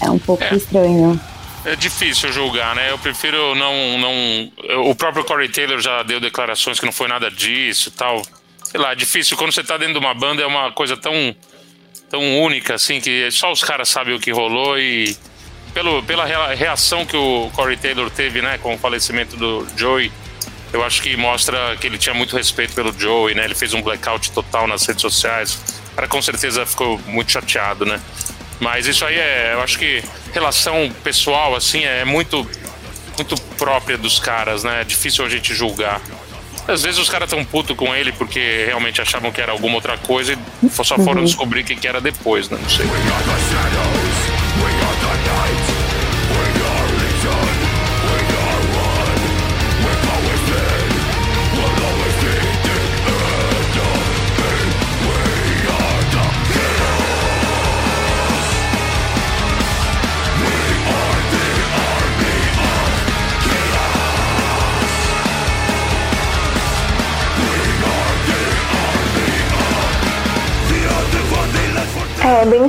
É 0.00 0.10
um 0.10 0.18
pouco 0.18 0.42
é. 0.42 0.54
estranho. 0.54 1.20
É 1.64 1.76
difícil 1.76 2.32
julgar, 2.32 2.74
né? 2.74 2.90
Eu 2.90 2.98
prefiro 2.98 3.54
não, 3.54 3.98
não. 3.98 4.90
O 4.90 4.96
próprio 4.96 5.24
Corey 5.24 5.48
Taylor 5.48 5.78
já 5.78 6.02
deu 6.02 6.18
declarações 6.18 6.80
que 6.80 6.84
não 6.84 6.92
foi 6.92 7.06
nada 7.06 7.30
disso 7.30 7.88
e 7.88 7.92
tal. 7.92 8.20
Sei 8.64 8.80
lá, 8.80 8.90
é 8.90 8.94
difícil. 8.96 9.36
Quando 9.36 9.52
você 9.52 9.62
tá 9.62 9.76
dentro 9.76 9.94
de 9.94 10.00
uma 10.00 10.12
banda 10.12 10.42
é 10.42 10.46
uma 10.46 10.72
coisa 10.72 10.96
tão 10.96 11.12
tão 12.12 12.38
única, 12.42 12.74
assim, 12.74 13.00
que 13.00 13.30
só 13.30 13.50
os 13.50 13.64
caras 13.64 13.88
sabem 13.88 14.14
o 14.14 14.20
que 14.20 14.30
rolou 14.30 14.78
e 14.78 15.16
pelo, 15.72 16.02
pela 16.02 16.26
reação 16.54 17.06
que 17.06 17.16
o 17.16 17.50
Corey 17.54 17.78
Taylor 17.78 18.10
teve, 18.10 18.42
né, 18.42 18.58
com 18.58 18.74
o 18.74 18.78
falecimento 18.78 19.34
do 19.34 19.66
Joey, 19.74 20.12
eu 20.74 20.84
acho 20.84 21.00
que 21.00 21.16
mostra 21.16 21.74
que 21.80 21.86
ele 21.86 21.96
tinha 21.96 22.14
muito 22.14 22.36
respeito 22.36 22.74
pelo 22.74 22.92
Joey, 22.92 23.34
né, 23.34 23.46
ele 23.46 23.54
fez 23.54 23.72
um 23.72 23.80
blackout 23.80 24.30
total 24.30 24.66
nas 24.66 24.84
redes 24.84 25.00
sociais, 25.00 25.58
o 25.92 25.94
cara 25.94 26.06
com 26.06 26.20
certeza 26.20 26.66
ficou 26.66 27.00
muito 27.06 27.32
chateado, 27.32 27.86
né, 27.86 27.98
mas 28.60 28.86
isso 28.86 29.06
aí 29.06 29.16
é, 29.16 29.54
eu 29.54 29.62
acho 29.62 29.78
que 29.78 30.04
relação 30.34 30.92
pessoal, 31.02 31.56
assim, 31.56 31.82
é 31.82 32.04
muito, 32.04 32.46
muito 33.16 33.40
própria 33.56 33.96
dos 33.96 34.20
caras, 34.20 34.62
né, 34.62 34.82
é 34.82 34.84
difícil 34.84 35.24
a 35.24 35.30
gente 35.30 35.54
julgar. 35.54 35.98
Às 36.66 36.82
vezes 36.82 37.00
os 37.00 37.08
caras 37.08 37.28
tão 37.28 37.44
puto 37.44 37.74
com 37.74 37.94
ele 37.94 38.12
porque 38.12 38.64
realmente 38.66 39.00
achavam 39.00 39.32
que 39.32 39.40
era 39.40 39.52
alguma 39.52 39.74
outra 39.74 39.98
coisa 39.98 40.34
e 40.62 40.70
só 40.70 40.96
foram 40.96 41.18
uhum. 41.20 41.24
descobrir 41.24 41.62
o 41.62 41.64
que, 41.64 41.76
que 41.76 41.88
era 41.88 42.00
depois, 42.00 42.48
né? 42.48 42.58
Não 42.60 42.68
sei. 42.68 42.86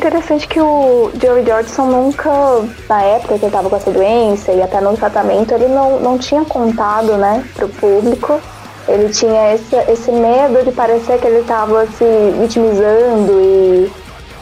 Interessante 0.03 0.49
que 0.49 0.59
o 0.59 1.11
Joey 1.21 1.45
Jordison 1.45 1.85
nunca, 1.85 2.29
na 2.89 3.01
época 3.03 3.35
que 3.35 3.45
ele 3.45 3.45
estava 3.45 3.69
com 3.69 3.75
essa 3.77 3.89
doença 3.89 4.51
e 4.51 4.61
até 4.61 4.81
no 4.81 4.97
tratamento, 4.97 5.53
ele 5.53 5.69
não, 5.69 5.97
não 6.01 6.17
tinha 6.17 6.43
contado, 6.43 7.15
né, 7.15 7.41
pro 7.55 7.69
público. 7.69 8.37
Ele 8.85 9.07
tinha 9.13 9.53
esse, 9.53 9.73
esse 9.89 10.11
medo 10.11 10.61
de 10.65 10.73
parecer 10.73 11.17
que 11.19 11.25
ele 11.25 11.39
estava 11.39 11.87
se 11.87 12.03
vitimizando 12.37 13.39
e 13.39 13.91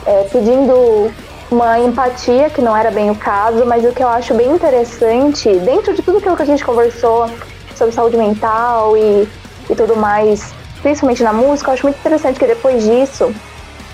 é, 0.08 0.24
pedindo 0.32 1.12
uma 1.52 1.78
empatia, 1.78 2.50
que 2.50 2.60
não 2.60 2.76
era 2.76 2.89
bem 2.89 3.12
o 3.12 3.15
caso, 3.15 3.63
mas 3.63 3.86
o 3.86 3.91
que 3.91 4.04
eu 4.04 4.10
acho 4.10 4.34
bem 4.34 4.50
interessante, 4.50 5.47
dentro 5.60 5.93
de 5.93 6.02
tudo 6.02 6.17
aquilo 6.17 6.36
que 6.36 6.41
a 6.41 6.45
gente 6.45 6.65
conversou 6.65 7.30
sobre 7.76 7.93
saúde 7.93 8.17
mental 8.17 8.97
e, 8.97 9.30
e 9.69 9.76
tudo 9.76 9.95
mais, 9.95 10.56
principalmente 10.82 11.21
na 11.21 11.34
música, 11.34 11.69
eu 11.69 11.74
acho 11.76 11.86
muito 11.86 12.00
interessante 12.00 12.39
que 12.39 12.47
depois 12.47 12.84
disso 12.84 13.32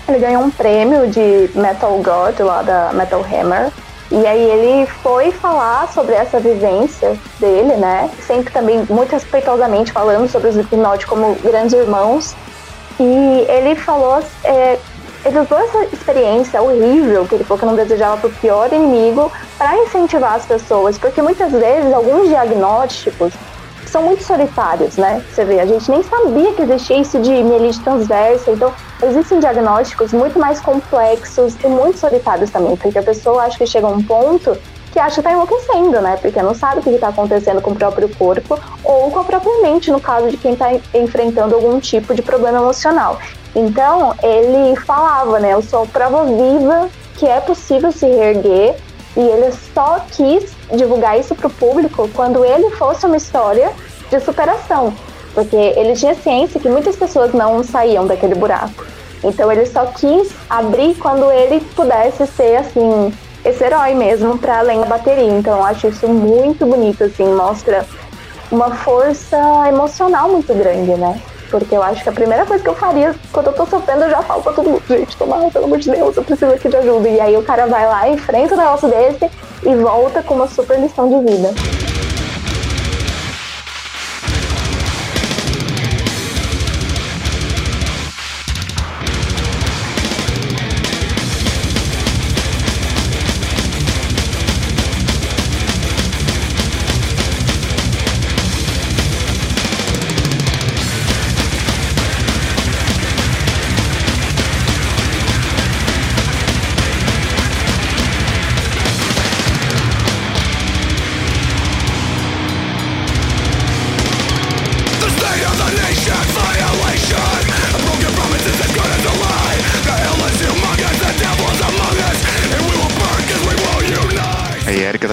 ele 0.08 0.18
ganhou 0.18 0.42
um 0.42 0.50
prêmio 0.50 1.06
de 1.08 1.50
Metal 1.54 1.92
God 1.98 2.40
lá 2.40 2.62
da 2.62 2.92
Metal 2.92 3.20
Hammer. 3.20 3.70
E 4.10 4.26
aí 4.26 4.42
ele 4.42 4.86
foi 4.86 5.30
falar 5.30 5.86
sobre 5.92 6.14
essa 6.14 6.40
vivência 6.40 7.14
dele, 7.38 7.76
né? 7.76 8.08
Sempre 8.26 8.52
também 8.52 8.86
muito 8.88 9.12
respeitosamente 9.12 9.92
falando 9.92 10.30
sobre 10.30 10.48
os 10.48 10.56
Slipknot 10.56 11.06
como 11.06 11.34
grandes 11.36 11.74
irmãos. 11.74 12.34
E 12.98 13.46
ele 13.48 13.74
falou, 13.76 14.22
é, 14.44 14.78
ele 15.24 15.38
usou 15.40 15.58
essa 15.58 15.84
experiência 15.92 16.62
horrível, 16.62 17.26
que 17.26 17.34
ele 17.34 17.44
falou 17.44 17.58
que 17.58 17.66
não 17.66 17.76
desejava 17.76 18.16
para 18.16 18.28
o 18.28 18.32
pior 18.32 18.72
inimigo, 18.72 19.30
para 19.58 19.76
incentivar 19.76 20.34
as 20.34 20.46
pessoas, 20.46 20.96
porque 20.96 21.20
muitas 21.20 21.52
vezes 21.52 21.92
alguns 21.92 22.28
diagnósticos 22.28 23.34
são 23.88 24.02
muito 24.02 24.22
solitários, 24.22 24.96
né? 24.96 25.22
Você 25.32 25.44
vê, 25.44 25.60
a 25.60 25.66
gente 25.66 25.90
nem 25.90 26.02
sabia 26.02 26.52
que 26.52 26.62
existia 26.62 26.98
isso 26.98 27.18
de 27.20 27.30
mielite 27.30 27.80
transversa, 27.80 28.50
então 28.50 28.72
existem 29.02 29.40
diagnósticos 29.40 30.12
muito 30.12 30.38
mais 30.38 30.60
complexos 30.60 31.56
e 31.62 31.66
muito 31.66 31.98
solitários 31.98 32.50
também, 32.50 32.76
porque 32.76 32.98
a 32.98 33.02
pessoa 33.02 33.44
acha 33.44 33.58
que 33.58 33.66
chega 33.66 33.86
a 33.86 33.90
um 33.90 34.02
ponto 34.02 34.56
que 34.92 34.98
acha 34.98 35.16
que 35.16 35.22
tá 35.22 35.32
enlouquecendo, 35.32 36.00
né? 36.00 36.16
Porque 36.20 36.40
não 36.42 36.54
sabe 36.54 36.80
o 36.80 36.82
que 36.82 36.90
está 36.90 37.08
acontecendo 37.08 37.60
com 37.60 37.70
o 37.70 37.74
próprio 37.74 38.08
corpo 38.16 38.58
ou 38.82 39.10
com 39.10 39.20
a 39.20 39.24
própria 39.24 39.62
mente, 39.62 39.90
no 39.90 40.00
caso 40.00 40.28
de 40.28 40.36
quem 40.36 40.54
está 40.54 40.72
enfrentando 40.94 41.54
algum 41.54 41.78
tipo 41.78 42.14
de 42.14 42.22
problema 42.22 42.58
emocional. 42.58 43.18
Então, 43.54 44.14
ele 44.22 44.76
falava, 44.76 45.38
né? 45.38 45.52
Eu 45.52 45.62
sou 45.62 45.86
prova 45.86 46.24
viva 46.24 46.88
que 47.16 47.26
é 47.26 47.40
possível 47.40 47.90
se 47.90 48.06
reerguer 48.06 48.76
e 49.18 49.20
ele 49.20 49.52
só 49.74 49.98
quis 50.12 50.52
divulgar 50.72 51.18
isso 51.18 51.34
para 51.34 51.48
o 51.48 51.50
público 51.50 52.08
quando 52.14 52.44
ele 52.44 52.70
fosse 52.70 53.04
uma 53.04 53.16
história 53.16 53.72
de 54.08 54.20
superação, 54.20 54.94
porque 55.34 55.56
ele 55.56 55.94
tinha 55.94 56.14
ciência 56.14 56.60
que 56.60 56.68
muitas 56.68 56.94
pessoas 56.94 57.32
não 57.34 57.64
saíam 57.64 58.06
daquele 58.06 58.36
buraco. 58.36 58.86
Então 59.24 59.50
ele 59.50 59.66
só 59.66 59.86
quis 59.86 60.30
abrir 60.48 60.94
quando 60.94 61.32
ele 61.32 61.60
pudesse 61.74 62.28
ser 62.28 62.58
assim 62.58 63.12
esse 63.44 63.64
herói 63.64 63.92
mesmo 63.92 64.38
para 64.38 64.60
além 64.60 64.78
da 64.80 64.86
bateria. 64.86 65.32
Então 65.32 65.58
eu 65.58 65.64
acho 65.64 65.88
isso 65.88 66.06
muito 66.06 66.64
bonito 66.64 67.02
assim, 67.02 67.26
mostra 67.34 67.84
uma 68.52 68.70
força 68.70 69.36
emocional 69.68 70.28
muito 70.28 70.54
grande, 70.54 70.92
né? 70.92 71.20
Porque 71.50 71.74
eu 71.74 71.82
acho 71.82 72.02
que 72.02 72.08
a 72.08 72.12
primeira 72.12 72.44
coisa 72.44 72.62
que 72.62 72.68
eu 72.68 72.74
faria 72.74 73.14
quando 73.32 73.46
eu 73.48 73.52
tô 73.52 73.66
sofrendo, 73.66 74.04
eu 74.04 74.10
já 74.10 74.22
falo 74.22 74.42
pra 74.42 74.52
todo 74.52 74.68
mundo, 74.68 74.82
gente, 74.88 75.16
toma, 75.16 75.50
pelo 75.50 75.64
amor 75.64 75.78
de 75.78 75.90
Deus, 75.90 76.16
eu 76.16 76.22
preciso 76.22 76.52
aqui 76.52 76.68
de 76.68 76.76
ajuda. 76.76 77.08
E 77.08 77.20
aí 77.20 77.36
o 77.36 77.42
cara 77.42 77.66
vai 77.66 77.86
lá, 77.86 78.08
enfrenta 78.08 78.54
um 78.54 78.58
negócio 78.58 78.88
desse 78.88 79.30
e 79.64 79.74
volta 79.76 80.22
com 80.22 80.34
uma 80.34 80.46
super 80.46 80.78
lição 80.78 81.08
de 81.08 81.30
vida. 81.30 81.54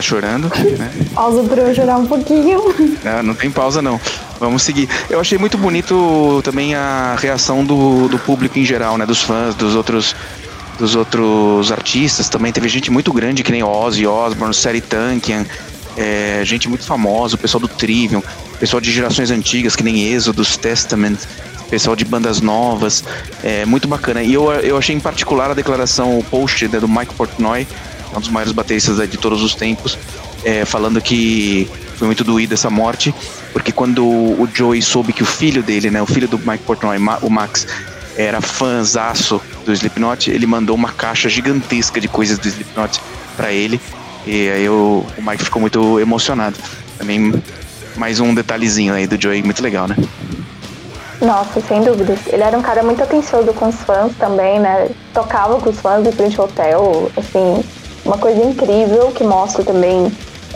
Chorando, 0.05 0.49
né? 0.77 0.91
Pausa 1.13 1.43
pra 1.43 1.63
eu 1.63 1.75
chorar 1.75 1.97
um 1.97 2.05
pouquinho. 2.05 2.61
Não, 3.03 3.23
não 3.23 3.35
tem 3.35 3.49
pausa 3.49 3.81
não. 3.81 3.99
Vamos 4.39 4.63
seguir. 4.63 4.87
Eu 5.09 5.19
achei 5.19 5.37
muito 5.37 5.57
bonito 5.57 6.41
também 6.43 6.75
a 6.75 7.15
reação 7.17 7.65
do, 7.65 8.07
do 8.07 8.19
público 8.19 8.59
em 8.59 8.65
geral, 8.65 8.97
né? 8.97 9.05
Dos 9.05 9.21
fãs, 9.21 9.55
dos 9.55 9.75
outros 9.75 10.15
dos 10.77 10.95
outros 10.95 11.71
artistas 11.71 12.29
também. 12.29 12.51
Teve 12.51 12.67
gente 12.67 12.91
muito 12.91 13.11
grande, 13.13 13.43
que 13.43 13.51
nem 13.51 13.63
Ozzy 13.63 14.05
Osbourne, 14.05 14.53
Seri 14.53 14.81
Tankian, 14.81 15.45
é, 15.97 16.41
gente 16.43 16.67
muito 16.67 16.85
famosa, 16.85 17.35
o 17.35 17.37
pessoal 17.37 17.61
do 17.61 17.67
Trivium, 17.67 18.21
pessoal 18.59 18.81
de 18.81 18.91
gerações 18.91 19.31
antigas, 19.31 19.75
que 19.75 19.83
nem 19.83 20.11
Exodus, 20.11 20.57
Testament, 20.57 21.17
pessoal 21.69 21.95
de 21.95 22.05
bandas 22.05 22.41
novas. 22.41 23.03
É 23.43 23.65
muito 23.65 23.87
bacana. 23.87 24.21
E 24.21 24.33
eu, 24.33 24.51
eu 24.51 24.77
achei 24.77 24.95
em 24.95 24.99
particular 24.99 25.51
a 25.51 25.53
declaração, 25.53 26.19
o 26.19 26.23
post 26.23 26.67
né, 26.67 26.79
do 26.79 26.87
Mike 26.87 27.13
Portnoy, 27.15 27.65
um 28.17 28.21
dos 28.21 28.29
maiores 28.29 28.53
bateristas 28.53 28.97
de 29.09 29.17
todos 29.17 29.41
os 29.41 29.55
tempos, 29.55 29.97
é, 30.43 30.65
falando 30.65 31.01
que 31.01 31.69
foi 31.97 32.07
muito 32.07 32.23
doído 32.23 32.53
essa 32.53 32.69
morte, 32.69 33.13
porque 33.53 33.71
quando 33.71 34.05
o 34.05 34.47
Joey 34.53 34.81
soube 34.81 35.13
que 35.13 35.23
o 35.23 35.25
filho 35.25 35.63
dele, 35.63 35.89
né, 35.89 36.01
o 36.01 36.05
filho 36.05 36.27
do 36.27 36.37
Mike 36.37 36.63
Portnoy, 36.65 36.97
o 37.21 37.29
Max, 37.29 37.67
era 38.17 38.41
fãzaço 38.41 39.41
do 39.65 39.73
Slipknot, 39.73 40.29
ele 40.29 40.45
mandou 40.45 40.75
uma 40.75 40.91
caixa 40.91 41.27
gigantesca 41.27 41.99
de 41.99 42.07
coisas 42.07 42.37
do 42.37 42.47
Slipknot 42.47 43.01
para 43.35 43.51
ele, 43.51 43.79
e 44.25 44.49
aí 44.49 44.69
o, 44.69 45.05
o 45.17 45.21
Mike 45.21 45.43
ficou 45.43 45.61
muito 45.61 45.99
emocionado. 45.99 46.57
Também 46.97 47.33
mais 47.95 48.19
um 48.19 48.33
detalhezinho 48.33 48.93
aí 48.93 49.07
do 49.07 49.21
Joey, 49.21 49.43
muito 49.43 49.61
legal, 49.61 49.87
né? 49.87 49.95
Nossa, 51.21 51.61
sem 51.61 51.81
dúvidas. 51.81 52.19
Ele 52.27 52.43
era 52.43 52.57
um 52.57 52.61
cara 52.61 52.83
muito 52.83 53.01
atencioso 53.01 53.53
com 53.53 53.69
os 53.69 53.75
fãs 53.75 54.11
também, 54.17 54.59
né? 54.59 54.89
Tocava 55.13 55.59
com 55.59 55.69
os 55.69 55.79
fãs 55.79 56.05
em 56.05 56.11
frente 56.11 56.39
ao 56.39 56.45
hotel, 56.45 57.11
assim, 57.15 57.63
uma 58.05 58.17
coisa 58.17 58.41
incrível 58.43 59.11
que 59.11 59.23
mostra 59.23 59.63
também 59.63 60.11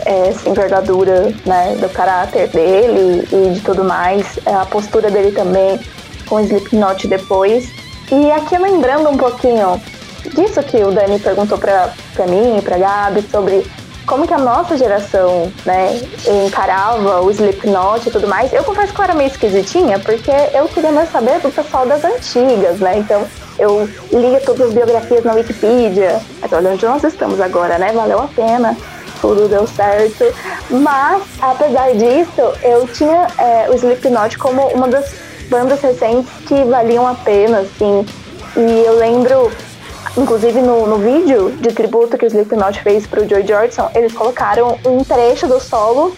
é, 0.06 0.28
essa 0.28 0.48
envergadura 0.48 1.34
né, 1.44 1.76
do 1.80 1.88
caráter 1.90 2.48
dele 2.48 3.26
e 3.30 3.54
de 3.54 3.60
tudo 3.60 3.84
mais, 3.84 4.38
é, 4.46 4.54
a 4.54 4.64
postura 4.64 5.10
dele 5.10 5.32
também 5.32 5.78
com 6.26 6.36
o 6.36 6.40
Slipknot 6.40 7.06
depois. 7.08 7.68
E 8.10 8.30
aqui 8.30 8.56
lembrando 8.56 9.10
um 9.10 9.16
pouquinho 9.16 9.80
disso 10.34 10.62
que 10.62 10.82
o 10.82 10.92
Dani 10.92 11.18
perguntou 11.18 11.58
pra 11.58 11.92
mim 12.28 12.58
e 12.58 12.62
pra 12.62 12.78
Gabi 12.78 13.22
sobre 13.30 13.64
como 14.06 14.26
que 14.26 14.34
a 14.34 14.38
nossa 14.38 14.76
geração, 14.76 15.52
né, 15.64 16.00
encarava 16.46 17.20
o 17.20 17.30
Slipknot 17.30 18.08
e 18.08 18.10
tudo 18.10 18.26
mais. 18.26 18.52
Eu 18.52 18.64
confesso 18.64 18.92
que 18.92 19.00
eu 19.00 19.04
era 19.04 19.14
meio 19.14 19.28
esquisitinha, 19.28 19.98
porque 20.00 20.32
eu 20.52 20.66
queria 20.68 20.90
mais 20.90 21.12
saber 21.12 21.40
do 21.40 21.50
pessoal 21.50 21.86
das 21.86 22.04
antigas, 22.04 22.80
né? 22.80 22.98
Então, 22.98 23.24
eu 23.60 23.88
li 24.10 24.40
todas 24.44 24.68
as 24.68 24.72
biografias 24.72 25.22
na 25.22 25.34
Wikipedia. 25.34 26.20
Mas 26.40 26.52
olha 26.52 26.70
onde 26.70 26.84
nós 26.84 27.04
estamos 27.04 27.40
agora, 27.40 27.78
né? 27.78 27.92
Valeu 27.92 28.18
a 28.18 28.26
pena. 28.26 28.76
Tudo 29.20 29.48
deu 29.48 29.66
certo. 29.66 30.24
Mas, 30.70 31.22
apesar 31.40 31.92
disso, 31.92 32.40
eu 32.62 32.88
tinha 32.88 33.26
é, 33.38 33.68
o 33.70 33.74
Slipknot 33.74 34.38
como 34.38 34.66
uma 34.68 34.88
das 34.88 35.14
bandas 35.50 35.80
recentes 35.82 36.30
que 36.46 36.64
valiam 36.64 37.06
a 37.06 37.14
pena, 37.14 37.58
assim. 37.58 38.06
E 38.56 38.86
eu 38.86 38.96
lembro, 38.96 39.52
inclusive 40.16 40.62
no, 40.62 40.86
no 40.86 40.96
vídeo 40.96 41.50
de 41.60 41.68
tributo 41.68 42.16
que 42.16 42.24
o 42.24 42.28
Slipknot 42.28 42.82
fez 42.82 43.06
pro 43.06 43.28
Joy 43.28 43.46
Jordison, 43.46 43.90
eles 43.94 44.14
colocaram 44.14 44.78
um 44.86 45.04
trecho 45.04 45.46
do 45.46 45.60
solo 45.60 46.16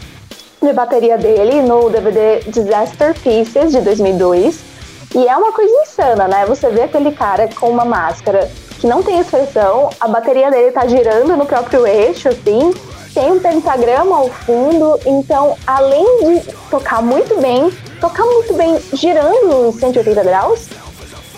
de 0.62 0.72
bateria 0.72 1.18
dele 1.18 1.60
no 1.60 1.90
DVD 1.90 2.40
Disaster 2.46 3.14
Pieces 3.20 3.72
de 3.72 3.80
2002 3.80 4.71
e 5.14 5.28
é 5.28 5.36
uma 5.36 5.52
coisa 5.52 5.72
insana, 5.82 6.26
né? 6.26 6.46
Você 6.46 6.70
vê 6.70 6.82
aquele 6.82 7.12
cara 7.12 7.48
com 7.48 7.68
uma 7.68 7.84
máscara 7.84 8.50
que 8.80 8.86
não 8.86 9.02
tem 9.02 9.20
expressão, 9.20 9.90
a 10.00 10.08
bateria 10.08 10.50
dele 10.50 10.72
tá 10.72 10.86
girando 10.86 11.36
no 11.36 11.46
próprio 11.46 11.86
eixo, 11.86 12.28
assim, 12.28 12.72
tem 13.14 13.30
um 13.30 13.38
pentagrama 13.38 14.16
ao 14.16 14.28
fundo, 14.28 14.98
então 15.06 15.56
além 15.66 16.04
de 16.24 16.52
tocar 16.70 17.02
muito 17.02 17.40
bem, 17.40 17.70
tocar 18.00 18.24
muito 18.24 18.54
bem 18.54 18.80
girando 18.94 19.68
em 19.68 19.72
180 19.72 20.24
graus. 20.24 20.66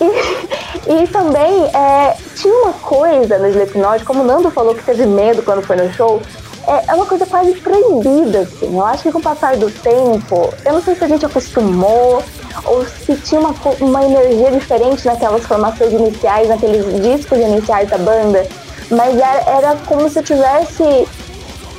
E, 0.01 1.03
e 1.03 1.07
também 1.09 1.65
é, 1.67 2.17
tinha 2.37 2.55
uma 2.55 2.73
coisa 2.73 3.39
no 3.39 3.49
Slipknot, 3.49 4.05
como 4.05 4.23
o 4.23 4.25
Nando 4.25 4.51
falou 4.51 4.75
que 4.75 4.85
teve 4.85 5.05
medo 5.05 5.43
quando 5.43 5.62
foi 5.62 5.77
no 5.77 5.93
show, 5.93 6.22
é, 6.67 6.85
é 6.89 6.95
uma 6.95 7.07
coisa 7.07 7.27
quase 7.27 7.53
proibida, 7.55 8.41
assim. 8.41 8.75
Eu 8.75 8.85
acho 8.85 9.03
que 9.03 9.12
com 9.12 9.19
o 9.19 9.23
passar 9.23 9.57
do 9.57 9.71
tempo, 9.71 10.53
eu 10.65 10.73
não 10.73 10.83
sei 10.83 10.95
se 10.95 11.05
a 11.05 11.09
gente 11.09 11.27
acostumou, 11.27 12.23
ou 12.65 12.85
se 12.85 13.15
tinha 13.17 13.41
uma, 13.41 13.55
uma 13.81 14.05
energia 14.05 14.51
diferente 14.51 15.05
naquelas 15.07 15.45
formações 15.45 15.93
iniciais, 15.93 16.49
naqueles 16.49 16.85
discos 17.03 17.39
iniciais 17.39 17.89
da 17.89 17.99
banda, 17.99 18.47
mas 18.91 19.17
era, 19.17 19.51
era 19.51 19.77
como 19.87 20.09
se 20.09 20.19
eu 20.19 20.23
tivesse 20.23 21.09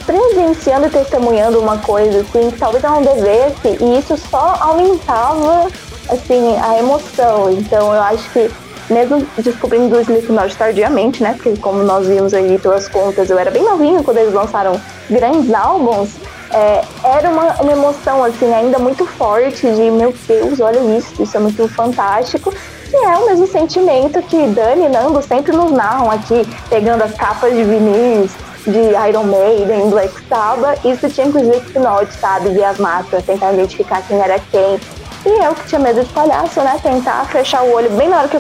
presenciando 0.06 0.88
e 0.88 0.90
testemunhando 0.90 1.60
uma 1.60 1.78
coisa 1.80 2.22
assim 2.22 2.52
que 2.52 2.60
talvez 2.60 2.84
eu 2.84 2.92
não 2.92 3.02
devesse 3.02 3.78
e 3.82 3.98
isso 3.98 4.16
só 4.30 4.56
aumentava 4.60 5.68
assim 6.10 6.56
a 6.62 6.78
emoção 6.78 7.52
então 7.52 7.92
eu 7.92 8.02
acho 8.02 8.30
que 8.30 8.52
mesmo 8.90 9.26
descobrindo 9.38 9.96
o 9.96 10.02
Slipknot 10.02 10.56
tardiamente 10.56 11.24
né 11.24 11.34
porque 11.34 11.58
como 11.60 11.84
nós 11.84 12.08
vimos 12.08 12.34
aí 12.34 12.58
pelas 12.60 12.88
contas 12.88 13.30
eu 13.30 13.40
era 13.40 13.52
bem 13.52 13.64
novinho 13.64 14.04
quando 14.04 14.18
eles 14.18 14.34
lançaram 14.34 14.80
grandes 15.10 15.54
álbuns 15.54 16.10
é, 16.52 16.84
era 17.04 17.30
uma, 17.30 17.54
uma 17.62 17.72
emoção 17.72 18.24
assim 18.24 18.54
ainda 18.54 18.80
muito 18.80 19.06
forte 19.06 19.70
de 19.70 19.92
meu 19.92 20.14
Deus, 20.28 20.60
olha 20.60 20.80
isso, 20.98 21.22
isso 21.22 21.36
é 21.36 21.40
muito 21.40 21.68
fantástico. 21.68 22.54
E 22.94 22.96
é 22.96 23.18
o 23.18 23.26
mesmo 23.26 23.48
sentimento 23.48 24.22
que 24.22 24.48
Dani 24.48 24.86
e 24.86 24.90
Nando 24.90 25.22
sempre 25.22 25.52
nos 25.52 25.72
narram 25.72 26.10
aqui, 26.10 26.48
pegando 26.70 27.04
as 27.04 27.14
capas 27.14 27.54
de 27.54 27.64
vinis 27.64 28.32
de 28.66 29.10
Iron 29.10 29.24
Maiden, 29.24 29.90
Black 29.90 30.14
Sabbath, 30.30 30.84
isso 30.86 31.10
tinha 31.10 31.30
com 31.30 31.40
o 31.40 31.42
Slipknot, 31.42 32.14
sabe? 32.14 32.50
E 32.52 32.64
as 32.64 32.78
máscaras, 32.78 33.26
tentar 33.26 33.52
identificar 33.54 34.02
quem 34.08 34.20
era 34.20 34.40
quem. 34.40 34.80
E 35.26 35.44
eu 35.44 35.54
que 35.56 35.68
tinha 35.68 35.82
medo 35.82 36.04
de 36.04 36.14
palhaço, 36.14 36.62
né? 36.62 36.80
Tentar 36.82 37.26
fechar 37.26 37.64
o 37.64 37.74
olho 37.74 37.90
bem 37.92 38.08
na 38.08 38.20
hora 38.20 38.28
que 38.28 38.40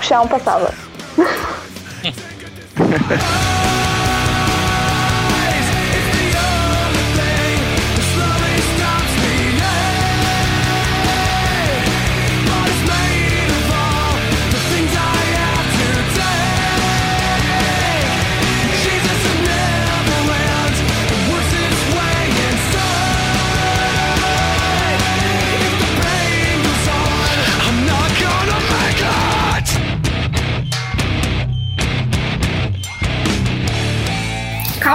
o 0.00 0.02
chão 0.02 0.26
passava. 0.26 0.72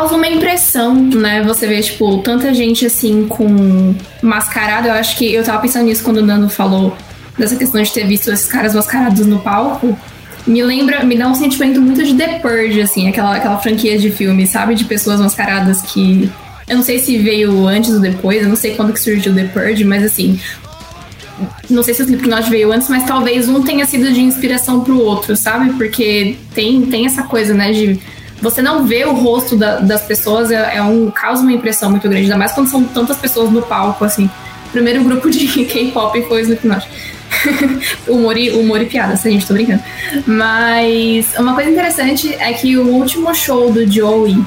uma 0.04 0.28
impressão, 0.28 0.94
né? 0.96 1.44
Você 1.44 1.68
vê, 1.68 1.82
tipo, 1.82 2.18
tanta 2.20 2.54
gente 2.54 2.86
assim 2.86 3.28
com 3.28 3.96
mascarado. 4.22 4.88
Eu 4.88 4.94
acho 4.94 5.18
que 5.18 5.34
eu 5.34 5.44
tava 5.44 5.62
pensando 5.62 5.86
nisso 5.86 6.04
quando 6.04 6.18
o 6.18 6.26
Nando 6.26 6.50
falou 6.50 6.96
dessa 7.38 7.56
questão 7.56 7.82
de 7.82 7.92
ter 7.92 8.06
visto 8.08 8.32
esses 8.32 8.48
caras 8.48 8.74
mascarados 8.74 9.26
no 9.26 9.40
palco. 9.40 9.98
Me 10.46 10.64
lembra, 10.64 11.04
me 11.04 11.18
dá 11.18 11.28
um 11.28 11.36
sentimento 11.36 11.82
muito 11.82 12.04
de 12.04 12.14
The 12.14 12.40
Purge, 12.40 12.80
assim, 12.82 13.08
aquela, 13.08 13.36
aquela 13.36 13.58
franquia 13.58 13.98
de 13.98 14.12
filme, 14.12 14.46
sabe? 14.46 14.76
De 14.76 14.86
pessoas 14.86 15.20
mascaradas 15.20 15.82
que. 15.82 16.30
Eu 16.68 16.78
não 16.78 16.84
sei 16.84 17.00
se 17.00 17.18
veio 17.18 17.68
antes 17.68 17.92
ou 17.92 18.00
depois, 18.00 18.42
eu 18.42 18.50
não 18.50 18.56
sei 18.56 18.76
quando 18.76 18.92
que 18.92 19.00
surgiu 19.00 19.34
The 19.34 19.46
Purge, 19.46 19.84
mas 19.84 20.04
assim, 20.04 20.40
não 21.70 21.84
sei 21.84 21.94
se 21.94 22.02
o 22.02 22.06
Slipknot 22.06 22.50
veio 22.50 22.72
antes, 22.72 22.90
mas 22.90 23.06
talvez 23.06 23.48
um 23.50 23.62
tenha 23.64 23.86
sido 23.86 24.12
de 24.12 24.22
inspiração 24.22 24.82
pro 24.82 25.00
outro, 25.00 25.36
sabe? 25.36 25.74
Porque 25.74 26.38
tem, 26.54 26.84
tem 26.84 27.06
essa 27.06 27.24
coisa, 27.24 27.54
né, 27.54 27.72
de 27.72 28.00
você 28.50 28.62
não 28.62 28.86
vê 28.86 29.06
o 29.06 29.14
rosto 29.14 29.56
da, 29.56 29.80
das 29.80 30.04
pessoas, 30.04 30.52
é, 30.52 30.78
é, 30.78 30.82
um 30.82 31.12
causa 31.12 31.42
uma 31.42 31.52
impressão 31.52 31.90
muito 31.90 32.08
grande, 32.08 32.24
ainda 32.24 32.38
mais 32.38 32.52
quando 32.52 32.70
são 32.70 32.84
tantas 32.84 33.18
pessoas 33.18 33.52
no 33.52 33.62
palco, 33.62 34.06
assim. 34.06 34.30
O 34.68 34.72
primeiro 34.72 35.04
grupo 35.04 35.30
de 35.30 35.48
K-pop 35.66 36.22
foi 36.28 36.42
Slipknot. 36.42 36.88
humor, 38.08 38.38
e, 38.38 38.52
humor 38.52 38.82
e 38.82 38.86
piada, 38.86 39.18
se 39.18 39.28
a 39.28 39.32
gente 39.32 39.46
tô 39.46 39.54
brincando. 39.54 39.84
Mas 40.26 41.34
uma 41.38 41.54
coisa 41.54 41.70
interessante 41.70 42.34
é 42.36 42.54
que 42.54 42.78
o 42.78 42.88
último 42.88 43.34
show 43.34 43.72
do 43.72 43.92
Joey 43.92 44.38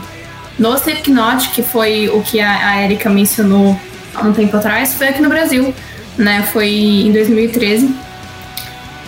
no 0.59 0.75
Slipknot, 0.75 1.51
que 1.51 1.63
foi 1.63 2.09
o 2.09 2.23
que 2.23 2.41
a, 2.41 2.69
a 2.69 2.83
Erika 2.83 3.11
mencionou 3.11 3.79
há 4.15 4.23
um 4.23 4.33
tempo 4.33 4.57
atrás, 4.57 4.95
foi 4.95 5.09
aqui 5.09 5.21
no 5.21 5.29
Brasil 5.29 5.75
né? 6.19 6.43
Foi 6.53 6.69
em 6.69 7.13
2013. 7.13 7.95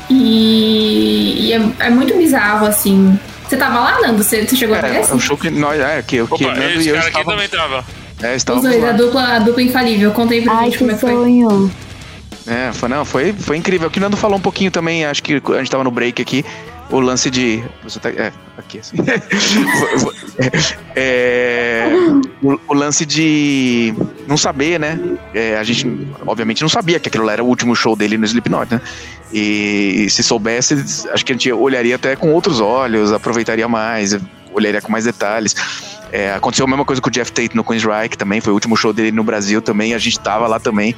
E, 0.09 1.49
e 1.49 1.53
é, 1.53 1.87
é, 1.87 1.91
muito 1.91 2.17
bizarro, 2.17 2.67
assim. 2.67 3.19
Você 3.51 3.57
tava 3.57 3.81
lá, 3.81 4.01
Nando? 4.01 4.23
Você, 4.23 4.47
você 4.47 4.55
chegou 4.55 4.77
é, 4.77 4.79
a 4.79 4.83
ver? 4.83 4.97
É 4.99 5.13
um 5.13 5.19
show 5.19 5.37
que 5.37 5.51
nós. 5.51 5.81
É, 5.81 6.01
que, 6.03 6.21
Opa, 6.21 6.37
que 6.37 6.47
Nando 6.47 6.61
esse 6.61 6.87
e 6.87 6.89
eu 6.91 6.95
cara 6.95 7.09
estava... 7.09 7.19
aqui 7.19 7.31
também 7.33 7.49
tava. 7.49 7.85
É, 8.23 8.37
Os 8.37 8.45
dois, 8.45 8.85
a 8.85 8.93
dupla, 8.93 9.23
a 9.25 9.39
dupla 9.41 9.61
infalível. 9.61 10.13
Conta 10.13 10.35
aí 10.35 10.43
pra 10.43 10.53
Ai, 10.53 10.65
gente 10.67 10.79
como 10.79 10.93
é 10.93 10.95
que 10.95 11.01
que 11.01 11.07
foi. 11.07 11.17
sonho. 11.17 11.71
É, 12.47 12.73
foi, 12.73 12.89
não, 12.89 13.05
foi, 13.05 13.33
foi 13.33 13.57
incrível. 13.57 13.89
O 13.89 13.91
que 13.91 13.99
o 13.99 14.01
Nando 14.01 14.17
falou 14.17 14.39
um 14.39 14.41
pouquinho 14.41 14.71
também, 14.71 15.05
acho 15.05 15.21
que 15.21 15.43
a 15.45 15.59
gente 15.59 15.71
tava 15.71 15.83
no 15.83 15.91
break 15.91 16.23
aqui, 16.23 16.45
o 16.91 17.01
lance 17.01 17.31
de. 17.31 17.63
Tá. 18.01 18.11
É, 18.11 18.33
aqui 18.59 18.79
assim. 18.79 18.97
é, 20.95 21.89
o, 22.43 22.59
o, 22.69 22.75
lance 22.75 23.07
de 23.07 23.95
não 24.27 24.37
saber, 24.37 24.79
né? 24.79 24.99
É, 25.33 25.57
a 25.57 25.63
gente, 25.63 25.87
obviamente, 26.27 26.63
não 26.63 26.69
sabia 26.69 26.99
que 26.99 27.09
aquilo 27.09 27.29
era 27.31 27.43
o 27.43 27.47
último 27.47 27.75
show 27.75 27.95
dele 27.95 28.19
no 28.19 28.25
Slipknot, 28.25 28.75
né? 28.75 28.81
E 29.33 30.09
se 30.11 30.23
soubesse, 30.23 30.75
acho 31.13 31.25
que 31.25 31.33
a 31.33 31.35
gente 31.35 31.53
olharia 31.53 31.95
até 31.95 32.17
com 32.17 32.33
outros 32.33 32.61
olhos, 32.61 33.13
aproveitaria 33.13 33.69
mais, 33.69 34.19
olharia 34.53 34.81
com 34.81 34.91
mais 34.91 35.05
detalhes. 35.05 35.55
É, 36.13 36.35
aconteceu 36.35 36.67
a 36.67 36.69
mesma 36.69 36.85
coisa 36.85 37.01
com 37.01 37.09
o 37.09 37.13
Jeff 37.13 37.31
Tate 37.31 37.55
no 37.55 37.63
Queensryche 37.63 38.19
também, 38.19 38.41
foi 38.41 38.53
o 38.53 38.55
último 38.55 38.77
show 38.77 38.93
dele 38.93 39.13
no 39.13 39.23
Brasil 39.23 39.63
também, 39.63 39.95
a 39.95 39.99
gente 39.99 40.19
tava 40.19 40.49
lá 40.49 40.59
também. 40.59 40.95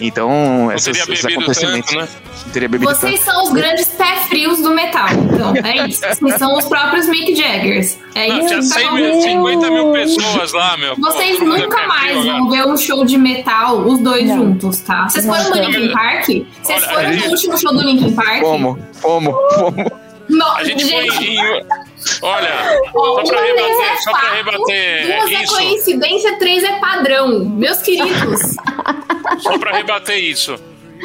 Então, 0.00 0.70
essas, 0.70 0.96
esses 0.96 1.24
acontecimentos. 1.24 1.90
Tanto, 1.90 2.00
né? 2.00 2.08
teria 2.52 2.68
bebido 2.68 2.90
Vocês 2.90 3.20
tanto. 3.20 3.30
são 3.30 3.42
os 3.44 3.52
grandes 3.52 3.86
pé 3.88 4.16
frios 4.28 4.60
do 4.60 4.70
metal. 4.70 5.08
Então, 5.10 5.54
é 5.64 5.88
isso. 5.88 6.00
Vocês 6.00 6.36
são 6.36 6.56
os 6.56 6.64
próprios 6.66 7.08
Mick 7.08 7.34
Jaggers. 7.34 7.98
É 8.14 8.28
não, 8.28 8.38
isso. 8.38 8.48
Tinha 8.48 8.62
100 8.62 9.22
50 9.22 9.70
mil 9.70 9.92
pessoas 9.92 10.52
lá, 10.52 10.76
meu. 10.76 10.96
Vocês 10.96 11.38
Pô, 11.38 11.44
nunca 11.44 11.86
mais 11.86 12.24
vão 12.24 12.48
ver 12.50 12.66
um 12.66 12.76
show 12.76 13.04
de 13.04 13.18
metal, 13.18 13.80
os 13.80 14.00
dois 14.00 14.28
não. 14.28 14.38
juntos, 14.38 14.80
tá? 14.80 15.08
Vocês 15.08 15.26
foram 15.26 15.50
no 15.50 15.56
Linkin 15.56 15.92
Park? 15.92 16.26
Vocês 16.26 16.82
Olha, 16.84 16.94
foram 16.94 17.16
no 17.16 17.30
último 17.30 17.58
show 17.58 17.72
do 17.72 17.82
Linkin 17.82 18.12
Park? 18.14 18.40
Como? 18.40 18.78
Como? 19.00 19.32
Como? 19.32 20.08
Não, 20.28 20.56
a 20.56 20.64
gente, 20.64 20.84
gente... 20.84 21.10
foi 21.10 21.24
em. 21.24 21.64
Olha, 22.22 22.80
só 22.92 23.22
pra 23.22 23.42
rebater, 23.42 23.80
é 23.80 23.96
só 23.98 24.10
pra 24.10 24.34
rebater. 24.34 25.06
Duas 25.06 25.30
é 25.30 25.42
isso. 25.42 25.54
é 25.54 25.58
coincidência, 25.58 26.38
três 26.38 26.64
é 26.64 26.78
padrão. 26.78 27.44
Meus 27.44 27.78
queridos. 27.78 28.40
Só 29.40 29.58
pra 29.58 29.76
rebater 29.76 30.16
isso. 30.16 30.58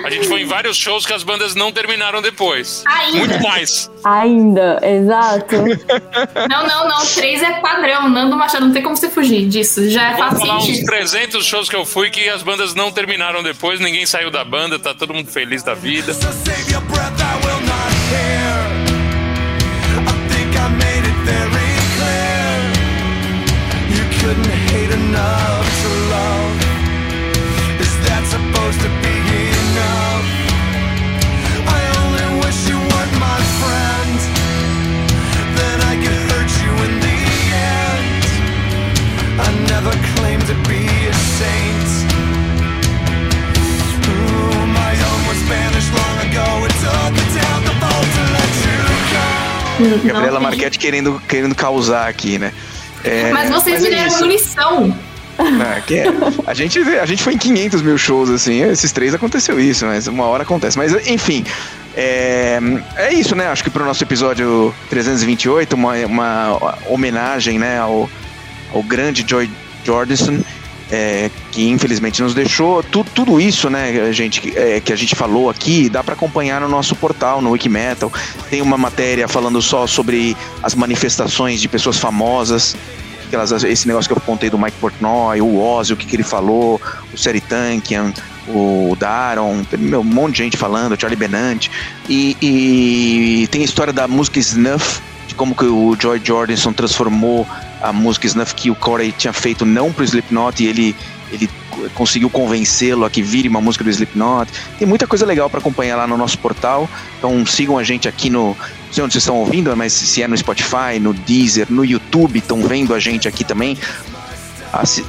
A 0.03 0.09
gente 0.09 0.27
foi 0.27 0.41
em 0.41 0.45
vários 0.45 0.75
shows 0.75 1.05
que 1.05 1.13
as 1.13 1.23
bandas 1.23 1.53
não 1.53 1.71
terminaram 1.71 2.21
depois. 2.21 2.83
Ainda. 2.87 3.17
Muito 3.17 3.43
mais. 3.43 3.91
Ainda, 4.03 4.79
exato. 4.81 5.55
não, 6.49 6.67
não, 6.67 6.87
não. 6.87 7.05
Três 7.13 7.43
é 7.43 7.59
padrão. 7.59 8.09
Nando 8.09 8.35
Machado, 8.35 8.65
não 8.65 8.73
tem 8.73 8.81
como 8.81 8.97
você 8.97 9.09
fugir 9.09 9.47
disso. 9.47 9.87
Já 9.89 10.11
é 10.11 10.17
fácil. 10.17 10.37
Vou 10.37 10.47
falar 10.47 10.59
uns 10.59 10.79
300 10.79 11.45
shows 11.45 11.69
que 11.69 11.75
eu 11.75 11.85
fui 11.85 12.09
que 12.09 12.27
as 12.29 12.41
bandas 12.41 12.73
não 12.73 12.91
terminaram 12.91 13.43
depois, 13.43 13.79
ninguém 13.79 14.05
saiu 14.05 14.31
da 14.31 14.43
banda, 14.43 14.79
tá 14.79 14.93
todo 14.93 15.13
mundo 15.13 15.29
feliz 15.29 15.61
da 15.61 15.73
vida. 15.73 16.13
supposed 16.13 18.42
Gabriela 50.03 50.39
Marquette 50.39 50.77
querendo, 50.77 51.21
querendo 51.27 51.55
causar 51.55 52.07
aqui, 52.07 52.37
né? 52.37 52.51
É, 53.03 53.31
mas 53.31 53.49
vocês 53.49 53.81
mas 53.81 53.83
me 53.83 53.89
deram 53.89 54.15
é 54.15 54.19
munição. 54.19 54.97
É, 55.37 55.81
que 55.81 55.95
é, 55.95 56.05
a, 56.45 56.53
gente, 56.53 56.79
a 56.79 57.05
gente 57.05 57.23
foi 57.23 57.33
em 57.33 57.37
500 57.37 57.81
mil 57.81 57.97
shows, 57.97 58.29
assim, 58.29 58.61
esses 58.61 58.91
três 58.91 59.13
aconteceu 59.13 59.59
isso, 59.59 59.85
mas 59.85 60.07
uma 60.07 60.25
hora 60.25 60.43
acontece. 60.43 60.77
Mas, 60.77 60.93
enfim, 61.07 61.43
é, 61.95 62.59
é 62.95 63.13
isso, 63.13 63.35
né? 63.35 63.47
Acho 63.47 63.63
que 63.63 63.69
para 63.69 63.83
o 63.83 63.85
nosso 63.85 64.03
episódio 64.03 64.73
328, 64.89 65.73
uma, 65.73 65.95
uma 66.05 66.75
homenagem 66.87 67.57
né, 67.57 67.79
ao, 67.79 68.09
ao 68.73 68.83
grande 68.83 69.25
Joy 69.27 69.49
Jordison, 69.83 70.39
é, 70.93 71.31
que 71.51 71.67
infelizmente 71.67 72.21
nos 72.21 72.35
deixou. 72.35 72.83
Tu, 72.83 73.03
tudo 73.15 73.41
isso, 73.41 73.67
né, 73.67 74.13
gente, 74.13 74.55
é, 74.55 74.79
que 74.79 74.93
a 74.93 74.95
gente 74.95 75.15
falou 75.15 75.49
aqui, 75.49 75.89
dá 75.89 76.03
para 76.03 76.13
acompanhar 76.13 76.61
no 76.61 76.69
nosso 76.69 76.95
portal, 76.95 77.41
no 77.41 77.49
Wikimetal. 77.49 78.13
Tem 78.47 78.61
uma 78.61 78.77
matéria 78.77 79.27
falando 79.27 79.59
só 79.59 79.87
sobre 79.87 80.37
as 80.61 80.75
manifestações 80.75 81.59
de 81.59 81.67
pessoas 81.67 81.97
famosas 81.97 82.75
aquelas, 83.25 83.63
esse 83.63 83.87
negócio 83.87 84.07
que 84.07 84.15
eu 84.15 84.21
contei 84.21 84.47
do 84.47 84.59
Mike 84.59 84.77
Portnoy, 84.79 85.41
o 85.41 85.59
Ozzy, 85.59 85.93
o 85.93 85.97
que, 85.97 86.05
que 86.05 86.15
ele 86.15 86.23
falou, 86.23 86.79
o 87.11 87.17
Seri 87.17 87.41
Tankian, 87.41 88.13
o 88.47 88.95
Daron, 88.99 89.63
tem 89.63 89.95
um 89.95 90.03
monte 90.03 90.33
de 90.33 90.43
gente 90.43 90.57
falando, 90.57 90.91
o 90.91 90.99
Charlie 90.99 91.17
Benante. 91.17 91.71
E, 92.07 92.37
e, 92.39 93.47
tem 93.47 93.61
a 93.61 93.65
história 93.65 93.91
da 93.91 94.07
música 94.07 94.37
Snuff, 94.37 95.01
de 95.27 95.33
como 95.33 95.55
que 95.55 95.65
o 95.65 95.97
Joy 95.99 96.21
Jordison 96.23 96.71
transformou 96.71 97.47
a 97.83 97.91
música 97.91 98.25
Snuff 98.25 98.55
que 98.55 98.71
o 98.71 98.75
Corey 98.75 99.11
tinha 99.11 99.33
feito 99.33 99.65
não 99.65 99.91
pro 99.91 100.05
Slipknot 100.05 100.63
e 100.63 100.67
ele, 100.67 100.95
ele 101.29 101.49
conseguiu 101.93 102.29
convencê-lo 102.29 103.03
a 103.03 103.09
que 103.09 103.21
vire 103.21 103.49
uma 103.49 103.59
música 103.59 103.83
do 103.83 103.89
Slipknot. 103.89 104.49
Tem 104.79 104.87
muita 104.87 105.05
coisa 105.05 105.25
legal 105.25 105.49
para 105.49 105.59
acompanhar 105.59 105.97
lá 105.97 106.07
no 106.07 106.15
nosso 106.15 106.39
portal. 106.39 106.89
Então 107.17 107.45
sigam 107.45 107.77
a 107.77 107.83
gente 107.83 108.07
aqui 108.07 108.29
no. 108.29 108.55
Não 108.55 108.93
sei 108.93 109.03
onde 109.03 109.13
vocês 109.13 109.23
estão 109.23 109.35
ouvindo, 109.35 109.75
mas 109.75 109.91
se 109.91 110.23
é 110.23 110.27
no 110.27 110.37
Spotify, 110.37 110.97
no 110.99 111.13
Deezer, 111.13 111.67
no 111.69 111.83
YouTube, 111.83 112.39
estão 112.39 112.61
vendo 112.61 112.93
a 112.93 112.99
gente 112.99 113.27
aqui 113.27 113.43
também. 113.43 113.77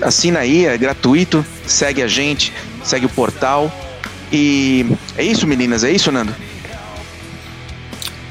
Assina 0.03 0.41
aí, 0.41 0.66
é 0.66 0.77
gratuito. 0.77 1.47
Segue 1.66 2.03
a 2.03 2.09
gente, 2.09 2.53
segue 2.83 3.07
o 3.07 3.09
portal. 3.09 3.72
E 4.33 4.85
é 5.16 5.22
isso, 5.22 5.47
meninas, 5.47 5.85
é 5.85 5.93
isso, 5.93 6.11
Nando? 6.11 6.35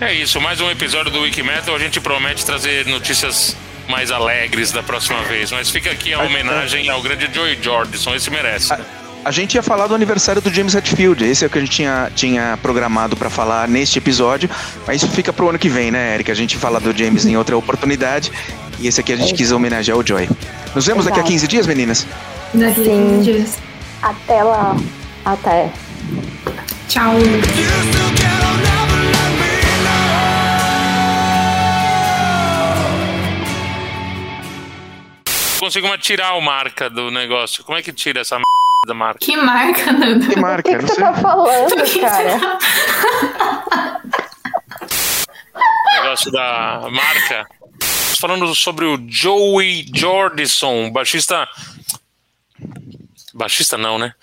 É 0.02 0.14
isso, 0.14 0.41
mais 0.41 0.60
um 0.60 0.70
episódio 0.70 1.12
do 1.12 1.22
Wikimetal. 1.22 1.76
A 1.76 1.80
gente 1.80 2.02
promete 2.02 2.46
trazer 2.46 2.86
notícias 2.88 3.56
mais 3.88 4.11
alegres 4.11 4.71
da 4.71 4.84
próxima 4.84 5.21
vez. 5.23 5.51
Mas 5.51 5.69
fica 5.69 5.91
aqui 5.91 6.13
a 6.13 6.21
homenagem 6.21 6.89
ao 6.89 7.01
grande 7.01 7.29
Joey 7.34 7.57
Jordison, 7.61 8.15
esse 8.15 8.29
merece. 8.29 8.73
A, 8.73 8.79
a 9.25 9.31
gente 9.31 9.55
ia 9.55 9.63
falar 9.63 9.88
do 9.88 9.95
aniversário 9.95 10.41
do 10.41 10.53
James 10.53 10.75
Hetfield, 10.75 11.23
esse 11.23 11.43
é 11.43 11.47
o 11.47 11.49
que 11.49 11.57
a 11.57 11.61
gente 11.61 11.71
tinha, 11.71 12.11
tinha 12.15 12.59
programado 12.61 13.15
para 13.15 13.29
falar 13.29 13.67
neste 13.67 13.97
episódio, 13.97 14.49
mas 14.86 15.01
isso 15.01 15.11
fica 15.11 15.31
pro 15.31 15.49
ano 15.49 15.57
que 15.57 15.69
vem, 15.69 15.91
né, 15.91 16.15
Eric? 16.15 16.29
A 16.31 16.36
gente 16.36 16.57
fala 16.57 16.79
do 16.79 16.95
James 16.95 17.25
em 17.25 17.38
outra 17.38 17.55
oportunidade 17.55 18.31
e 18.79 18.88
esse 18.88 18.99
aqui 18.99 19.13
a 19.13 19.15
gente 19.15 19.34
quis 19.34 19.51
homenagear 19.51 19.97
o 19.97 20.05
Joy. 20.05 20.29
Nos 20.75 20.86
vemos 20.86 21.05
Exato. 21.05 21.17
daqui 21.17 21.29
a 21.29 21.31
15 21.31 21.47
dias, 21.47 21.67
meninas? 21.67 22.05
Daqui 22.53 22.81
a 22.81 22.84
15 22.84 23.23
dias. 23.23 23.57
Até 24.01 24.43
lá. 24.43 24.75
Até. 25.23 25.71
Tchau. 26.89 27.13
Consigo 35.64 35.88
uma 35.88 35.97
tirar 35.97 36.34
o 36.34 36.41
marca 36.41 36.89
do 36.89 37.09
negócio. 37.09 37.64
Como 37.64 37.78
é 37.78 37.82
que 37.82 37.93
tira 37.93 38.20
essa 38.20 38.38
da 38.86 38.93
marca? 38.93 39.20
Que 39.20 39.38
marca, 39.38 39.93
Nando? 39.93 40.28
Que 40.28 40.39
marca? 40.39 40.70
O 40.70 40.74
que, 40.74 40.80
que 40.80 40.91
você 40.91 40.99
tá 40.99 41.14
falando, 41.14 42.01
cara? 42.01 42.59
negócio 46.03 46.32
da 46.32 46.88
marca. 46.91 47.47
falando 48.20 48.53
sobre 48.53 48.86
o 48.86 48.99
Joey 49.07 49.86
Jordison, 49.93 50.91
baixista. 50.91 51.47
Baixista 53.34 53.78
não, 53.78 53.97
né? 53.97 54.14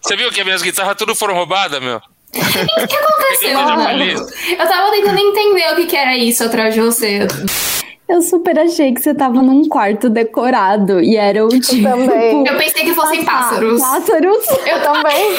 Você 0.00 0.16
viu 0.16 0.30
que 0.30 0.40
as 0.40 0.46
minhas 0.46 0.62
guitarras 0.62 0.96
tudo 0.96 1.14
foram 1.14 1.34
roubadas, 1.34 1.80
meu? 1.82 1.96
O 1.98 2.86
que 2.86 2.96
aconteceu. 2.96 3.50
Eu 3.50 4.68
tava 4.68 4.90
tentando 4.92 5.18
entender 5.18 5.72
o 5.72 5.76
que, 5.76 5.86
que 5.86 5.96
era 5.96 6.16
isso 6.16 6.44
atrás 6.44 6.72
de 6.72 6.80
você. 6.80 7.26
Eu 8.08 8.22
super 8.22 8.58
achei 8.58 8.94
que 8.94 9.00
você 9.02 9.14
tava 9.14 9.42
num 9.42 9.68
quarto 9.68 10.08
decorado 10.08 11.00
e 11.00 11.16
era 11.16 11.44
o 11.44 11.48
tipo. 11.48 11.82
também. 11.82 12.46
Eu 12.46 12.56
pensei 12.56 12.84
que 12.84 12.94
fossem 12.94 13.24
pássaros. 13.24 13.80
Pássaros. 13.80 14.46
Eu 14.66 14.82
também. 14.82 15.36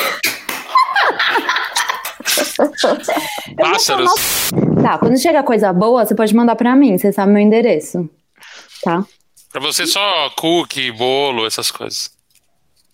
Pássaros. 3.57 4.11
Tá, 4.83 4.97
quando 4.99 5.17
chega 5.19 5.41
coisa 5.41 5.73
boa, 5.73 6.05
você 6.05 6.13
pode 6.13 6.35
mandar 6.35 6.55
pra 6.55 6.75
mim. 6.75 6.97
Você 6.97 7.11
sabe 7.11 7.31
meu 7.31 7.41
endereço. 7.41 8.07
Tá? 8.83 9.03
Pra 9.51 9.59
você 9.61 9.87
só 9.87 10.29
cookie, 10.37 10.91
bolo, 10.91 11.47
essas 11.47 11.71
coisas. 11.71 12.11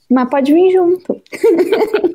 Mas 0.10 0.30
pode 0.30 0.54
vir 0.54 0.72
junto. 0.72 1.22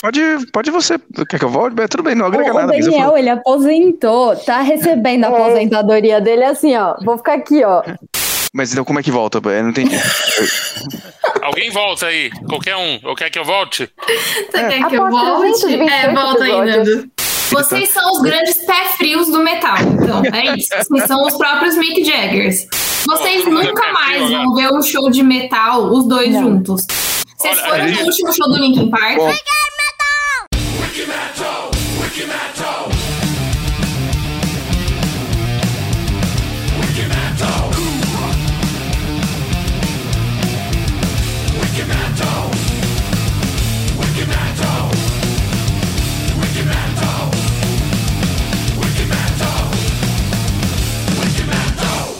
Pode, 0.00 0.20
pode 0.52 0.70
você. 0.70 0.96
Quer 1.28 1.38
que 1.38 1.44
eu 1.44 1.48
volte? 1.48 1.74
Tudo 1.88 2.02
bem, 2.04 2.14
não 2.14 2.26
O, 2.26 2.28
agrega 2.28 2.50
o 2.52 2.54
nada. 2.54 2.76
eu 2.76 2.84
Daniel, 2.84 3.16
ele 3.16 3.30
aposentou, 3.30 4.36
tá 4.36 4.60
recebendo 4.60 5.24
a 5.24 5.28
É. 5.28 5.30
aposentadoria 5.30 6.20
dele 6.20 6.44
assim, 6.44 6.76
ó. 6.76 6.94
Vou 7.04 7.16
ficar 7.18 7.34
aqui, 7.34 7.64
ó. 7.64 7.82
Mas 8.54 8.72
então 8.72 8.84
como 8.84 8.98
é 8.98 9.02
que 9.02 9.10
volta? 9.10 9.38
Eu 9.44 9.62
não 9.62 9.70
entendi. 9.70 9.96
Alguém 11.42 11.70
volta 11.70 12.06
aí, 12.06 12.30
qualquer 12.48 12.76
um. 12.76 12.98
Ou 13.04 13.14
quer 13.14 13.28
que 13.30 13.38
eu 13.38 13.44
volte? 13.44 13.90
Você 14.06 14.68
quer 14.68 14.88
que 14.88 14.94
eu 14.96 15.10
volte? 15.10 15.60
328 15.60 15.90
É, 15.90 16.14
volta. 16.14 16.46
Nando. 16.64 17.08
Vocês 17.50 17.88
são 17.90 18.12
os 18.12 18.20
grandes 18.22 18.54
pé 18.66 18.84
frios 18.96 19.26
do 19.30 19.38
metal. 19.42 19.76
Então, 19.80 20.22
é 20.32 20.56
isso. 20.56 20.68
Vocês 20.88 21.04
são 21.06 21.22
os 21.24 21.34
próprios 21.36 21.76
Mick 21.76 22.04
Jaggers. 22.04 22.66
Vocês 23.06 23.44
nunca 23.46 23.82
pé 23.82 23.92
mais 23.92 24.24
frio, 24.24 24.28
vão 24.38 24.54
ver 24.54 24.72
um 24.72 24.82
show 24.82 25.10
de 25.10 25.22
metal, 25.22 25.84
os 25.84 26.06
dois 26.06 26.30
Não. 26.30 26.42
juntos. 26.42 26.86
Vocês 27.38 27.58
Olha, 27.58 27.68
foram 27.70 27.86
no 27.86 28.00
último 28.06 28.32
show 28.32 28.48
do 28.48 28.56
Linkin 28.58 28.90
Park. 28.90 29.16
Bom. 29.16 29.32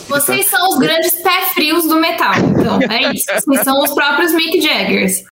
Vocês 0.08 0.46
são 0.46 0.68
os 0.68 0.78
grandes 0.78 1.14
pé 1.22 1.42
frios 1.54 1.84
do 1.84 1.96
metal. 1.96 2.32
Então, 2.36 2.78
é 2.90 3.12
isso. 3.12 3.26
Vocês 3.44 3.64
são 3.64 3.82
os 3.82 3.94
próprios 3.94 4.32
Mick 4.32 4.60
Jaggers. 4.60 5.22